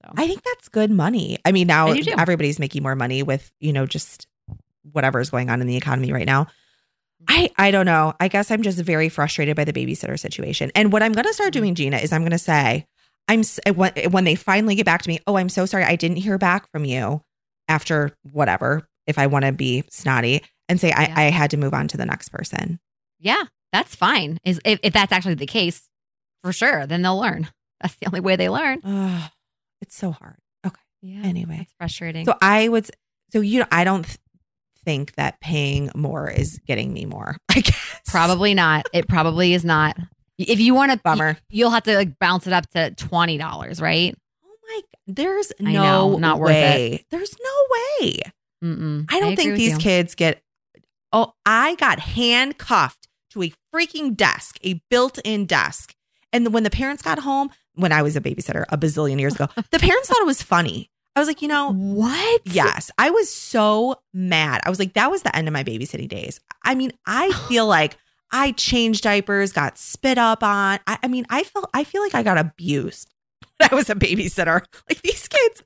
So 0.03 0.11
I 0.17 0.27
think 0.27 0.43
that's 0.43 0.69
good 0.69 0.91
money. 0.91 1.37
I 1.45 1.51
mean, 1.51 1.67
now 1.67 1.87
I 1.87 2.01
everybody's 2.17 2.59
making 2.59 2.83
more 2.83 2.95
money 2.95 3.23
with, 3.23 3.51
you 3.59 3.73
know, 3.73 3.85
just 3.85 4.27
whatever's 4.91 5.29
going 5.31 5.49
on 5.49 5.61
in 5.61 5.67
the 5.67 5.77
economy 5.77 6.11
right 6.11 6.27
now. 6.27 6.47
I 7.27 7.49
I 7.57 7.71
don't 7.71 7.85
know. 7.87 8.13
I 8.19 8.27
guess 8.27 8.51
I'm 8.51 8.61
just 8.61 8.77
very 8.79 9.09
frustrated 9.09 9.55
by 9.55 9.63
the 9.63 9.73
babysitter 9.73 10.19
situation. 10.19 10.71
And 10.75 10.91
what 10.91 11.01
I'm 11.01 11.13
going 11.13 11.25
to 11.25 11.33
start 11.33 11.53
Mm-hmm. 11.53 11.59
doing, 11.61 11.75
Gina, 11.75 11.97
is 11.97 12.11
I'm 12.13 12.21
going 12.21 12.31
to 12.31 12.37
say, 12.37 12.85
I'm 13.27 13.41
when, 13.73 13.93
when 14.11 14.25
they 14.25 14.35
finally 14.35 14.75
get 14.75 14.85
back 14.85 15.01
to 15.03 15.09
me, 15.09 15.19
oh, 15.25 15.37
I'm 15.37 15.49
so 15.49 15.65
sorry, 15.65 15.85
I 15.85 15.95
didn't 15.95 16.17
hear 16.17 16.37
back 16.37 16.69
from 16.71 16.85
you 16.85 17.23
after 17.67 18.15
whatever. 18.31 18.87
If 19.07 19.17
I 19.17 19.27
want 19.27 19.45
to 19.45 19.51
be 19.51 19.83
snotty 19.89 20.41
and 20.69 20.79
say 20.79 20.91
I, 20.91 21.03
Yeah. 21.05 21.13
I 21.17 21.21
had 21.23 21.51
to 21.51 21.57
move 21.57 21.73
on 21.73 21.87
to 21.89 21.97
the 21.97 22.05
next 22.05 22.29
person. 22.29 22.79
yeah, 23.19 23.43
that's 23.71 23.95
fine. 23.95 24.37
Is 24.43 24.59
if, 24.65 24.79
if 24.83 24.93
that's 24.93 25.11
actually 25.11 25.35
the 25.35 25.45
case, 25.45 25.81
for 26.43 26.51
sure, 26.53 26.85
then 26.87 27.01
they'll 27.01 27.19
learn. 27.19 27.49
That's 27.81 27.95
the 27.95 28.05
only 28.07 28.21
way 28.21 28.35
they 28.37 28.47
learn. 28.49 28.79
Ugh, 28.85 29.29
it's 29.81 29.95
so 29.97 30.11
hard. 30.11 30.37
Okay. 30.65 30.79
Yeah, 31.01 31.21
Anyway, 31.23 31.57
that's 31.57 31.73
frustrating. 31.77 32.25
So 32.25 32.35
I 32.41 32.69
would, 32.69 32.89
so 33.33 33.41
you, 33.41 33.59
know, 33.59 33.65
I 33.71 33.83
don't 33.83 34.03
th- 34.05 34.17
think 34.85 35.13
that 35.15 35.39
paying 35.41 35.89
more 35.93 36.29
is 36.29 36.57
getting 36.67 36.93
me 36.93 37.05
more. 37.05 37.35
I 37.49 37.59
guess 37.59 37.99
probably 38.07 38.53
not. 38.53 38.85
It 38.93 39.07
probably 39.09 39.53
is 39.53 39.65
not. 39.65 39.97
If 40.37 40.59
you 40.61 40.73
want 40.73 40.93
a 40.93 40.97
bummer. 40.97 41.37
you'll 41.49 41.71
have 41.71 41.83
to 41.83 41.95
like 41.95 42.17
bounce 42.19 42.47
it 42.47 42.53
up 42.53 42.69
to 42.71 42.91
twenty 42.91 43.37
dollars, 43.37 43.81
right? 43.81 44.15
Oh 44.45 44.55
my, 44.69 44.81
there's 45.07 45.51
no 45.59 45.71
know, 46.11 46.17
not 46.17 46.39
worth 46.39 46.49
way. 46.49 47.05
There's 47.11 47.35
no 47.43 48.05
way. 48.05 48.21
Mm-mm. 48.63 49.05
I 49.09 49.19
don't 49.19 49.33
agree 49.33 49.35
think 49.35 49.55
these 49.57 49.71
you. 49.73 49.77
kids 49.77 50.15
get. 50.15 50.41
Oh, 51.13 51.33
I 51.45 51.75
got 51.75 51.99
handcuffed 51.99 53.07
to 53.31 53.43
a 53.43 53.53
freaking 53.73 54.15
desk, 54.15 54.57
a 54.63 54.81
built-in 54.89 55.45
desk, 55.45 55.95
and 56.33 56.53
when 56.53 56.63
the 56.63 56.69
parents 56.69 57.01
got 57.03 57.19
home, 57.19 57.49
when 57.75 57.91
I 57.91 58.01
was 58.01 58.15
a 58.15 58.21
babysitter 58.21 58.65
a 58.69 58.77
bazillion 58.77 59.19
years 59.19 59.35
ago, 59.35 59.47
the 59.71 59.79
parents 59.79 60.09
thought 60.09 60.19
it 60.21 60.25
was 60.25 60.41
funny. 60.41 60.89
I 61.15 61.19
was 61.21 61.27
like, 61.29 61.41
you 61.41 61.47
know, 61.47 61.71
What? 61.71 62.41
Yes. 62.43 62.91
I 62.97 63.09
was 63.09 63.33
so 63.33 64.01
mad. 64.13 64.59
I 64.65 64.69
was 64.69 64.79
like, 64.79 64.93
that 64.93 65.09
was 65.09 65.21
the 65.21 65.33
end 65.33 65.47
of 65.47 65.53
my 65.53 65.63
babysitting 65.63 66.09
days. 66.09 66.41
I 66.63 66.75
mean, 66.75 66.91
I 67.05 67.31
feel 67.47 67.65
like 67.67 67.97
I 68.31 68.51
changed 68.51 69.03
diapers, 69.03 69.53
got 69.53 69.77
spit 69.77 70.17
up 70.17 70.43
on. 70.43 70.79
I, 70.87 70.97
I 71.03 71.07
mean, 71.07 71.25
I 71.29 71.43
felt 71.43 71.69
I 71.73 71.85
feel 71.85 72.01
like 72.01 72.15
I 72.15 72.23
got 72.23 72.37
abused 72.37 73.09
when 73.57 73.69
I 73.71 73.75
was 73.75 73.89
a 73.89 73.95
babysitter. 73.95 74.61
Like 74.89 75.01
these 75.01 75.27
kids, 75.29 75.63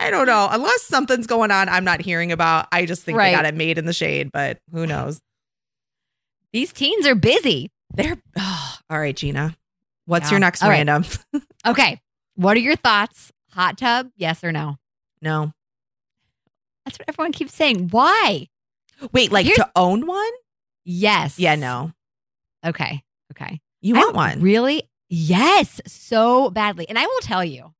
I 0.00 0.10
don't 0.10 0.26
know. 0.26 0.48
Unless 0.50 0.82
something's 0.82 1.26
going 1.26 1.50
on 1.50 1.68
I'm 1.68 1.84
not 1.84 2.00
hearing 2.00 2.32
about. 2.32 2.66
I 2.72 2.86
just 2.86 3.02
think 3.04 3.18
Right. 3.18 3.30
they 3.30 3.36
got 3.36 3.44
it 3.46 3.54
made 3.54 3.78
in 3.78 3.84
the 3.84 3.92
shade, 3.92 4.30
but 4.32 4.58
who 4.72 4.86
knows? 4.86 5.20
These 6.52 6.72
teens 6.72 7.06
are 7.06 7.14
busy. 7.14 7.70
They're 7.94 8.16
oh, 8.36 8.76
all 8.90 8.98
right, 8.98 9.14
Gina. 9.14 9.56
What's 10.06 10.26
Yeah. 10.26 10.30
your 10.32 10.40
next 10.40 10.62
All 10.62 10.68
right. 10.70 10.86
random? 10.86 11.04
Okay. 11.66 12.00
What 12.36 12.56
are 12.56 12.60
your 12.60 12.76
thoughts? 12.76 13.30
Hot 13.50 13.76
tub? 13.76 14.10
Yes 14.16 14.42
or 14.42 14.50
no? 14.52 14.76
no. 15.20 15.52
That's 16.86 16.98
what 16.98 17.06
everyone 17.08 17.32
keeps 17.32 17.54
saying. 17.54 17.88
Why? 17.90 18.48
Wait, 19.12 19.30
like 19.30 19.44
Here's- 19.44 19.58
to 19.58 19.70
own 19.76 20.06
one? 20.06 20.30
Yes. 20.84 21.38
Yeah, 21.38 21.54
no. 21.56 21.92
Okay. 22.64 23.02
Okay. 23.32 23.60
You 23.82 23.94
want 23.96 24.16
one. 24.16 24.40
Really? 24.40 24.88
Yes. 25.10 25.80
So 25.86 26.48
badly. 26.50 26.88
And 26.88 26.98
I 26.98 27.04
will 27.06 27.20
tell 27.20 27.44
you, 27.44 27.74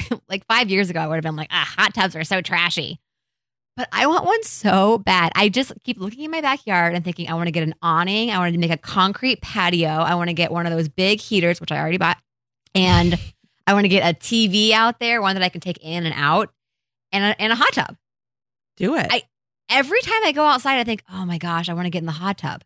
like 0.28 0.46
five 0.46 0.70
years 0.70 0.90
ago, 0.90 1.00
I 1.00 1.06
would 1.06 1.14
have 1.16 1.22
been 1.24 1.36
like, 1.36 1.48
ah, 1.50 1.74
hot 1.76 1.94
tubs 1.94 2.14
are 2.16 2.24
so 2.24 2.40
trashy. 2.40 3.00
But 3.76 3.88
I 3.92 4.06
want 4.06 4.24
one 4.24 4.42
so 4.42 4.96
bad. 4.98 5.32
I 5.34 5.50
just 5.50 5.70
keep 5.84 5.98
looking 6.00 6.24
in 6.24 6.30
my 6.30 6.40
backyard 6.40 6.94
and 6.94 7.04
thinking, 7.04 7.28
I 7.28 7.34
want 7.34 7.46
to 7.48 7.50
get 7.52 7.62
an 7.62 7.74
awning. 7.82 8.30
I 8.30 8.38
want 8.38 8.54
to 8.54 8.58
make 8.58 8.70
a 8.70 8.78
concrete 8.78 9.42
patio. 9.42 9.88
I 9.88 10.14
want 10.14 10.28
to 10.28 10.34
get 10.34 10.50
one 10.50 10.64
of 10.66 10.72
those 10.72 10.88
big 10.88 11.20
heaters, 11.20 11.60
which 11.60 11.70
I 11.70 11.78
already 11.78 11.98
bought. 11.98 12.16
And 12.74 13.18
I 13.66 13.74
want 13.74 13.84
to 13.84 13.88
get 13.90 14.08
a 14.08 14.18
TV 14.18 14.70
out 14.70 14.98
there, 14.98 15.20
one 15.20 15.34
that 15.34 15.42
I 15.42 15.50
can 15.50 15.60
take 15.60 15.78
in 15.82 16.06
and 16.06 16.14
out, 16.16 16.50
and 17.12 17.22
a, 17.24 17.40
and 17.42 17.52
a 17.52 17.56
hot 17.56 17.72
tub. 17.72 17.96
Do 18.76 18.96
it. 18.96 19.06
I- 19.10 19.22
Every 19.68 20.00
time 20.00 20.20
I 20.24 20.30
go 20.30 20.44
outside, 20.46 20.78
I 20.78 20.84
think, 20.84 21.02
oh 21.12 21.26
my 21.26 21.38
gosh, 21.38 21.68
I 21.68 21.74
want 21.74 21.86
to 21.86 21.90
get 21.90 21.98
in 21.98 22.06
the 22.06 22.12
hot 22.12 22.38
tub. 22.38 22.62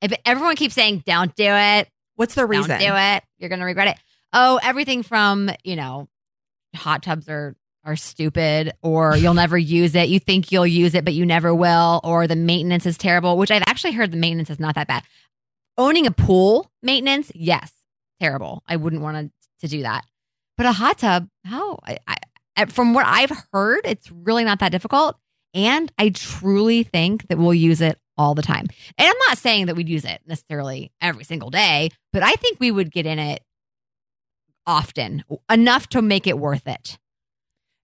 But 0.00 0.18
everyone 0.26 0.56
keeps 0.56 0.74
saying, 0.74 1.04
don't 1.06 1.32
do 1.36 1.44
it. 1.46 1.88
What's 2.16 2.34
the 2.34 2.44
reason? 2.44 2.70
Don't 2.70 2.80
do 2.80 2.92
it. 2.96 3.22
You're 3.38 3.48
going 3.48 3.60
to 3.60 3.64
regret 3.64 3.86
it. 3.86 3.96
Oh, 4.32 4.58
everything 4.60 5.04
from, 5.04 5.48
you 5.62 5.76
know, 5.76 6.08
hot 6.78 7.02
tubs 7.02 7.28
are 7.28 7.56
are 7.84 7.96
stupid 7.96 8.72
or 8.82 9.16
you'll 9.16 9.34
never 9.34 9.56
use 9.56 9.94
it. 9.94 10.08
You 10.08 10.20
think 10.20 10.52
you'll 10.52 10.66
use 10.66 10.94
it, 10.94 11.04
but 11.04 11.14
you 11.14 11.24
never 11.24 11.54
will, 11.54 12.00
or 12.04 12.26
the 12.26 12.36
maintenance 12.36 12.84
is 12.84 12.98
terrible, 12.98 13.38
which 13.38 13.50
I've 13.50 13.62
actually 13.66 13.92
heard 13.92 14.10
the 14.10 14.18
maintenance 14.18 14.50
is 14.50 14.60
not 14.60 14.74
that 14.74 14.88
bad. 14.88 15.04
Owning 15.78 16.06
a 16.06 16.10
pool 16.10 16.70
maintenance, 16.82 17.32
yes, 17.34 17.72
terrible. 18.20 18.62
I 18.68 18.76
wouldn't 18.76 19.02
want 19.02 19.32
to, 19.60 19.68
do 19.68 19.82
that. 19.82 20.04
But 20.56 20.66
a 20.66 20.72
hot 20.72 20.98
tub, 20.98 21.28
how? 21.44 21.80
I, 21.84 21.98
I, 22.06 22.16
eh, 22.56 22.64
from 22.66 22.94
what 22.94 23.06
I've 23.06 23.32
heard, 23.52 23.80
it's 23.84 24.08
really 24.12 24.44
not 24.44 24.60
that 24.60 24.70
difficult. 24.70 25.16
And 25.52 25.90
I 25.98 26.10
truly 26.10 26.84
think 26.84 27.26
that 27.26 27.38
we'll 27.38 27.54
use 27.54 27.80
it 27.80 27.98
all 28.16 28.34
the 28.34 28.42
time. 28.42 28.66
And 28.98 29.08
I'm 29.08 29.18
not 29.28 29.38
saying 29.38 29.66
that 29.66 29.74
we'd 29.74 29.88
use 29.88 30.04
it 30.04 30.20
necessarily 30.26 30.92
every 31.00 31.24
single 31.24 31.50
day, 31.50 31.90
but 32.12 32.22
I 32.22 32.32
think 32.34 32.60
we 32.60 32.70
would 32.70 32.92
get 32.92 33.06
in 33.06 33.18
it 33.18 33.42
often 34.68 35.24
enough 35.50 35.88
to 35.88 36.00
make 36.02 36.28
it 36.28 36.38
worth 36.38 36.68
it. 36.68 36.98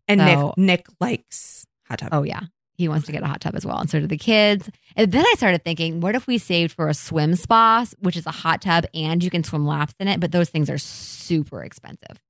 And 0.07 0.20
So- 0.20 0.55
Nick 0.57 0.87
Nick 0.87 0.87
likes 1.01 1.66
hot 1.88 1.99
tub. 1.99 2.11
Oh 2.12 2.23
yeah. 2.23 2.42
He 2.77 2.88
wants 2.88 3.07
to 3.07 3.12
get 3.12 3.23
a 3.23 3.27
hot 3.27 3.40
tub 3.40 3.55
as 3.55 3.64
well. 3.64 3.79
And 3.79 3.88
so 3.88 4.01
do 4.01 4.07
the 4.09 4.16
kids. 4.18 4.68
And 4.97 5.11
then 5.12 5.25
I 5.25 5.35
started 5.37 5.62
thinking, 5.62 6.01
what 6.01 6.16
if 6.16 6.27
we 6.27 6.38
saved 6.38 6.73
for 6.73 6.88
a 6.88 6.94
swim 6.94 7.37
spa, 7.37 7.87
which 8.01 8.16
is 8.16 8.27
a 8.27 8.33
hot 8.33 8.62
tub 8.62 8.85
and 8.92 9.23
you 9.23 9.31
can 9.31 9.44
swim 9.44 9.64
laps 9.64 9.94
in 10.01 10.09
it, 10.09 10.18
but 10.18 10.33
those 10.33 10.51
things 10.51 10.68
are 10.68 10.79
super 10.79 11.62
expensive. 11.62 12.20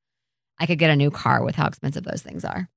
I 0.59 0.67
could 0.67 0.79
get 0.79 0.91
a 0.91 0.97
new 0.97 1.11
car 1.11 1.43
with 1.43 1.55
how 1.57 1.67
expensive 1.67 2.05
those 2.05 2.21
things 2.23 2.45
are. 2.45 2.69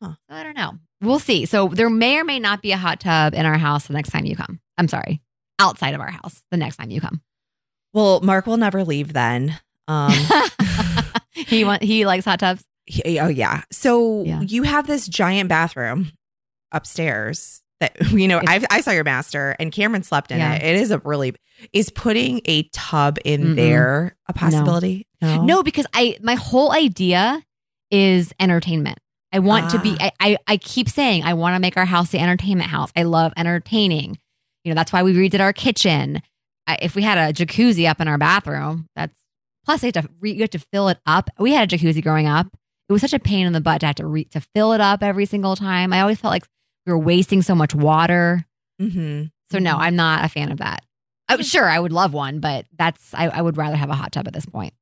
Huh. 0.00 0.14
I 0.28 0.42
don't 0.44 0.56
know. 0.56 0.78
We'll 1.00 1.18
see. 1.18 1.46
So 1.46 1.66
there 1.68 1.90
may 1.90 2.16
or 2.18 2.24
may 2.24 2.38
not 2.38 2.62
be 2.62 2.70
a 2.72 2.76
hot 2.76 3.00
tub 3.00 3.34
in 3.34 3.44
our 3.44 3.58
house 3.58 3.88
the 3.88 3.92
next 3.94 4.10
time 4.10 4.24
you 4.24 4.36
come. 4.36 4.60
I'm 4.78 4.88
sorry, 4.88 5.20
outside 5.58 5.94
of 5.94 6.00
our 6.00 6.10
house 6.10 6.44
the 6.52 6.56
next 6.56 6.76
time 6.76 6.90
you 6.90 7.00
come. 7.00 7.22
Well, 7.92 8.20
Mark 8.20 8.46
will 8.46 8.56
never 8.56 8.84
leave 8.84 9.12
then. 9.12 9.58
Um 9.88 10.12
he 11.32 11.64
want 11.64 11.82
he 11.82 12.06
likes 12.06 12.24
hot 12.24 12.38
tubs. 12.40 12.62
he- 12.86 13.18
oh 13.18 13.28
yeah. 13.28 13.62
So 13.72 14.22
Yeah. 14.24 14.40
you 14.42 14.62
have 14.62 14.86
this 14.86 15.08
giant 15.08 15.48
bathroom 15.48 16.12
upstairs 16.70 17.62
that 17.80 17.92
you 18.12 18.28
know 18.28 18.40
I 18.46 18.64
I 18.70 18.80
saw 18.80 18.90
your 18.90 19.04
master 19.04 19.56
and 19.58 19.72
Cameron 19.72 20.02
slept 20.02 20.30
in 20.30 20.38
Yeah. 20.38 20.54
it. 20.54 20.62
It 20.62 20.76
is 20.76 20.90
a 20.90 20.98
really 20.98 21.34
is 21.72 21.90
putting 21.90 22.40
a 22.46 22.64
tub 22.72 23.18
in 23.24 23.42
Mm-mm. 23.42 23.56
there 23.56 24.16
a 24.28 24.32
possibility? 24.32 25.06
No. 25.20 25.44
No, 25.44 25.62
because 25.62 25.86
I 25.94 26.16
my 26.22 26.34
whole 26.34 26.72
idea 26.72 27.42
is 27.90 28.32
entertainment. 28.40 28.98
I 29.34 29.38
want 29.38 29.70
to 29.70 29.78
be. 29.78 29.96
Ah. 30.00 30.10
I, 30.20 30.32
I 30.32 30.36
I 30.48 30.56
keep 30.58 30.88
saying 30.88 31.22
I 31.24 31.34
want 31.34 31.54
to 31.56 31.60
make 31.60 31.76
our 31.76 31.84
house 31.86 32.10
the 32.10 32.18
entertainment 32.18 32.68
house. 32.68 32.90
I 32.96 33.04
love 33.04 33.32
entertaining. 33.36 34.18
You 34.64 34.70
know 34.72 34.74
that's 34.74 34.92
why 34.92 35.02
we 35.02 35.12
redid 35.14 35.40
our 35.40 35.52
kitchen. 35.52 36.20
I, 36.66 36.78
if 36.82 36.94
we 36.94 37.02
had 37.02 37.18
a 37.18 37.32
jacuzzi 37.32 37.88
up 37.88 38.00
in 38.00 38.08
our 38.08 38.18
bathroom, 38.18 38.86
that's 38.94 39.18
plus 39.64 39.82
I 39.82 39.88
have 39.88 39.94
to 39.94 40.08
re, 40.20 40.32
you 40.32 40.40
have 40.40 40.50
to 40.50 40.58
fill 40.58 40.88
it 40.88 40.98
up. 41.06 41.30
We 41.38 41.52
had 41.52 41.72
a 41.72 41.76
jacuzzi 41.76 42.02
growing 42.02 42.26
up. 42.26 42.46
It 42.88 42.92
was 42.92 43.00
such 43.02 43.12
a 43.12 43.18
pain 43.18 43.46
in 43.46 43.52
the 43.52 43.60
butt 43.60 43.80
to 43.80 43.86
have 43.86 43.94
to 43.96 44.06
re, 44.06 44.24
to 44.26 44.40
fill 44.54 44.72
it 44.72 44.80
up 44.80 45.02
every 45.02 45.24
single 45.26 45.56
time. 45.56 45.92
I 45.92 46.00
always 46.00 46.18
felt 46.20 46.32
like 46.32 46.44
we 46.86 46.92
were 46.92 46.98
wasting 46.98 47.42
so 47.42 47.54
much 47.54 47.74
water. 47.74 48.44
Mm-hmm. 48.80 49.24
So 49.50 49.58
no, 49.58 49.76
Mhm. 49.76 49.80
I'm 49.80 49.96
not 49.96 50.24
a 50.24 50.28
fan 50.28 50.50
of 50.52 50.58
that. 50.58 50.84
I'm 51.28 51.42
sure 51.42 51.68
I 51.68 51.78
would 51.78 51.92
love 51.92 52.12
one, 52.12 52.40
but 52.40 52.66
that's 52.76 53.14
I, 53.14 53.28
I 53.28 53.40
would 53.40 53.56
rather 53.56 53.76
have 53.76 53.88
a 53.90 53.94
hot 53.94 54.12
tub 54.12 54.26
at 54.26 54.32
this 54.34 54.46
point. 54.46 54.74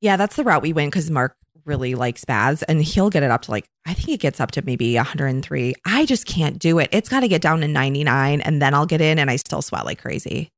Yeah, 0.00 0.16
that's 0.16 0.36
the 0.36 0.44
route 0.44 0.62
we 0.62 0.72
went 0.72 0.90
because 0.92 1.10
Mark 1.10 1.36
really 1.64 1.94
likes 1.94 2.24
baths 2.24 2.62
and 2.64 2.82
he'll 2.82 3.10
get 3.10 3.22
it 3.22 3.30
up 3.30 3.42
to 3.42 3.50
like, 3.50 3.66
I 3.86 3.94
think 3.94 4.08
it 4.10 4.20
gets 4.20 4.40
up 4.40 4.52
to 4.52 4.62
maybe 4.62 4.94
103. 4.94 5.74
I 5.84 6.06
just 6.06 6.24
can't 6.26 6.58
do 6.58 6.78
it. 6.78 6.88
It's 6.92 7.08
got 7.08 7.20
to 7.20 7.28
get 7.28 7.42
down 7.42 7.60
to 7.60 7.68
99 7.68 8.40
and 8.40 8.62
then 8.62 8.72
I'll 8.74 8.86
get 8.86 9.00
in 9.00 9.18
and 9.18 9.30
I 9.30 9.36
still 9.36 9.62
sweat 9.62 9.84
like 9.84 10.00
crazy. 10.00 10.50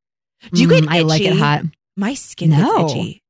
Do 0.53 0.61
you 0.63 0.69
get 0.69 0.85
Mm, 0.85 0.89
I 0.91 1.01
like 1.01 1.23
it 1.23 1.37
hot. 1.37 1.63
My 1.97 2.15
skin 2.15 2.51
No. 2.51 2.83
gets 2.83 2.93
itchy. 2.93 3.23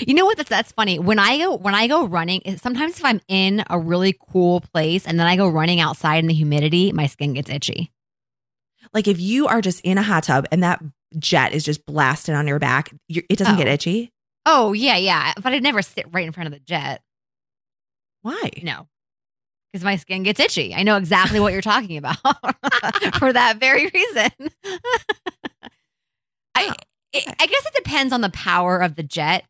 You 0.00 0.14
know 0.14 0.24
what? 0.24 0.36
That's 0.36 0.48
that's 0.50 0.72
funny. 0.72 0.98
When 0.98 1.18
I 1.18 1.38
go 1.38 1.56
when 1.56 1.74
I 1.74 1.86
go 1.86 2.06
running, 2.06 2.42
sometimes 2.58 2.98
if 2.98 3.04
I'm 3.04 3.20
in 3.28 3.64
a 3.70 3.78
really 3.78 4.16
cool 4.30 4.60
place 4.60 5.06
and 5.06 5.18
then 5.18 5.26
I 5.26 5.36
go 5.36 5.48
running 5.48 5.80
outside 5.80 6.16
in 6.18 6.26
the 6.26 6.34
humidity, 6.34 6.92
my 6.92 7.06
skin 7.06 7.32
gets 7.34 7.48
itchy. 7.50 7.90
Like 8.92 9.08
if 9.08 9.20
you 9.20 9.46
are 9.46 9.60
just 9.60 9.80
in 9.82 9.98
a 9.98 10.02
hot 10.02 10.24
tub 10.24 10.46
and 10.52 10.62
that 10.62 10.82
jet 11.18 11.52
is 11.52 11.64
just 11.64 11.84
blasting 11.86 12.34
on 12.34 12.46
your 12.46 12.58
back, 12.58 12.92
it 13.08 13.38
doesn't 13.38 13.54
Oh. 13.54 13.58
get 13.58 13.66
itchy. 13.68 14.12
Oh 14.46 14.72
yeah, 14.72 14.96
yeah. 14.96 15.32
But 15.42 15.52
I'd 15.52 15.62
never 15.62 15.82
sit 15.82 16.06
right 16.12 16.26
in 16.26 16.32
front 16.32 16.46
of 16.48 16.52
the 16.52 16.60
jet. 16.60 17.02
Why? 18.22 18.50
No, 18.62 18.88
because 19.72 19.84
my 19.84 19.96
skin 19.96 20.22
gets 20.22 20.40
itchy. 20.40 20.74
I 20.74 20.82
know 20.82 20.96
exactly 20.96 21.40
what 21.40 21.52
you're 21.52 21.62
talking 21.62 21.96
about 21.96 22.16
for 23.18 23.32
that 23.32 23.58
very 23.58 23.86
reason. 23.92 24.30
I 26.54 26.68
Oh, 26.70 26.72
it, 27.12 27.24
I 27.40 27.46
guess 27.46 27.64
it 27.66 27.74
depends 27.74 28.12
on 28.12 28.20
the 28.20 28.28
power 28.30 28.80
of 28.82 28.96
the 28.96 29.02
jet. 29.02 29.44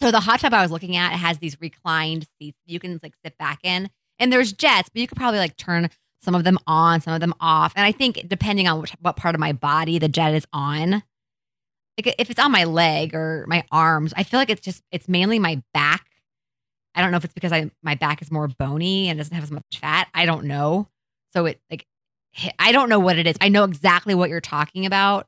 So 0.00 0.10
the 0.10 0.20
hot 0.20 0.40
tub 0.40 0.54
I 0.54 0.62
was 0.62 0.70
looking 0.70 0.96
at 0.96 1.12
has 1.12 1.38
these 1.38 1.60
reclined 1.60 2.26
seats 2.38 2.58
you 2.66 2.80
can 2.80 2.98
like 3.02 3.14
sit 3.24 3.38
back 3.38 3.60
in, 3.62 3.90
and 4.18 4.32
there's 4.32 4.52
jets, 4.52 4.88
but 4.88 5.00
you 5.00 5.06
could 5.06 5.18
probably 5.18 5.38
like 5.38 5.56
turn 5.56 5.88
some 6.22 6.34
of 6.34 6.44
them 6.44 6.58
on, 6.66 7.00
some 7.00 7.14
of 7.14 7.20
them 7.20 7.34
off. 7.40 7.72
And 7.76 7.84
I 7.84 7.92
think 7.92 8.26
depending 8.28 8.68
on 8.68 8.80
which, 8.80 8.92
what 9.00 9.16
part 9.16 9.34
of 9.34 9.40
my 9.40 9.52
body 9.52 9.98
the 9.98 10.08
jet 10.08 10.34
is 10.34 10.46
on, 10.52 11.02
like 11.98 12.14
if 12.18 12.30
it's 12.30 12.40
on 12.40 12.52
my 12.52 12.64
leg 12.64 13.14
or 13.14 13.44
my 13.48 13.64
arms, 13.70 14.12
I 14.16 14.22
feel 14.22 14.40
like 14.40 14.50
it's 14.50 14.62
just 14.62 14.82
it's 14.90 15.08
mainly 15.08 15.38
my 15.38 15.62
back. 15.74 16.06
I 16.94 17.00
don't 17.02 17.10
know 17.10 17.16
if 17.16 17.24
it's 17.24 17.34
because 17.34 17.52
I 17.52 17.70
my 17.82 17.94
back 17.94 18.22
is 18.22 18.30
more 18.30 18.48
bony 18.48 19.08
and 19.08 19.18
doesn't 19.18 19.34
have 19.34 19.44
as 19.44 19.50
much 19.50 19.64
fat. 19.74 20.08
I 20.14 20.26
don't 20.26 20.44
know. 20.44 20.88
So 21.32 21.46
it 21.46 21.60
like 21.70 21.86
I 22.58 22.72
don't 22.72 22.88
know 22.88 22.98
what 22.98 23.18
it 23.18 23.26
is. 23.26 23.36
I 23.40 23.48
know 23.48 23.64
exactly 23.64 24.14
what 24.14 24.30
you're 24.30 24.40
talking 24.40 24.86
about. 24.86 25.26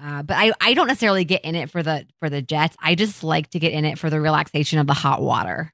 Uh, 0.00 0.22
but 0.22 0.36
I, 0.36 0.52
I 0.60 0.74
don't 0.74 0.86
necessarily 0.86 1.24
get 1.24 1.44
in 1.44 1.54
it 1.54 1.70
for 1.70 1.82
the 1.82 2.06
for 2.20 2.30
the 2.30 2.42
jets. 2.42 2.76
I 2.80 2.94
just 2.94 3.22
like 3.22 3.50
to 3.50 3.58
get 3.58 3.72
in 3.72 3.84
it 3.84 3.98
for 3.98 4.10
the 4.10 4.20
relaxation 4.20 4.78
of 4.78 4.86
the 4.86 4.94
hot 4.94 5.20
water. 5.22 5.72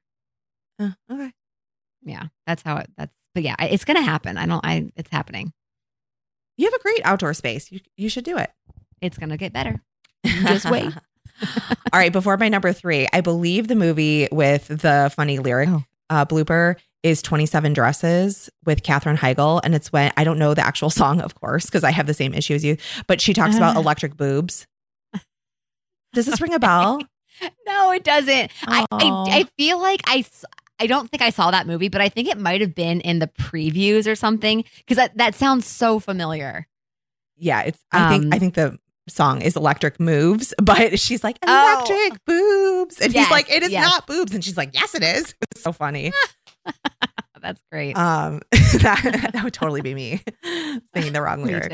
Uh, 0.77 0.91
okay. 1.11 1.31
Yeah, 2.03 2.23
that's 2.45 2.61
how 2.63 2.77
it. 2.77 2.89
That's 2.97 3.13
but 3.33 3.43
yeah, 3.43 3.55
it's 3.59 3.85
gonna 3.85 4.01
happen. 4.01 4.37
I 4.37 4.45
don't. 4.45 4.65
I 4.65 4.91
it's 4.95 5.09
happening. 5.11 5.53
You 6.57 6.65
have 6.65 6.73
a 6.73 6.83
great 6.83 7.01
outdoor 7.05 7.33
space. 7.33 7.71
You 7.71 7.79
you 7.95 8.09
should 8.09 8.25
do 8.25 8.37
it. 8.37 8.51
It's 9.01 9.17
gonna 9.17 9.37
get 9.37 9.53
better. 9.53 9.81
Just 10.25 10.69
wait. 10.69 10.91
All 11.93 11.99
right, 11.99 12.11
before 12.11 12.35
my 12.37 12.49
number 12.49 12.73
three, 12.73 13.07
I 13.13 13.21
believe 13.21 13.67
the 13.69 13.75
movie 13.75 14.27
with 14.31 14.67
the 14.67 15.11
funny 15.15 15.39
lyric 15.39 15.69
Oh. 15.69 15.83
uh, 16.09 16.25
blooper 16.25 16.75
is 17.03 17.21
27 17.21 17.73
Dresses 17.73 18.49
with 18.65 18.83
Katherine 18.83 19.17
Heigl. 19.17 19.61
And 19.63 19.73
it's 19.73 19.91
when 19.91 20.11
I 20.17 20.23
don't 20.23 20.37
know 20.39 20.53
the 20.53 20.65
actual 20.65 20.89
song, 21.01 21.21
of 21.21 21.35
course, 21.35 21.65
because 21.65 21.83
I 21.83 21.91
have 21.91 22.07
the 22.07 22.13
same 22.13 22.33
issue 22.33 22.53
as 22.55 22.63
you, 22.65 22.77
but 23.07 23.21
she 23.21 23.33
talks 23.33 23.55
about 23.57 23.75
Uh. 23.77 23.79
electric 23.79 24.17
boobs. 24.17 24.67
Does 26.13 26.25
this 26.25 26.41
ring 26.41 26.53
a 26.53 26.59
bell? 26.59 27.01
No, 27.65 27.91
it 27.91 28.03
doesn't. 28.03 28.51
I, 28.63 28.85
I 28.91 29.09
I 29.39 29.43
feel 29.57 29.79
like 29.79 30.01
I 30.05 30.25
I 30.79 30.87
don't 30.87 31.09
think 31.09 31.21
I 31.21 31.29
saw 31.29 31.51
that 31.51 31.67
movie, 31.67 31.87
but 31.87 32.01
I 32.01 32.09
think 32.09 32.27
it 32.27 32.37
might 32.37 32.59
have 32.61 32.75
been 32.75 32.99
in 33.01 33.19
the 33.19 33.27
previews 33.27 34.07
or 34.07 34.15
something 34.15 34.65
because 34.79 34.97
that 34.97 35.15
that 35.17 35.35
sounds 35.35 35.65
so 35.65 35.99
familiar. 35.99 36.67
Yeah, 37.37 37.61
it's 37.61 37.79
I 37.93 38.13
Um, 38.15 38.21
think 38.21 38.35
I 38.35 38.39
think 38.39 38.53
the 38.55 38.77
song 39.07 39.41
is 39.41 39.55
electric 39.55 39.99
moves, 40.01 40.53
but 40.61 40.99
she's 40.99 41.23
like 41.23 41.37
Oh. 41.47 41.85
electric 41.87 42.25
boobs. 42.25 42.99
And 42.99 43.13
Yes, 43.13 43.27
he's 43.27 43.31
like, 43.31 43.49
it 43.49 43.63
is 43.63 43.71
yes. 43.71 43.85
not 43.89 44.05
boobs. 44.07 44.33
And 44.33 44.43
she's 44.43 44.57
like, 44.57 44.71
yes, 44.73 44.93
it 44.95 45.03
is. 45.03 45.33
It's 45.51 45.61
so 45.63 45.71
funny. 45.71 46.11
That's 47.41 47.61
great. 47.71 47.95
Um 47.97 48.41
that, 48.51 49.29
that 49.33 49.43
would 49.43 49.53
totally 49.53 49.81
be 49.81 49.93
me 49.93 50.21
singing 50.93 51.13
the 51.13 51.21
wrong 51.21 51.43
lyrics. 51.43 51.73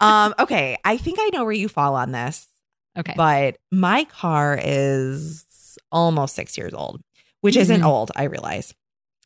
um, 0.00 0.34
okay. 0.38 0.76
I 0.84 0.96
think 0.98 1.18
I 1.20 1.30
know 1.32 1.44
where 1.44 1.52
you 1.52 1.68
fall 1.68 1.94
on 1.96 2.12
this. 2.12 2.46
Okay. 2.96 3.14
but 3.16 3.56
my 3.72 4.04
car 4.04 4.56
is 4.62 5.76
almost 5.90 6.36
six 6.36 6.56
years 6.56 6.72
old, 6.72 7.00
which 7.40 7.56
isn't 7.56 7.80
Mhm. 7.80 7.84
old, 7.86 8.12
I 8.14 8.24
realize, 8.24 8.72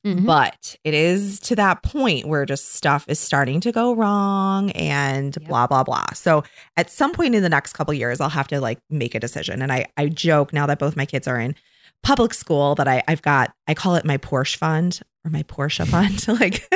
Mhm. 0.07 0.25
but 0.25 0.77
it 0.85 0.95
is 0.95 1.39
to 1.41 1.57
that 1.57 1.83
point 1.83 2.27
where 2.27 2.47
just 2.47 2.73
stuff 2.75 3.05
is 3.09 3.19
starting 3.21 3.61
to 3.61 3.71
go 3.73 3.95
wrong 3.95 4.71
and 4.71 5.37
Yep. 5.39 5.49
blah, 5.49 5.67
blah, 5.67 5.85
blah. 5.85 6.07
So 6.15 6.45
at 6.79 6.91
some 6.91 7.13
point 7.13 7.35
in 7.35 7.43
the 7.43 7.51
next 7.51 7.75
couple 7.75 7.93
years, 7.93 8.23
I'll 8.23 8.31
have 8.31 8.49
to 8.49 8.61
like 8.61 8.79
make 8.89 9.15
a 9.15 9.21
decision. 9.21 9.61
And 9.61 9.71
I, 9.71 9.85
I 9.99 10.09
joke 10.09 10.55
now 10.55 10.65
that 10.67 10.79
both 10.79 10.97
my 10.97 11.05
kids 11.05 11.29
are 11.29 11.39
in 11.39 11.55
public 12.03 12.33
school 12.35 12.75
that 12.77 12.89
I, 12.89 13.03
I've 13.09 13.23
got, 13.23 13.53
I 13.67 13.75
call 13.75 13.95
it 13.97 14.05
my 14.05 14.17
Porsche 14.19 14.57
fund 14.57 15.01
or 15.25 15.31
my 15.31 15.43
Porsche 15.43 15.87
fund. 15.89 16.27
like 16.41 16.69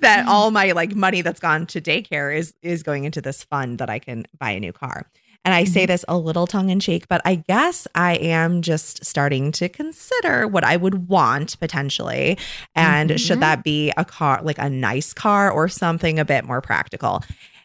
that 0.00 0.24
all 0.28 0.50
my 0.50 0.72
like 0.72 0.94
money 0.94 1.22
that's 1.22 1.40
gone 1.40 1.66
to 1.66 1.80
daycare 1.80 2.34
is, 2.36 2.54
is 2.62 2.82
going 2.82 3.04
into 3.04 3.20
this 3.20 3.42
fund 3.44 3.78
that 3.78 3.90
I 3.90 3.98
can 3.98 4.24
buy 4.38 4.50
a 4.50 4.60
new 4.60 4.72
car. 4.72 5.06
And 5.44 5.54
I 5.54 5.62
say 5.62 5.86
this 5.86 6.04
a 6.08 6.18
little 6.18 6.48
tongue 6.48 6.70
in 6.70 6.80
cheek, 6.80 7.06
but 7.08 7.22
I 7.24 7.36
guess 7.36 7.86
I 7.94 8.14
am 8.16 8.62
just 8.62 9.04
starting 9.04 9.52
to 9.52 9.68
consider 9.68 10.48
what 10.48 10.64
I 10.64 10.76
would 10.76 11.08
want 11.08 11.60
potentially. 11.60 12.36
And 12.74 13.10
Mhm. 13.10 13.18
should 13.20 13.38
that 13.40 13.62
be 13.62 13.92
a 13.96 14.04
car, 14.04 14.40
like 14.42 14.58
a 14.58 14.68
nice 14.68 15.12
car 15.14 15.48
or 15.52 15.68
something 15.68 16.18
a 16.18 16.24
bit 16.24 16.44
more 16.44 16.60
practical? 16.60 17.22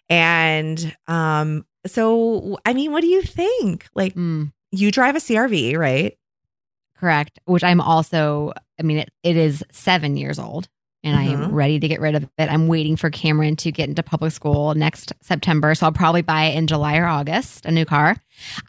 And 0.09 0.95
um, 1.07 1.65
so, 1.87 2.59
I 2.67 2.73
mean, 2.73 2.91
what 2.91 3.01
do 3.01 3.07
you 3.07 3.23
think? 3.23 3.87
Like, 3.95 4.13
Mm, 4.13 4.51
you 4.71 4.91
drive 4.91 5.15
a 5.15 5.19
CRV, 5.19 5.75
right? 5.75 6.15
Correct. 7.01 7.39
Which 7.45 7.63
I'm 7.63 7.81
also. 7.81 8.53
I 8.79 8.83
mean, 8.83 8.99
it, 8.99 9.09
it 9.23 9.35
is 9.35 9.63
seven 9.71 10.15
years 10.15 10.39
old, 10.39 10.69
and 11.03 11.17
I 11.17 11.23
am 11.23 11.41
mm-hmm. 11.41 11.53
ready 11.53 11.79
to 11.79 11.87
get 11.87 11.99
rid 11.99 12.15
of 12.15 12.23
it. 12.23 12.31
I'm 12.37 12.67
waiting 12.67 12.95
for 12.95 13.09
Cameron 13.09 13.55
to 13.57 13.71
get 13.71 13.89
into 13.89 14.03
public 14.03 14.31
school 14.31 14.73
next 14.75 15.11
September, 15.21 15.75
so 15.75 15.87
I'll 15.87 15.91
probably 15.91 16.21
buy 16.21 16.45
it 16.45 16.57
in 16.57 16.67
July 16.67 16.97
or 16.97 17.05
August. 17.05 17.65
A 17.65 17.71
new 17.71 17.85
car. 17.85 18.15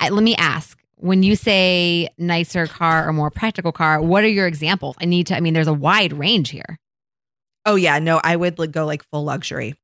I, 0.01 0.09
let 0.09 0.25
me 0.25 0.35
ask. 0.37 0.79
when 0.97 1.23
you 1.23 1.37
say 1.37 2.09
nicer 2.17 2.67
car 2.67 3.09
or 3.09 3.13
more 3.13 3.31
practical 3.31 3.73
car, 3.73 4.01
what 4.01 4.25
are 4.25 4.29
your 4.29 4.47
examples? 4.47 4.97
I 5.01 5.05
need 5.05 5.27
to, 5.29 5.37
I 5.37 5.41
mean, 5.41 5.53
there's 5.53 5.67
a 5.67 5.73
wide 5.73 6.13
range 6.13 6.51
here. 6.51 6.79
Oh 7.67 7.75
yeah, 7.77 7.99
no, 7.99 8.21
I 8.23 8.35
would 8.37 8.59
like, 8.59 8.73
go 8.73 8.87
like 8.87 9.05
full 9.11 9.25
luxury, 9.25 9.75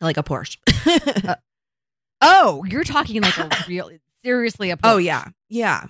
like 0.00 0.16
a 0.16 0.22
Porsche. 0.22 0.58
Uh, 2.20 2.30
oh, 2.30 2.64
you're 2.64 2.84
talking 2.84 3.20
like 3.20 3.36
a 3.36 3.50
real, 3.68 3.90
seriously 4.22 4.70
a 4.70 4.74
oh, 4.74 4.76
Porsche. 4.76 4.92
oh 4.92 4.96
yeah, 4.96 5.28
yeah. 5.48 5.86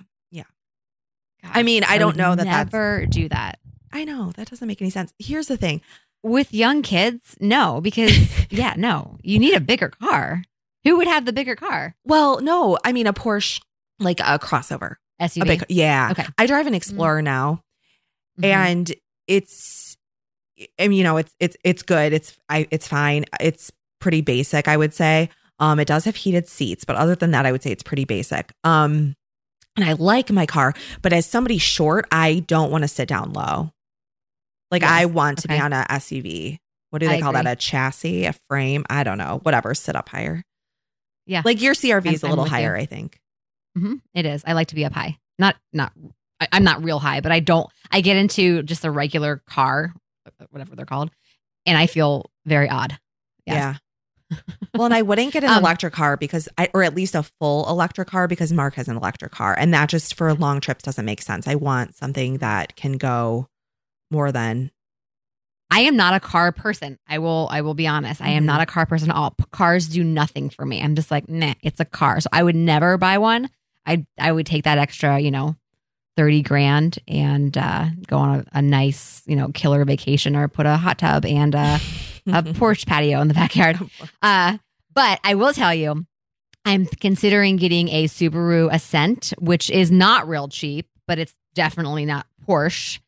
I 1.53 1.63
mean, 1.63 1.83
I 1.83 1.97
don't 1.97 2.15
know 2.17 2.35
that 2.35 2.45
that's- 2.45 2.65
never 2.73 3.05
do 3.05 3.29
that. 3.29 3.59
I 3.91 4.03
know 4.03 4.31
that 4.35 4.49
doesn't 4.49 4.67
make 4.67 4.81
any 4.81 4.89
sense. 4.89 5.13
Here's 5.19 5.47
the 5.47 5.57
thing. 5.57 5.81
With 6.23 6.53
young 6.53 6.81
kids, 6.81 7.35
no, 7.39 7.79
because 7.81 8.11
yeah, 8.51 8.73
no, 8.77 9.17
you 9.23 9.39
need 9.39 9.53
a 9.55 9.59
bigger 9.61 9.89
car. 9.89 10.43
Who 10.83 10.97
would 10.97 11.07
have 11.07 11.25
the 11.25 11.33
bigger 11.33 11.55
car? 11.55 11.95
Well, 12.03 12.41
no, 12.41 12.77
I 12.83 12.91
mean 12.91 13.07
a 13.07 13.13
Porsche, 13.13 13.61
like 13.99 14.19
a 14.19 14.37
crossover, 14.39 14.95
SUV. 15.21 15.41
a 15.41 15.45
big. 15.45 15.63
Yeah, 15.69 16.09
Okay. 16.11 16.25
I 16.37 16.45
drive 16.47 16.67
an 16.67 16.73
Explorer 16.73 17.21
now, 17.21 17.61
Mhm. 18.39 18.45
and 18.45 18.93
it's, 19.27 19.97
I 20.79 20.87
mean, 20.87 20.97
you 20.97 21.03
know, 21.03 21.17
it's 21.17 21.33
it's 21.39 21.57
it's 21.63 21.83
good. 21.83 22.11
It's 22.13 22.35
I 22.49 22.67
it's 22.71 22.87
fine. 22.87 23.25
It's 23.39 23.71
pretty 23.99 24.21
basic, 24.21 24.67
I 24.67 24.77
would 24.77 24.93
say. 24.93 25.29
Um, 25.59 25.79
it 25.79 25.87
does 25.87 26.05
have 26.05 26.15
heated 26.17 26.47
seats, 26.49 26.83
but 26.85 26.95
other 26.97 27.15
than 27.15 27.31
that, 27.31 27.45
I 27.45 27.51
would 27.51 27.63
say 27.63 27.71
it's 27.71 27.83
pretty 27.83 28.03
basic. 28.05 28.51
Um, 28.63 29.15
and 29.75 29.85
I 29.85 29.93
like 29.93 30.31
my 30.31 30.45
car, 30.45 30.73
but 31.01 31.13
as 31.13 31.25
somebody 31.25 31.57
short, 31.57 32.05
I 32.11 32.39
don't 32.47 32.71
want 32.71 32.83
to 32.83 32.87
sit 32.87 33.07
down 33.07 33.33
low. 33.33 33.71
Like 34.71 34.81
Yes. 34.81 34.91
I 34.91 35.05
want 35.05 35.39
to 35.39 35.47
be 35.47 35.57
on 35.57 35.73
a 35.73 35.85
SUV. 35.89 36.57
What 36.89 36.99
do 36.99 37.07
I 37.09 37.15
they 37.15 37.21
call 37.21 37.33
that? 37.33 37.45
A 37.47 37.55
chassis, 37.55 38.25
a 38.25 38.33
frame? 38.49 38.85
I 38.89 39.03
don't 39.03 39.17
know. 39.17 39.39
Whatever. 39.43 39.73
Sit 39.75 39.95
up 39.95 40.09
higher. 40.09 40.43
Yeah. 41.25 41.41
Like 41.43 41.61
your 41.61 41.73
CRV 41.73 42.13
is 42.13 42.23
a 42.23 42.27
little 42.27 42.45
I'm 42.45 42.49
you. 42.49 42.55
higher, 42.55 42.75
I 42.75 42.85
think. 42.85 43.19
Mhm. 43.77 44.01
It 44.13 44.25
is. 44.25 44.43
I 44.47 44.53
like 44.53 44.67
to 44.69 44.75
be 44.75 44.85
up 44.85 44.93
high. 44.93 45.17
Not 45.37 45.55
not. 45.73 45.91
I, 46.39 46.47
I'm 46.51 46.63
not 46.63 46.83
real 46.83 46.99
high, 46.99 47.19
but 47.21 47.31
I 47.31 47.39
don't. 47.39 47.69
I 47.91 48.01
get 48.01 48.15
into 48.17 48.63
just 48.63 48.85
a 48.85 48.91
regular 48.91 49.41
car, 49.47 49.93
whatever 50.49 50.75
they're 50.75 50.85
called, 50.85 51.11
and 51.65 51.77
I 51.77 51.87
feel 51.87 52.29
very 52.45 52.69
odd. 52.69 52.97
Yes. 53.45 53.55
Yeah. 53.55 53.75
Well, 54.75 54.85
and 54.85 54.93
I 54.93 55.01
wouldn't 55.01 55.31
get 55.33 55.43
an 55.43 55.49
Um, 55.51 55.59
electric 55.59 55.93
car 55.93 56.17
because 56.17 56.49
I, 56.57 56.69
or 56.73 56.83
at 56.83 56.95
least 56.95 57.15
a 57.15 57.23
full 57.39 57.67
electric 57.69 58.07
car 58.07 58.27
because 58.27 58.51
Mark 58.51 58.73
has 58.75 58.87
an 58.87 58.97
electric 58.97 59.31
car. 59.31 59.55
And 59.57 59.73
that 59.73 59.89
just 59.89 60.15
for 60.15 60.33
long 60.33 60.59
trips 60.59 60.83
doesn't 60.83 61.05
make 61.05 61.21
sense. 61.21 61.47
I 61.47 61.55
want 61.55 61.95
something 61.95 62.39
that 62.39 62.75
can 62.75 62.93
go 62.93 63.47
more 64.11 64.31
than, 64.31 64.71
I 65.71 65.81
am 65.81 65.95
not 65.97 66.13
a 66.13 66.19
car 66.19 66.51
person. 66.51 66.99
I 67.07 67.17
will. 67.19 67.47
I 67.51 67.61
will 67.61 67.73
be 67.73 67.87
honest. 67.87 68.21
I 68.21 68.29
am 68.29 68.43
Mhm. 68.43 68.47
not 68.47 68.61
a 68.61 68.65
car 68.65 68.85
person 68.85 69.09
at 69.09 69.15
all. 69.15 69.35
Cars 69.51 69.87
do 69.87 70.03
nothing 70.03 70.49
for 70.49 70.65
me. 70.65 70.81
I'm 70.81 70.95
just 70.95 71.09
like, 71.11 71.27
nah, 71.27 71.53
it's 71.63 71.79
a 71.79 71.85
car. 71.85 72.19
So 72.21 72.29
I 72.31 72.43
would 72.43 72.55
never 72.55 72.97
buy 72.97 73.17
one. 73.17 73.49
I 73.85 74.05
I 74.19 74.31
would 74.31 74.45
take 74.45 74.63
that 74.65 74.77
extra, 74.77 75.19
you 75.19 75.31
know, 75.31 75.55
thirty 76.17 76.41
grand 76.43 76.99
and 77.07 77.57
uh, 77.57 77.87
go 78.07 78.17
on 78.17 78.39
a, 78.53 78.59
a 78.59 78.61
nice, 78.61 79.23
you 79.25 79.35
know, 79.35 79.49
killer 79.49 79.83
vacation 79.85 80.35
or 80.35 80.47
put 80.47 80.65
a 80.65 80.77
hot 80.77 80.99
tub 80.99 81.25
and 81.25 81.55
uh, 81.55 81.79
a 82.27 82.43
porch 82.53 82.85
patio 82.85 83.21
in 83.21 83.27
the 83.27 83.33
backyard. 83.33 83.77
Uh, 84.21 84.57
but 84.93 85.19
I 85.23 85.35
will 85.35 85.53
tell 85.53 85.73
you, 85.73 86.05
I'm 86.63 86.85
considering 86.87 87.57
getting 87.57 87.89
a 87.89 88.05
Subaru 88.05 88.73
Ascent, 88.73 89.33
which 89.39 89.69
is 89.69 89.91
not 89.91 90.27
real 90.27 90.47
cheap, 90.47 90.87
but 91.07 91.19
it's 91.19 91.33
definitely 91.53 92.05
not 92.05 92.25
Porsche. 92.47 92.99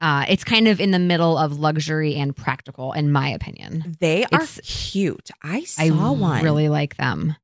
Uh, 0.00 0.24
it's 0.28 0.44
kind 0.44 0.68
of 0.68 0.80
in 0.80 0.92
the 0.92 0.98
middle 0.98 1.36
of 1.36 1.58
luxury 1.58 2.14
and 2.14 2.34
practical, 2.36 2.92
in 2.92 3.10
my 3.12 3.28
opinion. 3.30 3.96
they 4.00 4.24
are 4.26 4.42
It's- 4.42 4.60
cute. 4.62 5.30
I 5.42 5.64
saw 5.64 5.82
I 5.82 6.10
one. 6.12 6.42
really 6.44 6.68
like 6.68 6.96
them. 6.96 7.34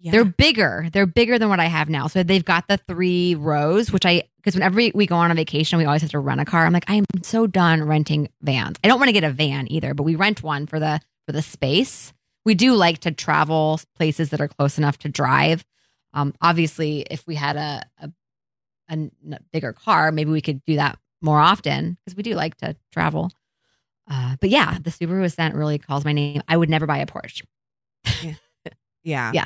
Yeah. 0.00 0.12
They're 0.12 0.24
bigger. 0.24 0.88
They're 0.92 1.06
bigger 1.06 1.38
than 1.38 1.48
what 1.48 1.58
I 1.58 1.66
have 1.66 1.88
now. 1.88 2.06
So 2.06 2.22
they've 2.22 2.44
got 2.44 2.68
the 2.68 2.76
three 2.76 3.34
rows, 3.34 3.90
which 3.90 4.06
I 4.06 4.24
because 4.36 4.54
whenever 4.54 4.76
we, 4.94 5.06
go 5.06 5.16
on 5.16 5.30
a 5.30 5.34
vacation, 5.34 5.78
we 5.78 5.84
always 5.84 6.02
have 6.02 6.12
to 6.12 6.20
rent 6.20 6.40
a 6.40 6.44
car. 6.44 6.64
I'm 6.64 6.72
like, 6.72 6.84
I'm 6.88 7.04
so 7.22 7.46
done 7.46 7.82
renting 7.82 8.28
vans. 8.40 8.78
I 8.82 8.88
don't 8.88 8.98
want 8.98 9.08
to 9.08 9.12
get 9.12 9.24
a 9.24 9.30
van 9.30 9.70
either, 9.70 9.94
but 9.94 10.04
we 10.04 10.14
rent 10.14 10.42
one 10.42 10.66
for 10.66 10.78
the 10.78 11.00
for 11.26 11.32
the 11.32 11.42
space. 11.42 12.12
We 12.44 12.54
do 12.54 12.74
like 12.74 13.00
to 13.00 13.10
travel 13.10 13.80
places 13.96 14.30
that 14.30 14.40
are 14.40 14.48
close 14.48 14.78
enough 14.78 14.98
to 14.98 15.08
drive. 15.08 15.64
Um, 16.14 16.32
obviously, 16.40 17.00
if 17.10 17.26
we 17.26 17.34
had 17.34 17.56
a 17.56 17.82
a 18.00 18.10
bigger 19.52 19.72
car, 19.72 20.12
maybe 20.12 20.30
we 20.30 20.40
could 20.40 20.64
do 20.64 20.76
that 20.76 20.98
more 21.20 21.40
often 21.40 21.98
because 22.04 22.16
we 22.16 22.22
do 22.22 22.34
like 22.34 22.56
to 22.58 22.76
travel. 22.92 23.32
Uh, 24.10 24.36
but 24.40 24.48
yeah, 24.48 24.78
the 24.80 24.90
Subaru 24.90 25.24
Ascent 25.24 25.54
really 25.54 25.78
calls 25.78 26.04
my 26.04 26.12
name. 26.12 26.40
I 26.48 26.56
would 26.56 26.70
never 26.70 26.86
buy 26.86 26.98
a 26.98 27.06
Porsche. 27.06 27.42
yeah. 28.22 28.34
Yeah. 29.32 29.44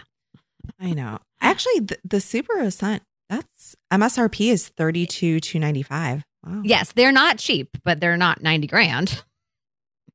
I 0.81 0.93
know. 0.93 1.19
Actually, 1.41 1.81
the, 1.81 1.99
the 2.05 2.17
Subaru 2.19 2.63
Ascent, 2.63 3.03
that's 3.29 3.75
MSRP 3.93 4.53
is 4.53 4.69
32 4.69 5.41
295 5.41 6.25
Wow. 6.45 6.63
Yes, 6.65 6.93
they're 6.93 7.13
not 7.13 7.39
cheap, 7.39 7.79
but 7.85 8.01
they're 8.01 8.17
not 8.17 8.43
90 8.43 8.67
grand. 8.67 9.23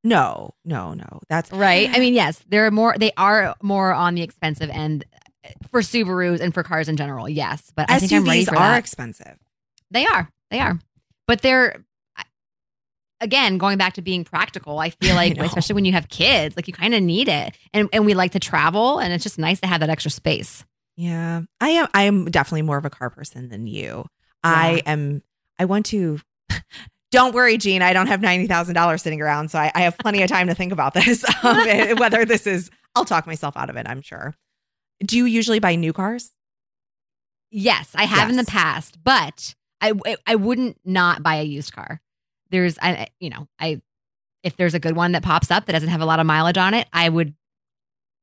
No, 0.03 0.53
no, 0.65 0.93
no. 0.93 1.21
That's 1.29 1.51
Right. 1.51 1.89
I 1.89 1.99
mean, 1.99 2.13
yes, 2.13 2.43
they're 2.47 2.69
more, 2.71 2.95
they 2.97 3.11
are 3.17 3.55
more 3.61 3.93
on 3.93 4.15
the 4.15 4.21
expensive 4.21 4.69
end 4.69 5.05
uh, 5.45 5.49
for 5.71 5.81
Subarus 5.81 6.39
and 6.39 6.53
for 6.53 6.63
cars 6.63 6.87
in 6.89 6.97
general. 6.97 7.27
Yes. 7.29 7.71
But 7.75 7.89
I 7.89 7.99
think 7.99 8.11
I'm 8.11 8.25
ready 8.25 8.43
SUVs 8.43 8.49
for 8.49 8.55
are 8.55 8.71
that. 8.71 8.79
expensive. 8.79 9.37
They 9.89 10.05
are. 10.05 10.29
They 10.51 10.59
are. 10.59 10.79
But 11.27 11.41
they're, 11.41 11.83
again, 13.21 13.57
going 13.57 13.77
back 13.77 13.93
to 13.93 14.01
being 14.01 14.23
practical, 14.23 14.79
I 14.79 14.91
feel 14.91 15.15
like, 15.21 15.37
know. 15.37 15.43
especially 15.43 15.75
when 15.75 15.85
you 15.85 15.93
have 15.93 16.09
kids, 16.09 16.55
like 16.55 16.67
you 16.67 16.73
kind 16.73 16.93
of 16.93 17.01
need 17.03 17.27
it. 17.27 17.57
And, 17.73 17.89
and 17.93 18.05
we 18.05 18.13
like 18.13 18.31
to 18.31 18.39
travel, 18.39 18.99
and 18.99 19.13
it's 19.13 19.23
just 19.23 19.37
nice 19.39 19.59
to 19.61 19.67
have 19.67 19.79
that 19.81 19.89
extra 19.89 20.11
space. 20.11 20.65
Yeah. 20.97 21.41
I 21.61 21.69
am 21.69 21.87
I 21.93 22.03
am 22.03 22.25
definitely 22.25 22.63
more 22.63 22.77
of 22.77 22.85
a 22.85 22.89
car 22.89 23.09
person 23.11 23.49
than 23.49 23.67
you. 23.67 24.05
I 24.43 24.81
am 24.85 25.21
I 25.59 25.65
want 25.65 25.85
to 25.87 26.19
don't 27.11 27.35
worry, 27.35 27.57
Gene. 27.57 27.81
I 27.83 27.93
don't 27.93 28.07
have 28.07 28.19
ninety 28.21 28.47
thousand 28.47 28.73
dollars 28.73 29.03
sitting 29.03 29.21
around, 29.21 29.49
so 29.51 29.59
I, 29.59 29.71
I 29.75 29.81
have 29.81 29.97
plenty 29.97 30.23
of 30.23 30.29
time 30.29 30.47
to 30.47 30.55
think 30.55 30.71
about 30.71 30.93
this. 30.93 31.23
Um, 31.43 31.97
whether 31.97 32.25
this 32.25 32.47
is, 32.47 32.71
I'll 32.95 33.05
talk 33.05 33.27
myself 33.27 33.55
out 33.55 33.69
of 33.69 33.75
it. 33.77 33.85
I'm 33.87 34.01
sure. 34.01 34.35
Do 35.05 35.17
you 35.17 35.25
usually 35.25 35.59
buy 35.59 35.75
new 35.75 35.93
cars? 35.93 36.31
Yes, 37.51 37.91
I 37.95 38.05
have 38.05 38.29
in 38.29 38.35
the 38.35 38.43
past, 38.43 38.97
but 39.03 39.53
I 39.79 39.93
I 40.25 40.35
wouldn't 40.35 40.79
not 40.83 41.21
buy 41.21 41.35
a 41.35 41.43
used 41.43 41.73
car. 41.73 42.01
There's 42.49 42.77
I 42.81 43.07
you 43.19 43.29
know, 43.29 43.47
I 43.59 43.81
if 44.43 44.55
there's 44.55 44.73
a 44.73 44.79
good 44.79 44.95
one 44.95 45.11
that 45.13 45.23
pops 45.23 45.51
up 45.51 45.65
that 45.65 45.73
doesn't 45.73 45.89
have 45.89 46.01
a 46.01 46.05
lot 46.05 46.19
of 46.19 46.25
mileage 46.25 46.57
on 46.57 46.73
it, 46.73 46.87
I 46.93 47.09
would 47.09 47.33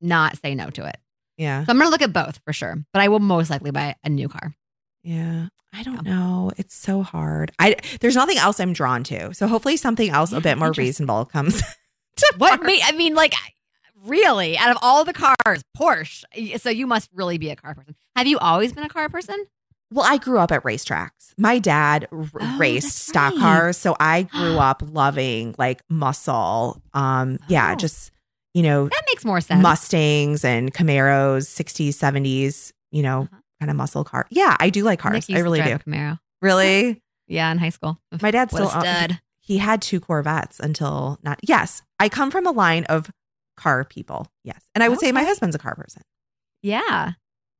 not 0.01 0.39
say 0.39 0.55
no 0.55 0.71
to 0.71 0.87
it. 0.87 0.97
Yeah, 1.37 1.65
So 1.65 1.71
I'm 1.73 1.79
going 1.79 1.89
to 1.89 1.91
look 1.91 2.03
at 2.03 2.13
both 2.13 2.39
for 2.45 2.53
sure, 2.53 2.77
but 2.93 3.03
I 3.03 3.09
will 3.09 3.19
most 3.19 3.51
likely 3.51 3.73
buy 3.73 3.97
a 4.05 4.09
new 4.09 4.29
car. 4.29 4.55
yeah. 5.03 5.47
I 5.77 5.83
don't 5.83 6.05
know. 6.05 6.53
It's 6.57 6.73
so 6.77 7.03
hard. 7.03 7.51
I 7.59 7.75
there's 8.01 8.15
nothing 8.15 8.39
else 8.39 8.61
I'm 8.61 8.73
drawn 8.73 9.03
to. 9.05 9.35
So 9.35 9.49
hopefully 9.49 9.77
something 9.77 10.09
else 10.09 10.31
a 10.31 10.41
bit 10.41 10.57
more 10.57 10.71
reasonable 10.71 11.25
comes. 11.25 11.61
to 12.17 12.35
What 12.39 12.63
me 12.63 12.81
I 12.85 12.93
mean 12.93 13.17
like 13.17 13.35
really, 14.05 14.57
out 14.57 14.71
of 14.71 14.77
all 14.83 15.05
the 15.05 15.13
cars, 15.13 15.63
Porsche. 15.77 16.23
So 16.61 16.71
you 16.71 16.87
must 16.87 17.11
really 17.13 17.39
be 17.39 17.51
a 17.51 17.57
car 17.57 17.75
person. 17.75 17.97
Have 18.15 18.29
you 18.29 18.39
always 18.39 18.73
been 18.73 18.85
a 18.85 18.89
car 18.89 19.09
person? 19.09 19.45
Well, 19.95 20.05
I 20.05 20.17
grew 20.19 20.39
up 20.39 20.51
at 20.51 20.63
racetracks. 20.65 21.33
My 21.39 21.59
dad 21.61 22.09
r- 22.11 22.27
Oh, 22.41 22.57
raced 22.59 22.99
stock 23.07 23.33
right. 23.35 23.41
cars, 23.41 23.77
so 23.77 23.97
I 24.01 24.23
grew 24.33 24.59
up 24.59 24.83
loving 24.85 25.55
like 25.57 25.83
muscle. 25.89 26.83
Um, 26.93 27.39
yeah, 27.49 27.73
Oh. 27.73 27.77
just 27.77 28.11
you 28.55 28.63
know 28.65 28.89
That 28.89 29.03
makes 29.09 29.25
more 29.25 29.41
sense. 29.41 29.63
Mustangs 29.63 30.45
and 30.45 30.75
Camaros, 30.75 31.47
60s, 31.49 31.95
70s. 31.95 32.73
You 32.91 33.03
know, 33.03 33.23
Uh-huh. 33.23 33.41
kind 33.61 33.71
of 33.71 33.77
muscle 33.77 34.05
car. 34.05 34.27
Yeah, 34.31 34.57
I 34.61 34.69
do 34.71 34.83
like 34.85 34.99
cars. 34.99 35.27
I 35.31 35.39
really 35.41 35.63
do. 35.63 35.79
Camaro. 35.79 36.19
Really, 36.43 37.01
Yeah, 37.29 37.51
in 37.53 37.59
high 37.59 37.71
school. 37.71 37.99
my 38.21 38.31
dad 38.33 38.51
still 38.51 38.65
own- 38.65 38.71
stud. 38.83 39.21
he 39.41 39.59
had 39.59 39.81
two 39.81 40.01
Corvettes 40.01 40.59
until 40.61 41.19
not. 41.23 41.39
Yes, 41.43 41.83
I 42.01 42.09
come 42.09 42.31
from 42.33 42.47
a 42.47 42.51
line 42.53 42.85
of 42.85 43.11
car 43.57 43.85
people. 43.85 44.27
Yes, 44.43 44.61
and 44.75 44.83
I 44.83 44.89
would 44.89 44.99
say 44.99 45.13
my 45.13 45.23
husband's 45.25 45.55
a 45.55 45.59
car 45.61 45.75
person. 45.77 46.03
Yeah. 46.63 47.13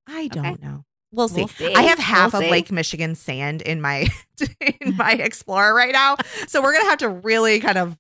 I 0.07 0.29
don't 0.29 0.47
Okay. 0.47 0.67
know. 0.67 0.85
We'll 1.15 1.29
see. 1.29 1.41
We'll 1.43 1.49
see. 1.49 1.75
I 1.75 1.83
have 1.83 1.99
half 1.99 2.33
We'll 2.33 2.43
of 2.43 2.47
see. 2.47 2.51
Lake 2.51 2.71
Michigan 2.73 3.15
sand 3.15 3.63
in 3.63 3.81
my 3.81 4.07
in 4.61 4.97
my 4.97 5.13
Explorer 5.13 5.75
right 5.75 5.93
now, 5.93 6.17
so 6.49 6.63
we're 6.63 6.73
gonna 6.73 6.85
have 6.91 6.99
to 6.99 7.09
really 7.09 7.61
kind 7.61 7.79
of, 7.79 7.97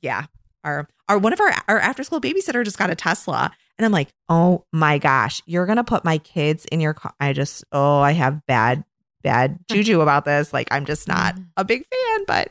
yeah. 0.00 0.26
Our 0.62 0.88
our 1.08 1.18
one 1.18 1.32
of 1.32 1.40
our 1.40 1.52
our 1.68 1.78
after 1.78 2.02
school 2.04 2.20
babysitter 2.20 2.64
just 2.64 2.78
got 2.78 2.88
a 2.90 2.94
Tesla, 2.94 3.50
and 3.78 3.84
I'm 3.84 3.92
like, 3.92 4.08
oh 4.28 4.64
my 4.72 4.98
gosh, 4.98 5.42
you're 5.46 5.66
gonna 5.66 5.84
put 5.84 6.04
my 6.04 6.18
kids 6.18 6.64
in 6.66 6.80
your 6.80 6.94
car. 6.94 7.12
I 7.20 7.32
just 7.34 7.64
oh, 7.72 7.98
I 8.00 8.12
have 8.12 8.44
bad 8.46 8.84
bad 9.22 9.58
juju 9.70 10.00
about 10.00 10.24
this. 10.24 10.52
Like 10.54 10.68
I'm 10.70 10.84
just 10.86 11.06
not 11.08 11.34
a 11.58 11.64
big 11.64 11.84
fan, 11.86 12.24
but 12.26 12.50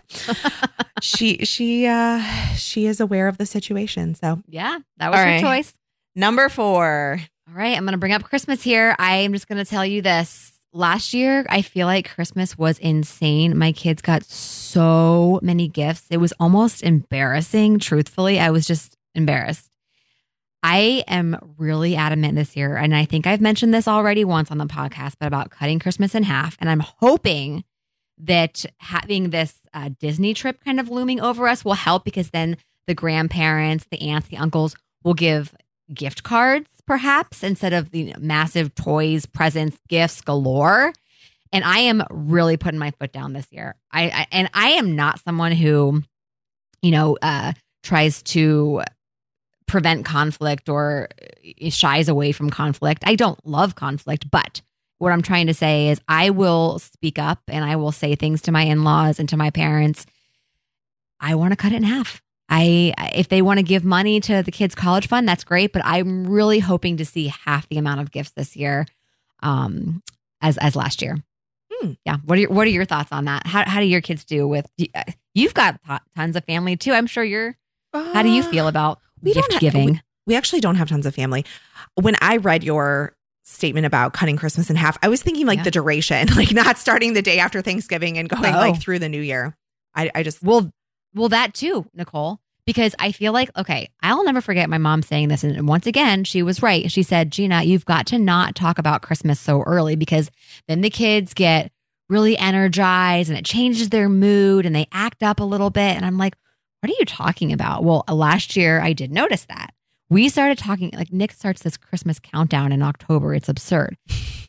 she 1.01 1.37
she 1.45 1.87
uh 1.87 2.21
she 2.55 2.85
is 2.85 2.99
aware 2.99 3.27
of 3.27 3.37
the 3.37 3.45
situation. 3.47 4.13
So 4.15 4.41
Yeah, 4.47 4.77
that 4.97 5.09
was 5.11 5.19
All 5.19 5.25
your 5.25 5.33
right. 5.35 5.41
choice. 5.41 5.73
number 6.15 6.49
four, 6.49 7.19
All 7.53 7.59
right, 7.59 7.77
I'm 7.77 7.83
going 7.83 7.91
to 7.91 7.99
bring 7.99 8.13
up 8.13 8.23
Christmas 8.23 8.63
here. 8.63 8.95
I 8.97 9.17
am 9.17 9.31
just 9.31 9.47
going 9.47 9.63
to 9.63 9.69
tell 9.69 9.85
you 9.85 10.01
this. 10.01 10.53
Last 10.71 11.13
year, 11.13 11.45
I 11.47 11.61
feel 11.61 11.85
like 11.85 12.09
Christmas 12.09 12.57
was 12.57 12.79
insane. 12.79 13.55
My 13.55 13.71
kids 13.71 14.01
got 14.01 14.23
so 14.23 15.39
many 15.43 15.67
gifts. 15.67 16.07
It 16.09 16.17
was 16.17 16.33
almost 16.39 16.81
embarrassing, 16.81 17.77
truthfully. 17.77 18.39
I 18.39 18.49
was 18.49 18.65
just 18.65 18.97
embarrassed. 19.13 19.69
I 20.63 21.03
am 21.07 21.53
really 21.59 21.95
adamant 21.95 22.33
this 22.33 22.55
year, 22.55 22.75
and 22.75 22.95
I 22.95 23.05
think 23.05 23.27
I've 23.27 23.41
mentioned 23.41 23.71
this 23.71 23.87
already 23.87 24.25
once 24.25 24.49
on 24.49 24.57
the 24.57 24.65
podcast, 24.65 25.17
but 25.19 25.27
about 25.27 25.51
cutting 25.51 25.77
Christmas 25.77 26.15
in 26.15 26.23
half. 26.23 26.57
And 26.59 26.71
I'm 26.71 26.79
hoping 26.79 27.63
that 28.17 28.65
having 28.79 29.29
this 29.29 29.53
uh, 29.75 29.91
Disney 29.99 30.33
trip 30.33 30.63
kind 30.65 30.79
of 30.79 30.89
looming 30.89 31.21
over 31.21 31.47
us 31.47 31.63
will 31.63 31.73
help 31.73 32.03
because 32.03 32.31
then 32.31 32.57
the 32.87 32.95
grandparents, 32.95 33.85
the 33.91 34.09
aunts, 34.09 34.29
the 34.29 34.37
uncles 34.37 34.75
will 35.03 35.13
give 35.13 35.53
gift 35.93 36.23
cards, 36.23 36.67
perhaps, 36.87 37.43
instead 37.43 37.73
of 37.73 37.91
the 37.91 38.13
massive 38.19 38.75
toys, 38.75 39.25
presents, 39.25 39.77
gifts 39.87 40.21
galore. 40.21 40.93
And 41.51 41.63
I 41.63 41.79
am 41.79 42.03
really 42.09 42.57
putting 42.57 42.79
my 42.79 42.91
foot 42.91 43.11
down 43.11 43.33
this 43.33 43.47
year. 43.51 43.75
I, 43.91 44.03
I 44.09 44.27
and 44.31 44.49
I 44.53 44.69
am 44.69 44.95
not 44.95 45.19
someone 45.19 45.51
who, 45.51 46.01
you 46.81 46.91
know, 46.91 47.17
uh, 47.21 47.53
tries 47.83 48.23
to 48.23 48.81
prevent 49.67 50.05
conflict 50.05 50.69
or 50.69 51.09
shies 51.69 52.09
away 52.09 52.31
from 52.31 52.49
conflict. 52.49 53.03
I 53.05 53.15
don't 53.15 53.39
love 53.45 53.75
conflict, 53.75 54.29
but 54.31 54.61
what 54.97 55.11
I'm 55.11 55.21
trying 55.21 55.47
to 55.47 55.53
say 55.53 55.89
is 55.89 55.99
I 56.07 56.29
will 56.29 56.79
speak 56.79 57.19
up 57.19 57.41
and 57.47 57.63
I 57.63 57.75
will 57.75 57.91
say 57.91 58.15
things 58.15 58.41
to 58.43 58.51
my 58.51 58.63
in-laws 58.63 59.19
and 59.19 59.27
to 59.29 59.37
my 59.37 59.49
parents. 59.49 60.05
I 61.19 61.35
want 61.35 61.51
to 61.51 61.57
cut 61.57 61.71
it 61.71 61.77
in 61.77 61.83
half. 61.83 62.21
I 62.55 62.93
if 63.15 63.29
they 63.29 63.41
want 63.41 63.57
to 63.59 63.63
give 63.63 63.83
money 63.83 64.19
to 64.21 64.43
the 64.43 64.51
kids 64.51 64.75
college 64.75 65.07
fund, 65.07 65.27
that's 65.27 65.43
great, 65.43 65.73
but 65.73 65.81
I'm 65.85 66.27
really 66.27 66.59
hoping 66.59 66.97
to 66.97 67.05
see 67.05 67.27
half 67.45 67.67
the 67.69 67.77
amount 67.77 68.01
of 68.01 68.11
gifts 68.11 68.31
this 68.31 68.55
year 68.55 68.85
um 69.41 70.01
as 70.41 70.57
as 70.59 70.75
last 70.75 71.01
year. 71.01 71.17
Hmm. 71.71 71.93
Yeah. 72.05 72.17
What 72.25 72.37
are 72.37 72.41
your, 72.41 72.49
what 72.51 72.67
are 72.67 72.71
your 72.71 72.85
thoughts 72.85 73.11
on 73.11 73.25
that? 73.25 73.47
How 73.47 73.67
how 73.67 73.79
do 73.79 73.85
your 73.85 74.01
kids 74.01 74.23
do 74.25 74.47
with 74.47 74.67
uh, 74.93 75.03
you've 75.33 75.53
got 75.53 75.79
tons 76.15 76.35
of 76.35 76.43
family 76.45 76.75
too. 76.77 76.91
I'm 76.93 77.07
sure 77.07 77.23
you're 77.23 77.57
How 77.93 78.21
do 78.23 78.29
you 78.29 78.43
Uh, 78.43 78.49
feel 78.51 78.67
about 78.67 78.99
we 79.21 79.33
gift 79.33 79.53
ha- 79.53 79.59
giving? 79.59 80.01
we 80.27 80.35
actually 80.35 80.61
don't 80.61 80.75
have 80.75 80.89
tons 80.89 81.05
of 81.05 81.15
family. 81.15 81.45
When 82.01 82.15
I 82.21 82.37
read 82.37 82.63
your 82.63 83.15
statement 83.45 83.85
about 83.85 84.13
cutting 84.13 84.37
Christmas 84.37 84.69
in 84.69 84.75
half, 84.77 84.97
I 85.01 85.09
was 85.09 85.21
thinking 85.21 85.45
like 85.45 85.57
Yeah. 85.57 85.63
the 85.63 85.71
duration, 85.71 86.27
like 86.35 86.51
not 86.53 86.77
starting 86.77 87.13
the 87.13 87.21
day 87.21 87.39
after 87.39 87.61
Thanksgiving 87.61 88.17
and 88.17 88.29
going 88.29 88.53
Oh. 88.53 88.57
like 88.59 88.79
through 88.79 88.99
the 88.99 89.09
new 89.09 89.21
year. 89.21 89.55
I, 89.95 90.09
I 90.15 90.23
just 90.23 90.41
Well, 90.43 90.71
well, 91.13 91.29
that 91.29 91.53
too, 91.53 91.85
Nicole, 91.93 92.39
because 92.65 92.95
I 92.99 93.11
feel 93.11 93.33
like, 93.33 93.49
okay, 93.57 93.89
I'll 94.01 94.23
never 94.23 94.41
forget 94.41 94.69
my 94.69 94.77
mom 94.77 95.01
saying 95.01 95.29
this. 95.29 95.43
And 95.43 95.67
once 95.67 95.85
again, 95.85 96.23
she 96.23 96.43
was 96.43 96.61
right. 96.61 96.89
She 96.91 97.03
said, 97.03 97.31
Gina, 97.31 97.63
you've 97.63 97.85
got 97.85 98.07
to 98.07 98.19
not 98.19 98.55
talk 98.55 98.79
about 98.79 99.01
Christmas 99.01 99.39
so 99.39 99.61
early 99.63 99.95
because 99.95 100.31
then 100.67 100.81
the 100.81 100.89
kids 100.89 101.33
get 101.33 101.71
really 102.09 102.37
energized 102.37 103.29
and 103.29 103.37
it 103.37 103.45
changes 103.45 103.89
their 103.89 104.09
mood 104.09 104.65
and 104.65 104.75
they 104.75 104.87
act 104.91 105.23
up 105.23 105.39
a 105.39 105.43
little 105.43 105.69
bit. 105.69 105.95
And 105.95 106.05
I'm 106.05 106.17
like, 106.17 106.35
what 106.79 106.91
are 106.91 106.95
you 106.99 107.05
talking 107.05 107.51
about? 107.53 107.83
Well, 107.83 108.03
uh, 108.07 108.13
last 108.13 108.55
year 108.55 108.81
I 108.81 108.93
did 108.93 109.11
notice 109.11 109.45
that. 109.45 109.73
We 110.09 110.29
started 110.29 110.57
talking, 110.57 110.91
like 110.93 111.11
Nick 111.11 111.31
starts 111.31 111.63
this 111.63 111.77
Christmas 111.77 112.19
countdown 112.19 112.71
in 112.71 112.81
October. 112.81 113.33
It's 113.33 113.49
absurd. 113.49 113.97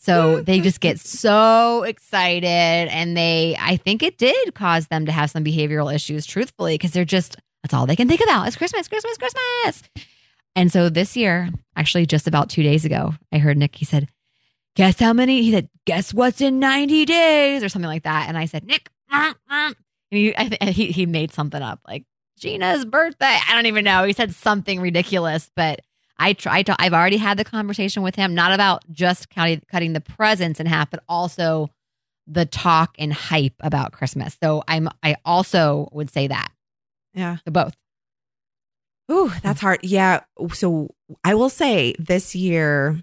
So 0.00 0.40
they 0.42 0.60
just 0.60 0.80
get 0.80 1.00
so 1.00 1.84
excited. 1.84 2.46
And 2.46 3.16
they, 3.16 3.56
I 3.58 3.76
think 3.76 4.02
it 4.02 4.18
did 4.18 4.54
cause 4.54 4.88
them 4.88 5.06
to 5.06 5.12
have 5.12 5.30
some 5.30 5.44
behavioral 5.44 5.94
issues, 5.94 6.26
truthfully, 6.26 6.74
because 6.74 6.90
they're 6.90 7.04
just, 7.04 7.36
that's 7.64 7.72
all 7.72 7.86
they 7.86 7.96
can 7.96 8.08
think 8.08 8.20
about. 8.20 8.46
It's 8.46 8.56
Christmas, 8.56 8.88
Christmas, 8.88 9.16
Christmas. 9.16 9.82
And 10.54 10.70
so 10.70 10.90
this 10.90 11.16
year, 11.16 11.48
actually, 11.74 12.04
just 12.04 12.26
about 12.26 12.50
two 12.50 12.62
days 12.62 12.84
ago, 12.84 13.14
I 13.32 13.38
heard 13.38 13.56
Nick, 13.56 13.74
he 13.74 13.86
said, 13.86 14.08
Guess 14.76 15.00
how 15.00 15.14
many? 15.14 15.40
He 15.42 15.50
said, 15.50 15.70
Guess 15.86 16.12
what's 16.12 16.42
in 16.42 16.58
90 16.58 17.06
days 17.06 17.62
or 17.62 17.70
something 17.70 17.88
like 17.88 18.02
that. 18.02 18.28
And 18.28 18.36
I 18.36 18.44
said, 18.44 18.66
Nick, 18.66 18.90
mm, 19.10 19.34
mm." 19.50 19.74
and 20.10 20.54
he, 20.60 20.72
he, 20.72 20.92
he 20.92 21.06
made 21.06 21.32
something 21.32 21.62
up 21.62 21.80
like 21.88 22.04
Gina's 22.38 22.84
birthday. 22.84 23.38
I 23.48 23.54
don't 23.54 23.64
even 23.64 23.82
know. 23.82 24.04
He 24.04 24.12
said 24.12 24.34
something 24.34 24.78
ridiculous, 24.78 25.50
but 25.56 25.80
I 26.18 26.34
tried 26.34 26.66
to, 26.66 26.76
I've 26.78 26.92
already 26.92 27.16
had 27.16 27.38
the 27.38 27.44
conversation 27.44 28.02
with 28.02 28.14
him, 28.14 28.34
not 28.34 28.52
about 28.52 28.84
just 28.92 29.30
cutting, 29.30 29.62
cutting 29.70 29.94
the 29.94 30.02
presents 30.02 30.60
in 30.60 30.66
half, 30.66 30.90
but 30.90 31.02
also 31.08 31.70
the 32.26 32.44
talk 32.44 32.94
and 32.98 33.10
hype 33.10 33.54
about 33.60 33.92
Christmas. 33.92 34.36
So 34.42 34.62
I'm, 34.68 34.90
I 35.02 35.16
also 35.24 35.88
would 35.92 36.10
say 36.10 36.26
that. 36.26 36.50
Yeah. 37.14 37.36
So 37.44 37.50
both. 37.50 37.74
Ooh, 39.10 39.30
that's 39.42 39.60
hard. 39.60 39.80
Yeah. 39.82 40.20
So 40.52 40.94
I 41.22 41.34
will 41.34 41.50
say 41.50 41.94
this 41.98 42.34
year, 42.34 43.00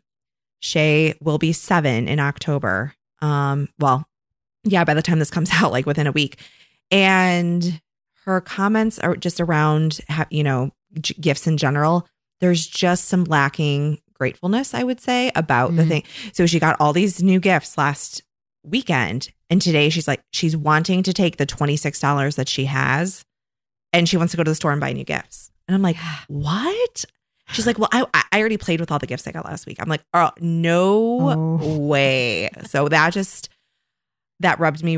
Shay 0.59 1.15
will 1.21 1.37
be 1.37 1.53
seven 1.53 2.07
in 2.07 2.19
October. 2.19 2.93
Um, 3.21 3.69
well, 3.79 4.05
yeah, 4.63 4.83
by 4.83 4.93
the 4.93 5.01
time 5.01 5.19
this 5.19 5.29
comes 5.31 5.49
out, 5.53 5.71
like 5.71 5.85
within 5.85 6.07
a 6.07 6.11
week. 6.11 6.39
And 6.89 7.79
her 8.25 8.41
comments 8.41 8.99
are 8.99 9.15
just 9.15 9.39
around, 9.39 9.99
you 10.29 10.43
know, 10.43 10.71
g- 10.99 11.15
gifts 11.19 11.47
in 11.47 11.57
general. 11.57 12.07
There's 12.39 12.65
just 12.67 13.05
some 13.05 13.23
lacking 13.25 14.01
gratefulness, 14.13 14.73
I 14.73 14.83
would 14.83 14.99
say, 14.99 15.31
about 15.35 15.75
the 15.75 15.83
Mm. 15.83 15.87
thing. 15.87 16.03
So 16.33 16.45
she 16.45 16.59
got 16.59 16.75
all 16.79 16.93
these 16.93 17.21
new 17.23 17.39
gifts 17.39 17.77
last 17.77 18.23
weekend. 18.63 19.29
And 19.49 19.61
today 19.61 19.89
she's 19.89 20.07
like, 20.07 20.21
she's 20.31 20.55
wanting 20.57 21.03
to 21.03 21.13
take 21.13 21.37
the 21.37 21.45
$26 21.47 22.35
that 22.35 22.49
she 22.49 22.65
has 22.65 23.23
and 23.93 24.07
she 24.07 24.17
wants 24.17 24.31
to 24.31 24.37
go 24.37 24.43
to 24.43 24.51
the 24.51 24.55
store 24.55 24.71
and 24.71 24.81
buy 24.81 24.93
new 24.93 25.03
gifts. 25.03 25.51
And 25.67 25.75
I'm 25.75 25.81
like, 25.81 25.97
what? 26.27 27.05
She's 27.51 27.67
like, 27.67 27.77
well, 27.77 27.89
I, 27.91 28.05
I 28.31 28.39
already 28.39 28.57
played 28.57 28.79
with 28.79 28.91
all 28.91 28.99
the 28.99 29.07
gifts 29.07 29.27
I 29.27 29.31
got 29.31 29.45
last 29.45 29.65
week. 29.65 29.77
I'm 29.79 29.89
like, 29.89 30.03
oh, 30.13 30.31
no 30.39 31.57
Oh. 31.59 31.77
way. 31.79 32.49
So 32.67 32.87
that 32.87 33.11
just, 33.13 33.49
that 34.39 34.59
rubbed 34.59 34.83
me 34.83 34.97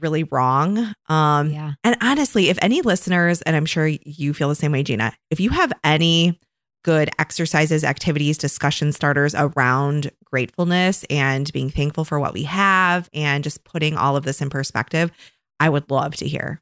really 0.00 0.24
wrong. 0.24 0.92
Um, 1.08 1.50
yeah. 1.50 1.72
and 1.82 1.96
honestly, 2.00 2.48
if 2.50 2.58
any 2.60 2.82
listeners, 2.82 3.42
and 3.42 3.56
I'm 3.56 3.66
sure 3.66 3.86
you 3.86 4.34
feel 4.34 4.48
the 4.48 4.54
same 4.54 4.72
way, 4.72 4.82
Gina, 4.82 5.12
if 5.30 5.40
you 5.40 5.50
have 5.50 5.72
any 5.82 6.38
good 6.84 7.08
exercises, 7.18 7.82
activities, 7.84 8.36
discussion 8.36 8.92
starters 8.92 9.34
around 9.34 10.10
gratefulness 10.24 11.04
and 11.08 11.50
being 11.52 11.70
thankful 11.70 12.04
for 12.04 12.20
what 12.20 12.34
we 12.34 12.42
have 12.42 13.08
and 13.14 13.42
just 13.42 13.64
putting 13.64 13.96
all 13.96 14.16
of 14.16 14.24
this 14.24 14.42
in 14.42 14.50
perspective, 14.50 15.10
I 15.58 15.70
would 15.70 15.90
love 15.90 16.14
to 16.16 16.28
hear. 16.28 16.60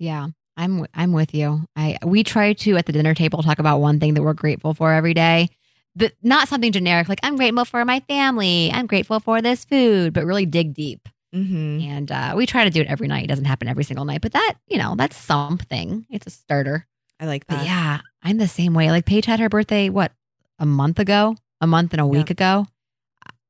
Yeah, 0.00 0.28
I'm 0.62 0.86
I'm 0.94 1.12
with 1.12 1.34
you. 1.34 1.66
I 1.76 1.98
we 2.04 2.22
try 2.24 2.52
to 2.52 2.76
at 2.76 2.86
the 2.86 2.92
dinner 2.92 3.14
table 3.14 3.42
talk 3.42 3.58
about 3.58 3.78
one 3.80 3.98
thing 4.00 4.14
that 4.14 4.22
we're 4.22 4.32
grateful 4.34 4.74
for 4.74 4.92
every 4.92 5.14
day. 5.14 5.48
That 5.96 6.12
not 6.22 6.48
something 6.48 6.72
generic 6.72 7.08
like 7.08 7.20
I'm 7.22 7.36
grateful 7.36 7.64
for 7.64 7.84
my 7.84 8.00
family, 8.00 8.70
I'm 8.72 8.86
grateful 8.86 9.20
for 9.20 9.42
this 9.42 9.64
food, 9.64 10.12
but 10.12 10.24
really 10.24 10.46
dig 10.46 10.72
deep. 10.74 11.08
Mm-hmm. 11.34 11.80
And 11.80 12.12
uh, 12.12 12.34
we 12.36 12.46
try 12.46 12.64
to 12.64 12.70
do 12.70 12.80
it 12.80 12.86
every 12.86 13.08
night. 13.08 13.24
It 13.24 13.28
doesn't 13.28 13.46
happen 13.46 13.66
every 13.66 13.84
single 13.84 14.04
night, 14.04 14.20
but 14.20 14.32
that 14.32 14.54
you 14.68 14.78
know 14.78 14.94
that's 14.96 15.16
something. 15.16 16.06
It's 16.10 16.26
a 16.26 16.30
starter. 16.30 16.86
I 17.18 17.26
like 17.26 17.46
But 17.46 17.56
that. 17.56 17.66
yeah, 17.66 18.00
I'm 18.22 18.38
the 18.38 18.48
same 18.48 18.74
way. 18.74 18.90
Like 18.90 19.04
Paige 19.04 19.26
had 19.26 19.40
her 19.40 19.48
birthday 19.48 19.88
what 19.90 20.12
a 20.58 20.66
month 20.66 20.98
ago, 20.98 21.36
a 21.60 21.66
month 21.66 21.92
and 21.92 22.00
a 22.00 22.06
week 22.06 22.30
ago. 22.30 22.66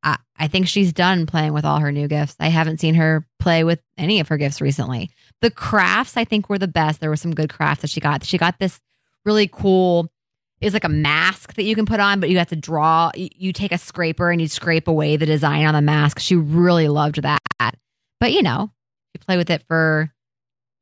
I, 0.02 0.18
I 0.36 0.48
think 0.48 0.66
she's 0.66 0.92
done 0.92 1.26
playing 1.26 1.52
with 1.52 1.64
all 1.64 1.78
her 1.78 1.92
new 1.92 2.08
gifts. 2.08 2.36
I 2.40 2.48
haven't 2.48 2.80
seen 2.80 2.94
her 2.96 3.26
play 3.38 3.64
with 3.64 3.80
any 3.96 4.20
of 4.20 4.28
her 4.28 4.36
gifts 4.36 4.60
recently. 4.60 5.10
The 5.43 5.51
crafts 5.51 6.16
I 6.16 6.24
think 6.24 6.49
were 6.49 6.59
the 6.59 6.68
best. 6.68 7.01
There 7.01 7.11
were 7.11 7.16
some 7.16 7.34
good 7.34 7.51
crafts 7.51 7.82
that 7.82 7.90
she 7.90 8.01
got. 8.01 8.24
She 8.24 8.38
got 8.38 8.59
this 8.59 8.80
really 9.24 9.49
cool. 9.49 10.09
It's 10.61 10.72
like 10.72 10.84
a 10.84 10.88
mask 10.88 11.55
that 11.55 11.64
you 11.64 11.74
can 11.74 11.84
put 11.86 12.01
on, 12.01 12.20
but 12.20 12.30
you 12.30 12.38
have 12.38 12.49
to 12.49 12.57
draw. 12.57 13.11
You, 13.14 13.28
you 13.34 13.53
take 13.53 13.72
a 13.72 13.78
scraper 13.78 14.30
and 14.30 14.40
you 14.40 14.49
scrape 14.49 14.88
away 14.88 15.16
the 15.16 15.26
design 15.26 15.66
on 15.66 15.74
the 15.74 15.82
mask. 15.82 16.20
She 16.20 16.36
really 16.36 16.88
loved 16.88 17.20
that. 17.22 17.40
But 18.20 18.32
you 18.32 18.43
know, 18.43 18.70
you 19.12 19.18
play 19.18 19.36
with 19.36 19.51
it 19.51 19.64
for 19.66 20.12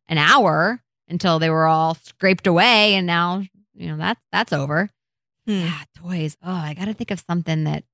an 0.08 0.18
hour 0.18 0.82
until 1.08 1.38
they 1.38 1.48
were 1.50 1.66
all 1.66 1.94
scraped 1.94 2.46
away, 2.46 2.94
and 2.94 3.06
now 3.06 3.42
you 3.74 3.88
know 3.88 3.96
that's 3.96 4.20
that's 4.30 4.52
over. 4.52 4.90
Hmm. 5.46 5.61
Yeah, 5.61 5.82
toys. 5.96 6.36
Oh, 6.42 6.52
I 6.52 6.74
got 6.74 6.84
to 6.84 6.94
think 6.94 7.11
of 7.11 7.20
something 7.20 7.64
that 7.64 7.84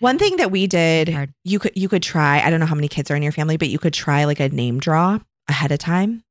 One 0.00 0.18
thing 0.18 0.36
that 0.36 0.50
we 0.50 0.66
did, 0.66 1.08
hard. 1.08 1.32
you 1.44 1.58
could 1.58 1.72
you 1.74 1.88
could 1.88 2.02
try. 2.02 2.40
I 2.40 2.50
don't 2.50 2.60
know 2.60 2.66
how 2.66 2.74
many 2.74 2.88
kids 2.88 3.10
are 3.10 3.16
in 3.16 3.22
your 3.22 3.32
family, 3.32 3.56
but 3.56 3.68
you 3.68 3.78
could 3.78 3.94
try 3.94 4.24
like 4.24 4.40
a 4.40 4.48
name 4.50 4.78
draw 4.78 5.18
ahead 5.48 5.72
of 5.72 5.78
time. 5.78 6.22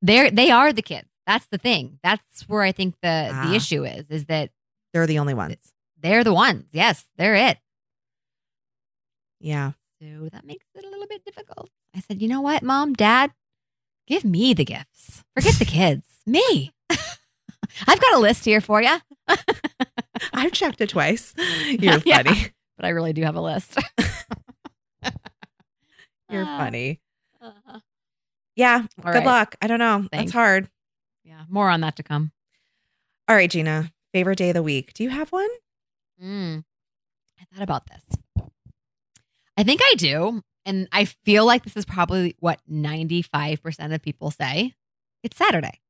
They're 0.00 0.30
they 0.30 0.50
are 0.50 0.72
the 0.72 0.82
kids. 0.82 1.08
That's 1.26 1.46
the 1.50 1.58
thing. 1.58 1.98
That's 2.02 2.48
where 2.48 2.62
I 2.62 2.72
think 2.72 2.94
the 3.02 3.30
Ah. 3.32 3.48
the 3.48 3.54
issue 3.56 3.84
is. 3.84 4.06
Is 4.08 4.24
that 4.26 4.50
They're 4.94 5.06
the 5.06 5.18
only 5.18 5.34
ones. 5.34 5.56
they're 6.00 6.24
the 6.24 6.32
ones. 6.32 6.64
Yes, 6.72 7.04
they're 7.16 7.34
it. 7.34 7.58
Yeah. 9.40 9.72
So 10.00 10.28
that 10.32 10.44
makes 10.46 10.64
it 10.74 10.84
a 10.84 10.88
little 10.88 11.06
bit 11.06 11.24
difficult. 11.24 11.68
I 11.94 12.00
said, 12.00 12.22
you 12.22 12.28
know 12.28 12.40
what, 12.40 12.62
mom, 12.62 12.92
dad, 12.94 13.32
give 14.06 14.24
me 14.24 14.54
the 14.54 14.64
gifts. 14.64 15.22
Forget 15.34 15.54
the 15.56 15.64
kids. 15.64 16.06
Me. 16.26 16.72
I've 17.86 18.00
got 18.00 18.14
a 18.14 18.18
list 18.18 18.44
here 18.44 18.60
for 18.60 18.80
you, 18.82 18.96
I've 20.32 20.52
checked 20.52 20.80
it 20.80 20.90
twice. 20.90 21.34
You're 21.66 21.98
Yeah. 22.04 22.22
funny. 22.22 22.52
But 22.78 22.86
I 22.86 22.90
really 22.90 23.12
do 23.12 23.22
have 23.24 23.36
a 23.36 23.40
list. 23.42 23.76
You're 26.30 26.44
Ah, 26.46 26.58
funny. 26.58 27.00
uh-huh. 27.42 27.80
Yeah. 28.56 28.84
All 29.04 29.12
good 29.12 29.18
right. 29.18 29.26
luck. 29.26 29.56
I 29.62 29.66
don't 29.66 29.78
know. 29.78 30.06
Thanks. 30.10 30.32
That's 30.32 30.32
hard. 30.32 30.68
Yeah, 31.24 31.44
more 31.48 31.68
on 31.70 31.80
that 31.82 31.96
to 31.96 32.02
come. 32.02 32.32
All 33.28 33.36
right, 33.36 33.50
Gina. 33.50 33.92
Favorite 34.12 34.36
day 34.38 34.50
of 34.50 34.54
the 34.54 34.62
week. 34.62 34.92
Do 34.94 35.04
you 35.04 35.10
have 35.10 35.30
one? 35.32 35.48
Mm. 36.22 36.64
I 37.40 37.44
thought 37.52 37.62
about 37.62 37.84
this. 37.86 38.46
I 39.56 39.62
think 39.64 39.80
I 39.82 39.94
do. 39.96 40.42
And 40.66 40.86
I 40.92 41.04
feel 41.06 41.44
like 41.46 41.64
this 41.64 41.76
is 41.76 41.84
probably 41.84 42.36
what 42.40 42.60
95% 42.70 43.94
of 43.94 44.02
people 44.02 44.30
say. 44.30 44.74
It's 45.22 45.36
Saturday. 45.36 45.80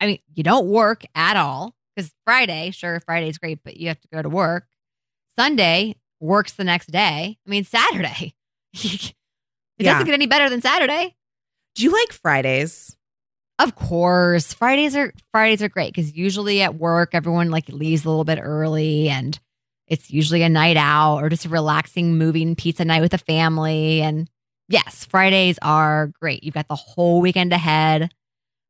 I 0.00 0.06
mean, 0.06 0.18
you 0.34 0.42
don't 0.42 0.66
work 0.66 1.04
at 1.14 1.36
all 1.36 1.74
because 1.94 2.12
Friday, 2.24 2.70
sure, 2.70 3.00
Friday's 3.00 3.38
great, 3.38 3.60
but 3.64 3.76
you 3.76 3.88
have 3.88 4.00
to 4.00 4.08
go 4.08 4.22
to 4.22 4.28
work. 4.28 4.66
Sunday 5.36 5.96
works 6.20 6.52
the 6.52 6.64
next 6.64 6.90
day. 6.90 7.38
I 7.46 7.50
mean, 7.50 7.64
Saturday. 7.64 8.34
it 8.74 9.14
Yeah. 9.78 9.92
doesn't 9.92 10.06
get 10.06 10.14
any 10.14 10.26
better 10.26 10.48
than 10.50 10.60
Saturday. 10.62 11.16
Do 11.74 11.82
you 11.82 11.90
like 11.92 12.12
Fridays? 12.12 12.96
Of 13.58 13.74
course, 13.76 14.52
Fridays 14.52 14.96
are 14.96 15.12
Fridays 15.30 15.62
are 15.62 15.68
great 15.68 15.94
because 15.94 16.12
usually 16.16 16.62
at 16.62 16.74
work 16.76 17.10
everyone 17.14 17.50
like 17.50 17.68
leaves 17.68 18.04
a 18.04 18.08
little 18.08 18.24
bit 18.24 18.38
early, 18.42 19.08
and 19.08 19.38
it's 19.86 20.10
usually 20.10 20.42
a 20.42 20.48
night 20.48 20.76
out 20.76 21.18
or 21.22 21.28
just 21.28 21.44
a 21.44 21.48
relaxing 21.48 22.16
moving 22.18 22.56
pizza 22.56 22.84
night 22.84 23.02
with 23.02 23.12
the 23.12 23.18
family. 23.18 24.00
And 24.00 24.28
yes, 24.68 25.04
Fridays 25.04 25.58
are 25.62 26.08
great. 26.20 26.42
You've 26.42 26.54
got 26.54 26.68
the 26.68 26.74
whole 26.74 27.20
weekend 27.20 27.52
ahead, 27.52 28.12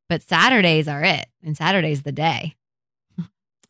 but 0.09 0.23
Saturdays 0.23 0.89
are 0.89 1.03
it, 1.03 1.27
and 1.43 1.57
Saturday's 1.57 2.03
the 2.03 2.12
day. 2.12 2.55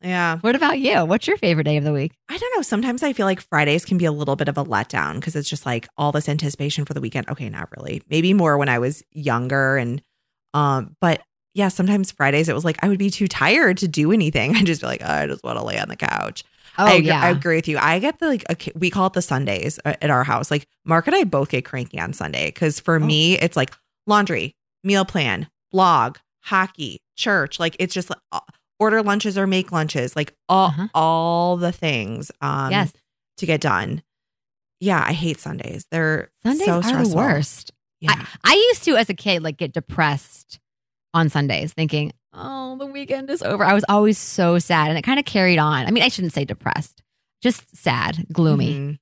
Yeah. 0.03 0.39
What 0.39 0.57
about 0.57 0.79
you? 0.81 1.05
What's 1.05 1.27
your 1.27 1.37
favorite 1.37 1.65
day 1.65 1.77
of 1.77 1.85
the 1.85 1.93
week? 1.93 2.13
I 2.29 2.37
don't 2.37 2.57
know. 2.57 2.63
Sometimes 2.63 3.03
I 3.03 3.13
feel 3.13 3.27
like 3.27 3.41
Fridays 3.41 3.85
can 3.85 3.99
be 3.99 4.05
a 4.05 4.13
little 4.13 4.37
bit 4.37 4.49
of 4.49 4.59
a 4.59 4.65
letdown 4.65 5.15
because 5.17 5.37
it's 5.37 5.49
just 5.49 5.65
like 5.65 5.87
all 5.97 6.11
this 6.13 6.29
anticipation 6.29 6.85
for 6.85 6.93
the 6.95 7.01
weekend. 7.01 7.29
Okay, 7.31 7.49
not 7.49 7.69
really. 7.77 8.03
Maybe 8.11 8.33
more 8.35 8.59
when 8.59 8.69
I 8.69 8.79
was 8.79 9.03
younger 9.13 9.77
and 9.77 10.03
um 10.55 10.97
but 11.01 11.23
yeah, 11.55 11.69
sometimes 11.69 12.11
Fridays 12.11 12.49
it 12.49 12.55
was 12.55 12.65
like 12.65 12.79
I 12.83 12.89
would 12.89 12.99
be 12.99 13.11
too 13.11 13.29
tired 13.29 13.77
to 13.79 13.89
do 13.89 14.11
anything. 14.13 14.57
I 14.57 14.63
just 14.65 14.81
be 14.81 14.87
like, 14.87 15.03
oh, 15.05 15.11
I 15.13 15.27
just 15.27 15.45
want 15.45 15.59
to 15.59 15.65
lay 15.65 15.79
on 15.79 15.89
the 15.89 15.97
couch. 15.97 16.43
Oh 16.79 16.87
I, 16.87 16.95
yeah, 16.95 17.23
I 17.23 17.29
agree 17.31 17.57
with 17.57 17.69
you. 17.69 17.79
I 17.79 17.99
get 17.99 18.19
the 18.19 18.27
like 18.27 18.45
okay, 18.51 18.73
we 18.75 18.91
call 18.91 19.07
it 19.07 19.13
the 19.13 19.23
Sundays 19.23 19.79
uh, 19.85 19.95
at 20.03 20.11
our 20.11 20.25
house. 20.25 20.51
Like 20.51 20.67
Mark 20.85 21.07
and 21.07 21.15
I 21.15 21.25
both 21.25 21.51
get 21.51 21.65
cranky 21.65 22.01
on 22.01 22.13
Sunday 22.13 22.47
because 22.47 22.81
for 22.81 22.97
Oh. 22.97 22.99
me 22.99 23.39
it's 23.39 23.57
like 23.57 23.73
laundry, 24.07 24.57
meal 24.83 25.05
plan, 25.05 25.49
blog, 25.71 26.17
hockey, 26.41 27.03
church. 27.15 27.61
Like 27.61 27.77
it's 27.79 27.95
just 27.95 28.09
like 28.11 28.19
uh, 28.33 28.41
order 28.79 29.03
lunches 29.03 29.37
or 29.39 29.47
make 29.47 29.73
lunches, 29.73 30.15
like 30.17 30.35
all 30.49 30.69
Uh-huh. 30.69 30.89
all 30.95 31.57
the 31.57 31.73
things. 31.73 32.31
Um, 32.41 32.71
yes. 32.71 32.93
to 33.39 33.47
get 33.47 33.61
done. 33.61 34.03
Yeah, 34.81 35.03
I 35.07 35.13
hate 35.13 35.39
Sundays. 35.41 35.87
They're 35.91 36.31
Sundays 36.43 36.67
so 36.67 36.81
are 36.83 37.05
the 37.05 37.15
worst. 37.17 37.73
Yeah. 38.01 38.25
I 38.45 38.55
used 38.55 38.83
to, 38.85 38.97
as 38.97 39.09
a 39.09 39.15
kid, 39.15 39.43
like 39.43 39.57
get 39.57 39.73
depressed 39.73 40.59
on 41.15 41.29
Sundays, 41.29 41.73
thinking, 41.73 42.13
"Oh, 42.33 42.77
the 42.77 42.87
weekend 42.87 43.31
is 43.31 43.43
over." 43.43 43.65
I 43.65 43.75
was 43.75 43.85
always 43.89 44.19
so 44.19 44.59
sad, 44.59 44.89
and 44.89 44.99
it 44.99 45.03
kind 45.03 45.19
of 45.21 45.25
carried 45.25 45.59
on. 45.59 45.87
I 45.87 45.91
mean, 45.93 46.03
I 46.03 46.09
shouldn't 46.09 46.33
say 46.33 46.45
depressed, 46.45 47.01
just 47.43 47.77
sad, 47.77 48.27
gloomy. 48.33 48.99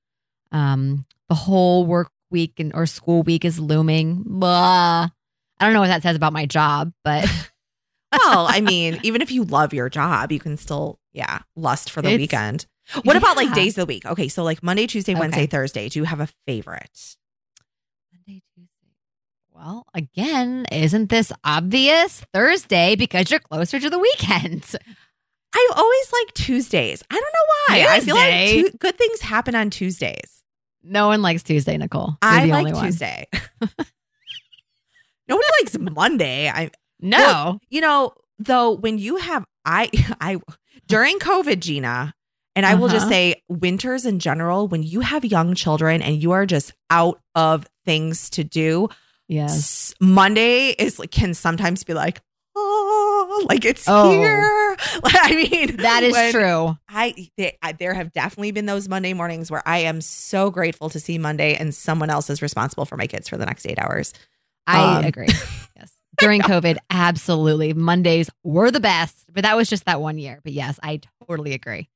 Mhm. 0.53 0.57
Um, 0.57 1.05
the 1.29 1.35
whole 1.35 1.85
work 1.85 2.11
week 2.29 2.59
and 2.59 2.71
or 2.75 2.85
school 2.85 3.23
week 3.23 3.43
is 3.43 3.59
looming. 3.59 4.21
Blah. 4.25 5.09
I 5.59 5.65
don't 5.65 5.73
know 5.73 5.79
what 5.81 5.87
that 5.87 6.03
says 6.03 6.15
about 6.15 6.33
my 6.33 6.45
job, 6.45 6.91
but 7.03 7.23
Well, 8.11 8.45
I 8.49 8.61
mean, 8.61 8.99
even 9.03 9.21
if 9.21 9.31
you 9.31 9.43
love 9.45 9.73
your 9.73 9.89
job, 9.89 10.31
you 10.31 10.39
can 10.39 10.57
still, 10.57 10.99
yeah, 11.13 11.39
lust 11.55 11.89
for 11.91 12.01
the 12.01 12.09
It's- 12.09 12.19
weekend. 12.19 12.65
What 13.03 13.15
about 13.15 13.37
like 13.37 13.53
days 13.53 13.77
of 13.77 13.83
the 13.87 13.93
week? 13.93 14.05
Okay, 14.05 14.27
so 14.27 14.43
like 14.43 14.61
Monday, 14.63 14.85
Tuesday, 14.87 15.15
Wednesday, 15.15 15.41
Okay. 15.43 15.47
Thursday. 15.47 15.87
Do 15.87 15.99
you 15.99 16.03
have 16.05 16.19
a 16.19 16.27
favorite? 16.45 17.15
Monday, 18.11 18.41
Tuesday. 18.53 18.67
Well, 19.53 19.85
again, 19.93 20.65
isn't 20.71 21.09
this 21.09 21.31
obvious? 21.43 22.21
Thursday 22.33 22.95
because 22.95 23.29
you're 23.31 23.39
closer 23.39 23.79
to 23.79 23.89
the 23.89 23.99
weekend. 23.99 24.65
I 25.53 25.69
always 25.75 26.11
like 26.11 26.33
Tuesdays. 26.33 27.03
I 27.09 27.13
don't 27.13 27.21
know 27.21 27.85
why. 27.89 27.95
I 27.95 27.99
feel 28.01 28.15
like 28.15 28.33
Tuesday? 28.33 28.63
tu- 28.71 28.77
good 28.79 28.97
things 28.97 29.21
happen 29.21 29.55
on 29.55 29.69
Tuesdays. 29.69 30.43
No 30.83 31.07
one 31.07 31.21
likes 31.21 31.43
Tuesday, 31.43 31.77
Nicole. 31.77 32.17
You're 32.23 32.31
I 32.31 32.45
the 32.45 32.51
like 32.51 32.59
only 32.59 32.73
one. 32.73 32.85
Tuesday. 32.85 33.27
Nobody 35.27 35.47
likes 35.61 35.77
Monday. 35.77 36.49
I 36.49 36.71
No. 37.01 37.17
Well, 37.17 37.59
you 37.69 37.81
know, 37.81 38.13
though, 38.39 38.71
when 38.71 38.97
you 38.97 39.17
have 39.17 39.43
I 39.65 39.89
I 40.21 40.37
during 40.87 41.19
COVID, 41.19 41.59
Gina, 41.59 42.13
and 42.55 42.65
I 42.65 42.75
will 42.75 42.87
just 42.89 43.03
Uh-huh. 43.05 43.09
say 43.11 43.41
winters 43.49 44.05
in 44.05 44.19
general, 44.19 44.67
when 44.67 44.83
you 44.83 44.99
have 45.01 45.23
young 45.25 45.55
children 45.55 46.01
and 46.01 46.21
you 46.21 46.31
are 46.31 46.45
just 46.45 46.73
out 46.89 47.19
of 47.35 47.67
things 47.85 48.29
to 48.31 48.43
do, 48.43 48.89
yes. 49.27 49.93
Monday 50.01 50.69
is 50.69 50.99
like 50.99 51.11
can 51.11 51.33
sometimes 51.33 51.83
be 51.83 51.93
like, 51.93 52.21
oh, 52.55 53.45
like 53.49 53.63
it's 53.65 53.85
Oh. 53.87 54.11
here. 54.11 54.77
I 55.03 55.35
mean, 55.35 55.77
That 55.77 56.03
is 56.03 56.31
true. 56.31 56.77
I, 56.89 57.29
they, 57.37 57.57
I 57.61 57.71
there 57.71 57.93
have 57.93 58.11
definitely 58.11 58.51
been 58.51 58.65
those 58.65 58.89
Monday 58.89 59.13
mornings 59.13 59.49
where 59.49 59.63
I 59.65 59.79
am 59.79 60.01
so 60.01 60.49
grateful 60.51 60.89
to 60.89 60.99
see 60.99 61.17
Monday 61.17 61.55
and 61.55 61.73
someone 61.73 62.09
else 62.09 62.29
is 62.29 62.41
responsible 62.41 62.85
for 62.85 62.97
my 62.97 63.07
kids 63.07 63.29
for 63.29 63.37
the 63.37 63.45
next 63.45 63.65
eight 63.65 63.79
hours. 63.79 64.13
I 64.67 64.97
Um, 64.97 65.05
agree. 65.05 65.27
Yes. 65.77 65.91
During 66.21 66.41
COVID, 66.41 66.77
absolutely. 66.89 67.73
Mondays 67.73 68.29
were 68.43 68.71
the 68.71 68.79
best, 68.79 69.25
but 69.33 69.43
that 69.43 69.57
was 69.57 69.69
just 69.69 69.85
that 69.85 69.99
one 69.99 70.17
year. 70.17 70.39
But 70.43 70.53
yes, 70.53 70.79
I 70.81 71.01
totally 71.27 71.53
agree. 71.53 71.89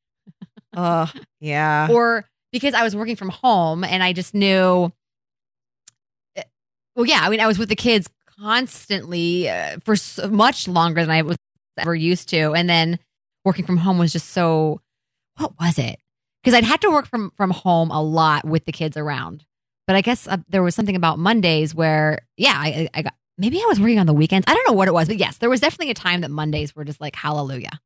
Oh, 0.76 1.10
yeah. 1.40 1.88
Or 1.90 2.26
because 2.52 2.74
I 2.74 2.84
was 2.84 2.96
working 2.96 3.16
from 3.16 3.30
home 3.30 3.84
and 3.84 4.04
I 4.04 4.14
just 4.14 4.34
knew, 4.34 4.92
eh, 6.36 6.44
well, 6.96 7.06
yeah, 7.06 7.20
I 7.22 7.30
mean, 7.30 7.40
I 7.40 7.48
was 7.48 7.58
with 7.60 7.70
the 7.70 7.76
kids 7.76 8.10
constantly 8.40 9.48
uh, 9.48 9.78
for 9.86 9.96
so 9.96 10.28
much 10.28 10.68
longer 10.68 11.02
than 11.02 11.12
I 11.12 11.22
was 11.22 11.38
ever 11.78 11.96
used 11.96 12.28
to. 12.30 12.54
And 12.54 12.70
then 12.70 13.00
working 13.46 13.66
from 13.66 13.78
home 13.78 13.98
was 13.98 14.12
just 14.12 14.30
so, 14.30 14.82
what 15.38 15.54
was 15.60 15.78
it? 15.78 16.00
Because 16.44 16.58
I'd 16.58 16.64
had 16.64 16.82
to 16.82 16.90
work 16.90 17.08
from, 17.08 17.32
from 17.38 17.52
home 17.52 17.92
a 17.92 18.02
lot 18.02 18.46
with 18.46 18.66
the 18.66 18.72
kids 18.72 18.98
around. 18.98 19.46
But 19.88 19.96
I 19.96 20.02
guess 20.02 20.28
uh, 20.28 20.38
there 20.50 20.64
was 20.64 20.74
something 20.76 20.96
about 20.96 21.20
Mondays 21.20 21.76
where, 21.76 22.20
yeah, 22.38 22.56
I, 22.56 22.90
I 22.94 23.02
got, 23.04 23.14
maybe 23.38 23.58
I 23.62 23.66
was 23.68 23.80
working 23.80 24.00
on 24.00 24.06
the 24.08 24.14
weekends. 24.14 24.46
I 24.48 24.54
don't 24.54 24.68
know 24.68 24.74
what 24.74 24.88
it 24.88 24.94
was, 24.94 25.08
but 25.08 25.18
yes, 25.18 25.38
there 25.38 25.50
was 25.50 25.60
definitely 25.60 25.92
a 25.92 25.96
time 25.96 26.22
that 26.22 26.32
Mondays 26.32 26.76
were 26.76 26.84
just 26.84 27.02
like 27.02 27.16
hallelujah. 27.16 27.80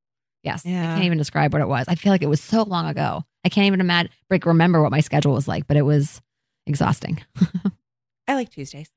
Yes. 0.44 0.66
I 0.66 0.70
can't 0.70 1.04
even 1.04 1.18
describe 1.18 1.54
what 1.54 1.62
it 1.62 1.68
was. 1.68 1.86
I 1.88 1.96
feel 1.96 2.12
like 2.12 2.22
it 2.22 2.30
was 2.30 2.42
so 2.42 2.64
long 2.64 2.86
ago. 2.88 3.24
I 3.44 3.50
can't 3.50 3.68
even 3.68 3.82
imagine, 3.82 4.12
like, 4.30 4.46
remember 4.46 4.82
what 4.82 4.92
my 4.92 5.02
schedule 5.02 5.34
was 5.34 5.48
like, 5.48 5.68
but 5.68 5.78
it 5.78 5.82
was 5.82 6.22
exhausting. 6.66 7.22
I 8.28 8.36
like 8.36 8.50
Tuesdays. 8.50 8.90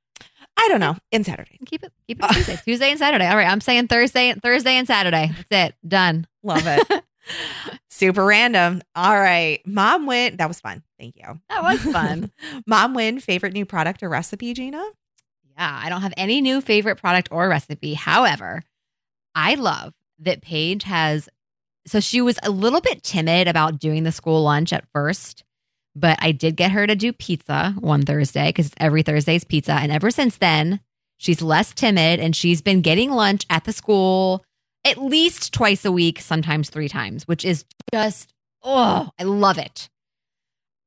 I 0.57 0.69
don't 0.69 0.81
know. 0.81 0.97
And 1.11 1.25
Saturday. 1.25 1.59
Keep 1.67 1.85
it, 1.85 1.93
keep 2.07 2.23
it 2.23 2.31
Tuesday, 2.33 2.59
Tuesday 2.65 2.91
and 2.91 2.99
Saturday. 2.99 3.27
All 3.27 3.37
right. 3.37 3.49
I'm 3.49 3.61
saying 3.61 3.89
Thursday, 3.89 4.35
Thursday 4.35 4.77
and 4.77 4.87
Saturday. 4.87 5.33
That's 5.35 5.71
it. 5.71 5.89
Done. 5.89 6.27
Love 6.43 6.65
it. 6.67 7.03
Super 7.91 8.25
random. 8.25 8.83
All 8.95 9.19
right. 9.19 9.61
Mom 9.67 10.07
win. 10.07 10.37
That 10.37 10.49
was 10.49 10.61
fun. 10.61 10.83
Thank 10.99 11.17
you. 11.17 11.41
That 11.49 11.63
was 11.63 11.81
fun. 11.81 12.31
Mom 12.67 12.95
win 12.95 13.21
favorite 13.21 13.53
new 13.53 13.65
product 13.65 14.03
or 14.03 14.09
recipe, 14.09 14.53
Gina? 14.55 14.85
Yeah, 15.63 15.81
I 15.81 15.91
don't 15.91 16.03
have 16.03 16.15
any 16.17 16.41
new 16.41 16.61
favorite 16.61 16.97
product 16.97 17.29
or 17.31 17.49
recipe. 17.49 17.95
However, 17.95 18.65
I 19.33 19.55
love 19.55 19.95
that 20.19 20.43
Paige 20.43 20.83
has. 20.83 21.29
So 21.87 22.01
she 22.01 22.21
was 22.21 22.37
a 22.43 22.51
little 22.51 22.81
bit 22.81 23.05
timid 23.05 23.47
about 23.47 23.79
doing 23.79 24.03
the 24.03 24.11
school 24.11 24.43
lunch 24.43 24.73
at 24.73 24.89
first, 24.93 25.45
but 25.95 26.19
I 26.21 26.33
did 26.33 26.57
get 26.57 26.73
her 26.73 26.85
to 26.85 26.97
do 26.97 27.13
pizza 27.13 27.77
one 27.79 28.03
Thursday 28.03 28.49
because 28.49 28.73
every 28.79 29.05
Thursday's 29.05 29.45
pizza. 29.45 29.75
And 29.75 29.93
ever 29.93 30.11
since 30.11 30.37
then, 30.39 30.81
she's 31.19 31.41
less 31.41 31.73
timid 31.73 32.19
and 32.19 32.35
she's 32.35 32.61
been 32.61 32.81
getting 32.81 33.13
lunch 33.13 33.47
at 33.49 33.63
the 33.63 33.73
school 33.73 34.45
at 34.85 34.99
least 34.99 35.55
twice 35.55 35.85
a 35.85 35.93
week, 35.93 36.21
sometimes 36.21 36.71
three 36.71 36.89
times, 36.89 37.29
which 37.29 37.45
is 37.45 37.65
just, 37.95 38.35
oh, 38.65 39.11
I 39.17 39.23
love 39.23 39.59
it. 39.59 39.89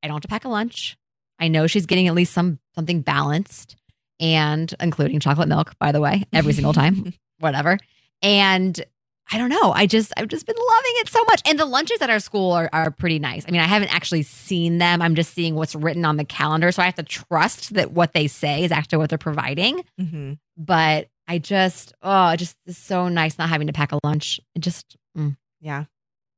I 0.03 0.07
don't 0.07 0.15
have 0.15 0.23
to 0.23 0.27
pack 0.27 0.43
a 0.43 0.49
lunch. 0.49 0.97
I 1.39 1.47
know 1.47 1.65
she's 1.65 1.85
getting 1.85 2.09
at 2.09 2.13
least 2.13 2.33
some 2.33 2.59
something 2.75 2.99
balanced 2.99 3.77
and 4.19 4.73
including 4.79 5.19
chocolate 5.19 5.47
milk, 5.49 5.73
by 5.79 5.91
the 5.91 6.01
way, 6.01 6.23
every 6.33 6.53
single 6.53 6.73
time, 6.81 7.13
whatever. 7.39 7.77
And 8.21 8.83
I 9.31 9.37
don't 9.39 9.49
know. 9.49 9.71
I 9.71 9.87
just 9.87 10.13
I've 10.17 10.27
just 10.27 10.45
been 10.45 10.55
loving 10.55 10.91
it 10.97 11.09
so 11.09 11.23
much. 11.25 11.41
And 11.47 11.57
the 11.59 11.65
lunches 11.65 12.01
at 12.01 12.09
our 12.09 12.19
school 12.19 12.51
are, 12.51 12.69
are 12.71 12.91
pretty 12.91 13.17
nice. 13.17 13.43
I 13.47 13.51
mean, 13.51 13.61
I 13.61 13.65
haven't 13.65 13.93
actually 13.93 14.21
seen 14.21 14.77
them. 14.77 15.01
I'm 15.01 15.15
just 15.15 15.33
seeing 15.33 15.55
what's 15.55 15.73
written 15.75 16.05
on 16.05 16.17
the 16.17 16.25
calendar. 16.25 16.71
So 16.71 16.83
I 16.83 16.85
have 16.85 16.95
to 16.95 17.03
trust 17.03 17.73
that 17.73 17.91
what 17.91 18.13
they 18.13 18.27
say 18.27 18.63
is 18.63 18.71
actually 18.71 18.99
what 18.99 19.09
they're 19.09 19.17
providing. 19.17 19.83
hmm 19.99 20.33
But 20.57 21.07
I 21.27 21.39
just, 21.39 21.93
oh, 22.03 22.29
it 22.29 22.37
just 22.37 22.55
is 22.67 22.77
so 22.77 23.07
nice 23.07 23.39
not 23.39 23.49
having 23.49 23.65
to 23.65 23.73
pack 23.73 23.91
a 23.91 23.99
lunch. 24.03 24.39
It 24.53 24.59
just 24.59 24.95
mm. 25.17 25.35
Yeah. 25.59 25.85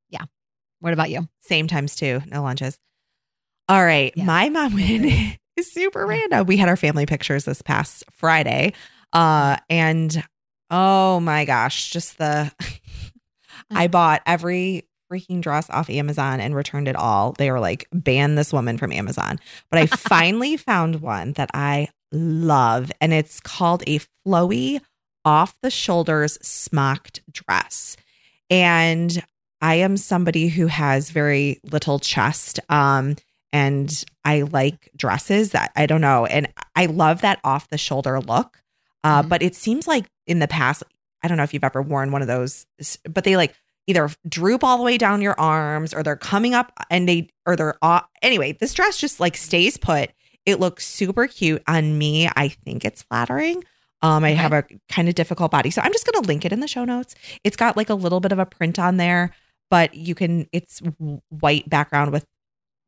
Yeah. 0.09 0.23
What 0.79 0.93
about 0.93 1.09
you? 1.09 1.27
Same 1.41 1.67
times 1.67 1.95
too. 1.95 2.21
No 2.27 2.41
lunches. 2.41 2.79
All 3.67 3.83
right. 3.83 4.13
Yeah. 4.15 4.23
My 4.23 4.47
mom 4.47 4.79
is 4.79 5.35
super 5.63 6.05
random. 6.05 6.45
We 6.45 6.57
had 6.57 6.69
our 6.69 6.77
family 6.77 7.05
pictures 7.05 7.45
this 7.45 7.61
past 7.61 8.03
Friday. 8.11 8.73
Uh, 9.13 9.57
and 9.69 10.23
oh 10.69 11.19
my 11.19 11.45
gosh, 11.45 11.89
just 11.89 12.17
the 12.17 12.51
I 13.71 13.87
bought 13.87 14.21
every 14.25 14.87
freaking 15.11 15.41
dress 15.41 15.69
off 15.69 15.89
Amazon 15.89 16.39
and 16.39 16.55
returned 16.55 16.87
it 16.87 16.95
all. 16.95 17.33
They 17.33 17.51
were 17.51 17.59
like, 17.59 17.87
ban 17.93 18.35
this 18.35 18.51
woman 18.51 18.77
from 18.77 18.91
Amazon. 18.91 19.39
But 19.69 19.79
I 19.79 19.85
finally 19.97 20.57
found 20.57 21.01
one 21.01 21.33
that 21.33 21.49
I 21.53 21.89
love, 22.11 22.91
and 23.01 23.13
it's 23.13 23.39
called 23.39 23.83
a 23.87 23.99
flowy 24.25 24.81
off 25.25 25.57
the 25.61 25.71
shoulders 25.71 26.37
smocked 26.41 27.21
dress. 27.31 27.97
And 28.49 29.23
I 29.61 29.75
am 29.75 29.97
somebody 29.97 30.47
who 30.47 30.67
has 30.67 31.09
very 31.09 31.59
little 31.63 31.99
chest. 31.99 32.59
Um, 32.69 33.15
and 33.53 34.03
I 34.25 34.41
like 34.41 34.89
dresses 34.95 35.51
that 35.51 35.71
I 35.75 35.85
don't 35.85 36.01
know. 36.01 36.25
And 36.25 36.47
I 36.75 36.85
love 36.87 37.21
that 37.21 37.39
off 37.43 37.69
the 37.69 37.77
shoulder 37.77 38.19
look. 38.19 38.61
Uh, 39.03 39.23
Mhm. 39.23 39.29
but 39.29 39.41
it 39.41 39.55
seems 39.55 39.87
like 39.87 40.05
in 40.25 40.39
the 40.39 40.47
past, 40.47 40.83
I 41.23 41.27
don't 41.27 41.37
know 41.37 41.43
if 41.43 41.53
you've 41.53 41.63
ever 41.63 41.81
worn 41.81 42.11
one 42.11 42.21
of 42.21 42.27
those, 42.27 42.65
but 43.09 43.23
they 43.23 43.37
like 43.37 43.53
either 43.87 44.09
droop 44.27 44.63
all 44.63 44.77
the 44.77 44.83
way 44.83 44.97
down 44.97 45.21
your 45.21 45.39
arms 45.39 45.93
or 45.93 46.03
they're 46.03 46.15
coming 46.17 46.53
up 46.53 46.73
and 46.89 47.07
they, 47.07 47.29
or 47.45 47.55
they're, 47.55 47.75
uh, 47.81 48.01
anyway, 48.21 48.51
this 48.59 48.73
dress 48.73 48.97
just 48.97 49.19
like 49.19 49.37
stays 49.37 49.77
put. 49.77 50.09
It 50.45 50.59
looks 50.59 50.85
super 50.85 51.25
cute 51.27 51.63
on 51.67 51.97
me. 51.97 52.27
I 52.35 52.49
think 52.49 52.83
it's 52.83 53.03
flattering. 53.03 53.63
Um, 54.01 54.23
I 54.25 54.31
Okay. 54.31 54.35
have 54.35 54.53
a 54.53 54.63
kind 54.89 55.07
of 55.09 55.15
difficult 55.15 55.51
body. 55.51 55.71
So 55.71 55.81
I'm 55.81 55.91
just 55.93 56.05
going 56.05 56.21
to 56.21 56.27
link 56.27 56.43
it 56.45 56.51
in 56.51 56.59
the 56.59 56.67
show 56.67 56.83
notes. 56.85 57.15
It's 57.43 57.55
got 57.57 57.77
like 57.77 57.89
a 57.89 57.95
little 57.95 58.19
bit 58.19 58.31
of 58.31 58.39
a 58.39 58.45
print 58.45 58.77
on 58.77 58.97
there, 58.97 59.31
but 59.69 59.93
you 59.95 60.15
can, 60.15 60.47
it's 60.51 60.81
white 61.29 61.69
background 61.69 62.11
with 62.11 62.25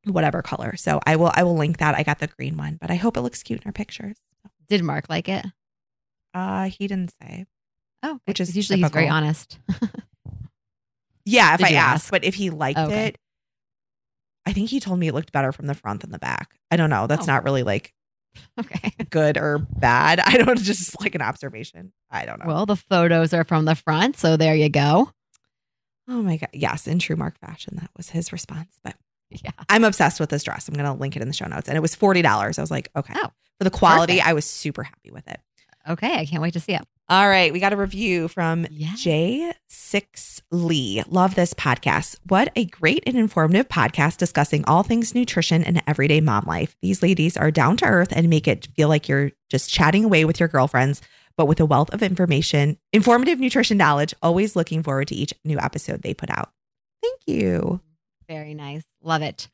whatever 0.06 0.42
color. 0.42 0.76
So 0.76 1.00
I 1.06 1.16
will, 1.16 1.32
I 1.34 1.44
will 1.44 1.56
link 1.58 1.78
that. 1.78 1.96
I 1.96 2.04
got 2.04 2.20
the 2.20 2.28
green 2.28 2.58
one, 2.58 2.78
but 2.80 2.90
I 2.92 2.96
hope 2.96 3.18
it 3.18 3.22
looks 3.22 3.44
cute 3.44 3.62
in 3.62 3.68
our 3.68 3.74
pictures. 3.74 4.18
Did 4.68 4.84
Mark 4.84 5.10
like 5.10 5.28
it? 5.30 5.46
Uh, 6.34 6.66
he 6.66 6.88
didn't 6.88 7.14
say. 7.22 7.46
Oh, 8.04 8.20
Which 8.26 8.40
is 8.40 8.56
usually 8.56 8.80
he's 8.82 8.90
very 8.92 9.10
honest. 9.10 9.60
Yeah, 11.26 11.54
if 11.54 11.60
Did 11.60 11.68
I 11.68 11.70
you 11.72 11.76
ask? 11.78 12.10
but 12.10 12.24
if 12.24 12.34
he 12.36 12.50
liked 12.50 12.80
Okay. 12.80 13.08
it, 13.08 13.18
I 14.48 14.54
think 14.54 14.70
he 14.70 14.80
told 14.80 14.98
me 15.00 15.08
it 15.10 15.14
looked 15.14 15.32
better 15.32 15.52
from 15.52 15.68
the 15.68 15.76
front 15.76 16.02
than 16.02 16.12
the 16.12 16.18
back. 16.18 16.56
I 16.72 16.76
don't 16.78 16.90
know. 16.90 17.06
That's 17.06 17.28
Oh. 17.28 17.32
not 17.34 17.44
really 17.44 17.62
like 17.62 17.94
okay. 18.60 18.94
good 19.12 19.38
or 19.38 19.60
bad. 19.60 20.20
I 20.26 20.38
don't 20.38 20.58
just 20.58 21.00
like 21.02 21.14
an 21.14 21.22
observation. 21.22 21.92
I 22.10 22.26
don't 22.26 22.40
know. 22.40 22.48
Well, 22.48 22.66
the 22.66 22.78
photos 22.78 23.34
are 23.34 23.44
from 23.44 23.66
the 23.66 23.76
front, 23.76 24.18
so 24.18 24.38
there 24.38 24.56
you 24.56 24.70
go. 24.70 25.12
oh 26.08 26.22
my 26.24 26.38
god. 26.38 26.50
Yes, 26.54 26.88
in 26.88 26.98
true 26.98 27.16
Mark 27.18 27.38
fashion, 27.40 27.76
that 27.76 27.92
was 27.96 28.10
his 28.10 28.32
response. 28.32 28.80
But 28.84 28.96
Yeah. 29.44 29.52
I'm 29.70 29.84
obsessed 29.84 30.20
with 30.20 30.30
this 30.30 30.44
dress. 30.44 30.68
I'm 30.68 30.74
gonna 30.74 30.94
link 30.96 31.16
it 31.16 31.22
in 31.22 31.28
the 31.28 31.34
show 31.34 31.46
notes. 31.48 31.68
And 31.68 31.78
it 31.78 31.82
was 31.82 31.94
forty 31.96 32.22
dollars. 32.22 32.58
I 32.58 32.62
was 32.62 32.72
like, 32.72 32.90
okay. 32.96 33.14
Oh, 33.16 33.30
For 33.60 33.64
the 33.64 33.70
quality, 33.70 34.14
perfect. 34.14 34.28
I 34.28 34.34
was 34.34 34.46
super 34.46 34.84
happy 34.84 35.12
with 35.12 35.28
it. 35.28 35.40
Okay, 35.88 36.16
I 36.16 36.26
can't 36.26 36.42
wait 36.42 36.54
to 36.54 36.60
see 36.60 36.74
it. 36.74 36.82
All 37.10 37.28
right, 37.28 37.52
we 37.52 37.60
got 37.60 37.74
a 37.74 37.78
review 37.78 38.28
from 38.28 38.68
Yeah. 38.70 38.92
J6 38.94 40.42
Lee. 40.52 41.04
Love 41.08 41.36
this 41.36 41.54
podcast. 41.54 42.18
What 42.28 42.52
a 42.56 42.66
great 42.66 43.04
and 43.08 43.16
informative 43.18 43.68
podcast 43.68 44.18
discussing 44.18 44.64
all 44.66 44.84
things 44.84 45.16
nutrition 45.16 45.64
and 45.64 45.82
everyday 45.88 46.22
mom 46.22 46.46
life. 46.46 46.76
These 46.82 47.02
ladies 47.02 47.36
are 47.38 47.50
down 47.52 47.78
to 47.78 47.86
earth 47.86 48.10
and 48.12 48.30
make 48.30 48.48
it 48.48 48.68
feel 48.76 48.90
like 48.90 49.08
you're 49.10 49.32
just 49.50 49.72
chatting 49.72 50.06
away 50.06 50.26
with 50.26 50.40
your 50.40 50.50
girlfriends, 50.50 51.02
but 51.38 51.46
with 51.48 51.60
a 51.60 51.66
wealth 51.66 51.92
of 51.94 52.04
information, 52.04 52.78
informative 52.94 53.40
nutrition 53.40 53.78
knowledge. 53.78 54.14
Always 54.22 54.56
looking 54.56 54.84
forward 54.84 55.08
to 55.08 55.16
each 55.16 55.34
new 55.44 55.58
episode 55.60 56.02
they 56.04 56.14
put 56.14 56.30
out. 56.30 56.52
Thank 57.02 57.22
you. 57.26 57.80
Very 58.30 58.54
nice. 58.54 58.84
Love 59.02 59.24
it. 59.24 59.50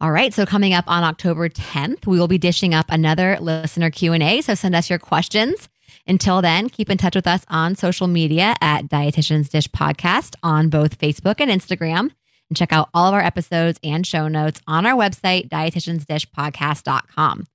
All 0.00 0.10
right, 0.10 0.34
so 0.34 0.44
coming 0.46 0.72
up 0.72 0.86
on 0.88 1.04
October 1.04 1.48
10th, 1.48 2.06
we 2.06 2.18
will 2.18 2.26
be 2.26 2.38
dishing 2.38 2.74
up 2.74 2.86
another 2.88 3.38
listener 3.38 3.90
Q&A, 3.90 4.40
so 4.40 4.54
send 4.54 4.74
us 4.74 4.90
your 4.90 4.98
questions. 4.98 5.68
Until 6.06 6.42
then, 6.42 6.68
keep 6.68 6.90
in 6.90 6.98
touch 6.98 7.14
with 7.14 7.26
us 7.26 7.44
on 7.48 7.76
social 7.76 8.06
media 8.08 8.54
at 8.60 8.88
Dietitians 8.88 9.50
Dish 9.50 9.68
Podcast 9.68 10.34
on 10.42 10.68
both 10.68 10.98
Facebook 10.98 11.36
and 11.38 11.50
Instagram. 11.50 12.10
And 12.50 12.56
check 12.56 12.72
out 12.72 12.88
all 12.92 13.08
of 13.08 13.14
our 13.14 13.22
episodes 13.22 13.78
and 13.84 14.06
show 14.06 14.26
notes 14.26 14.60
on 14.66 14.84
our 14.86 14.96
website, 14.96 15.48
dietitiansdishpodcast.com. 15.48 17.46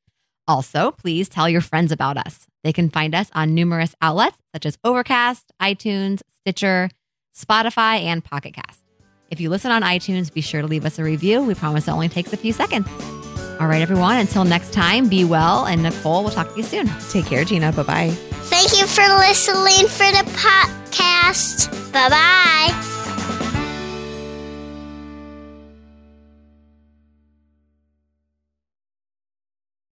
Also, 0.47 0.91
please 0.91 1.29
tell 1.29 1.49
your 1.49 1.61
friends 1.61 1.91
about 1.91 2.17
us. 2.17 2.47
They 2.63 2.73
can 2.73 2.89
find 2.89 3.13
us 3.13 3.29
on 3.33 3.53
numerous 3.53 3.95
outlets 4.01 4.37
such 4.53 4.65
as 4.65 4.77
Overcast, 4.83 5.51
iTunes, 5.61 6.21
Stitcher, 6.39 6.89
Spotify, 7.35 8.01
and 8.01 8.23
Pocket 8.23 8.53
Cast. 8.53 8.88
If 9.31 9.39
you 9.39 9.49
listen 9.49 9.71
on 9.71 9.83
iTunes, 9.83 10.33
be 10.33 10.41
sure 10.41 10.61
to 10.61 10.67
leave 10.67 10.85
us 10.85 10.97
a 10.99 11.03
review. 11.03 11.43
We 11.43 11.53
promise 11.53 11.87
it 11.87 11.91
only 11.91 12.09
takes 12.09 12.33
a 12.33 12.37
few 12.37 12.53
seconds. 12.53 12.87
All 13.59 13.67
right, 13.67 13.81
everyone, 13.81 14.17
until 14.17 14.45
next 14.45 14.71
time, 14.73 15.09
be 15.09 15.25
well. 15.25 15.65
And 15.65 15.83
Nicole, 15.83 16.23
we'll 16.23 16.31
talk 16.31 16.49
to 16.51 16.57
you 16.57 16.63
soon. 16.63 16.89
Take 17.11 17.25
care, 17.25 17.43
Gina. 17.43 17.71
Bye 17.73 17.83
bye. 17.83 18.09
Thank 18.49 18.77
you 18.79 18.87
for 18.87 19.03
listening 19.17 19.87
for 19.87 20.09
the 20.11 20.23
podcast. 20.31 21.69
Bye 21.91 22.09
bye. 22.09 22.95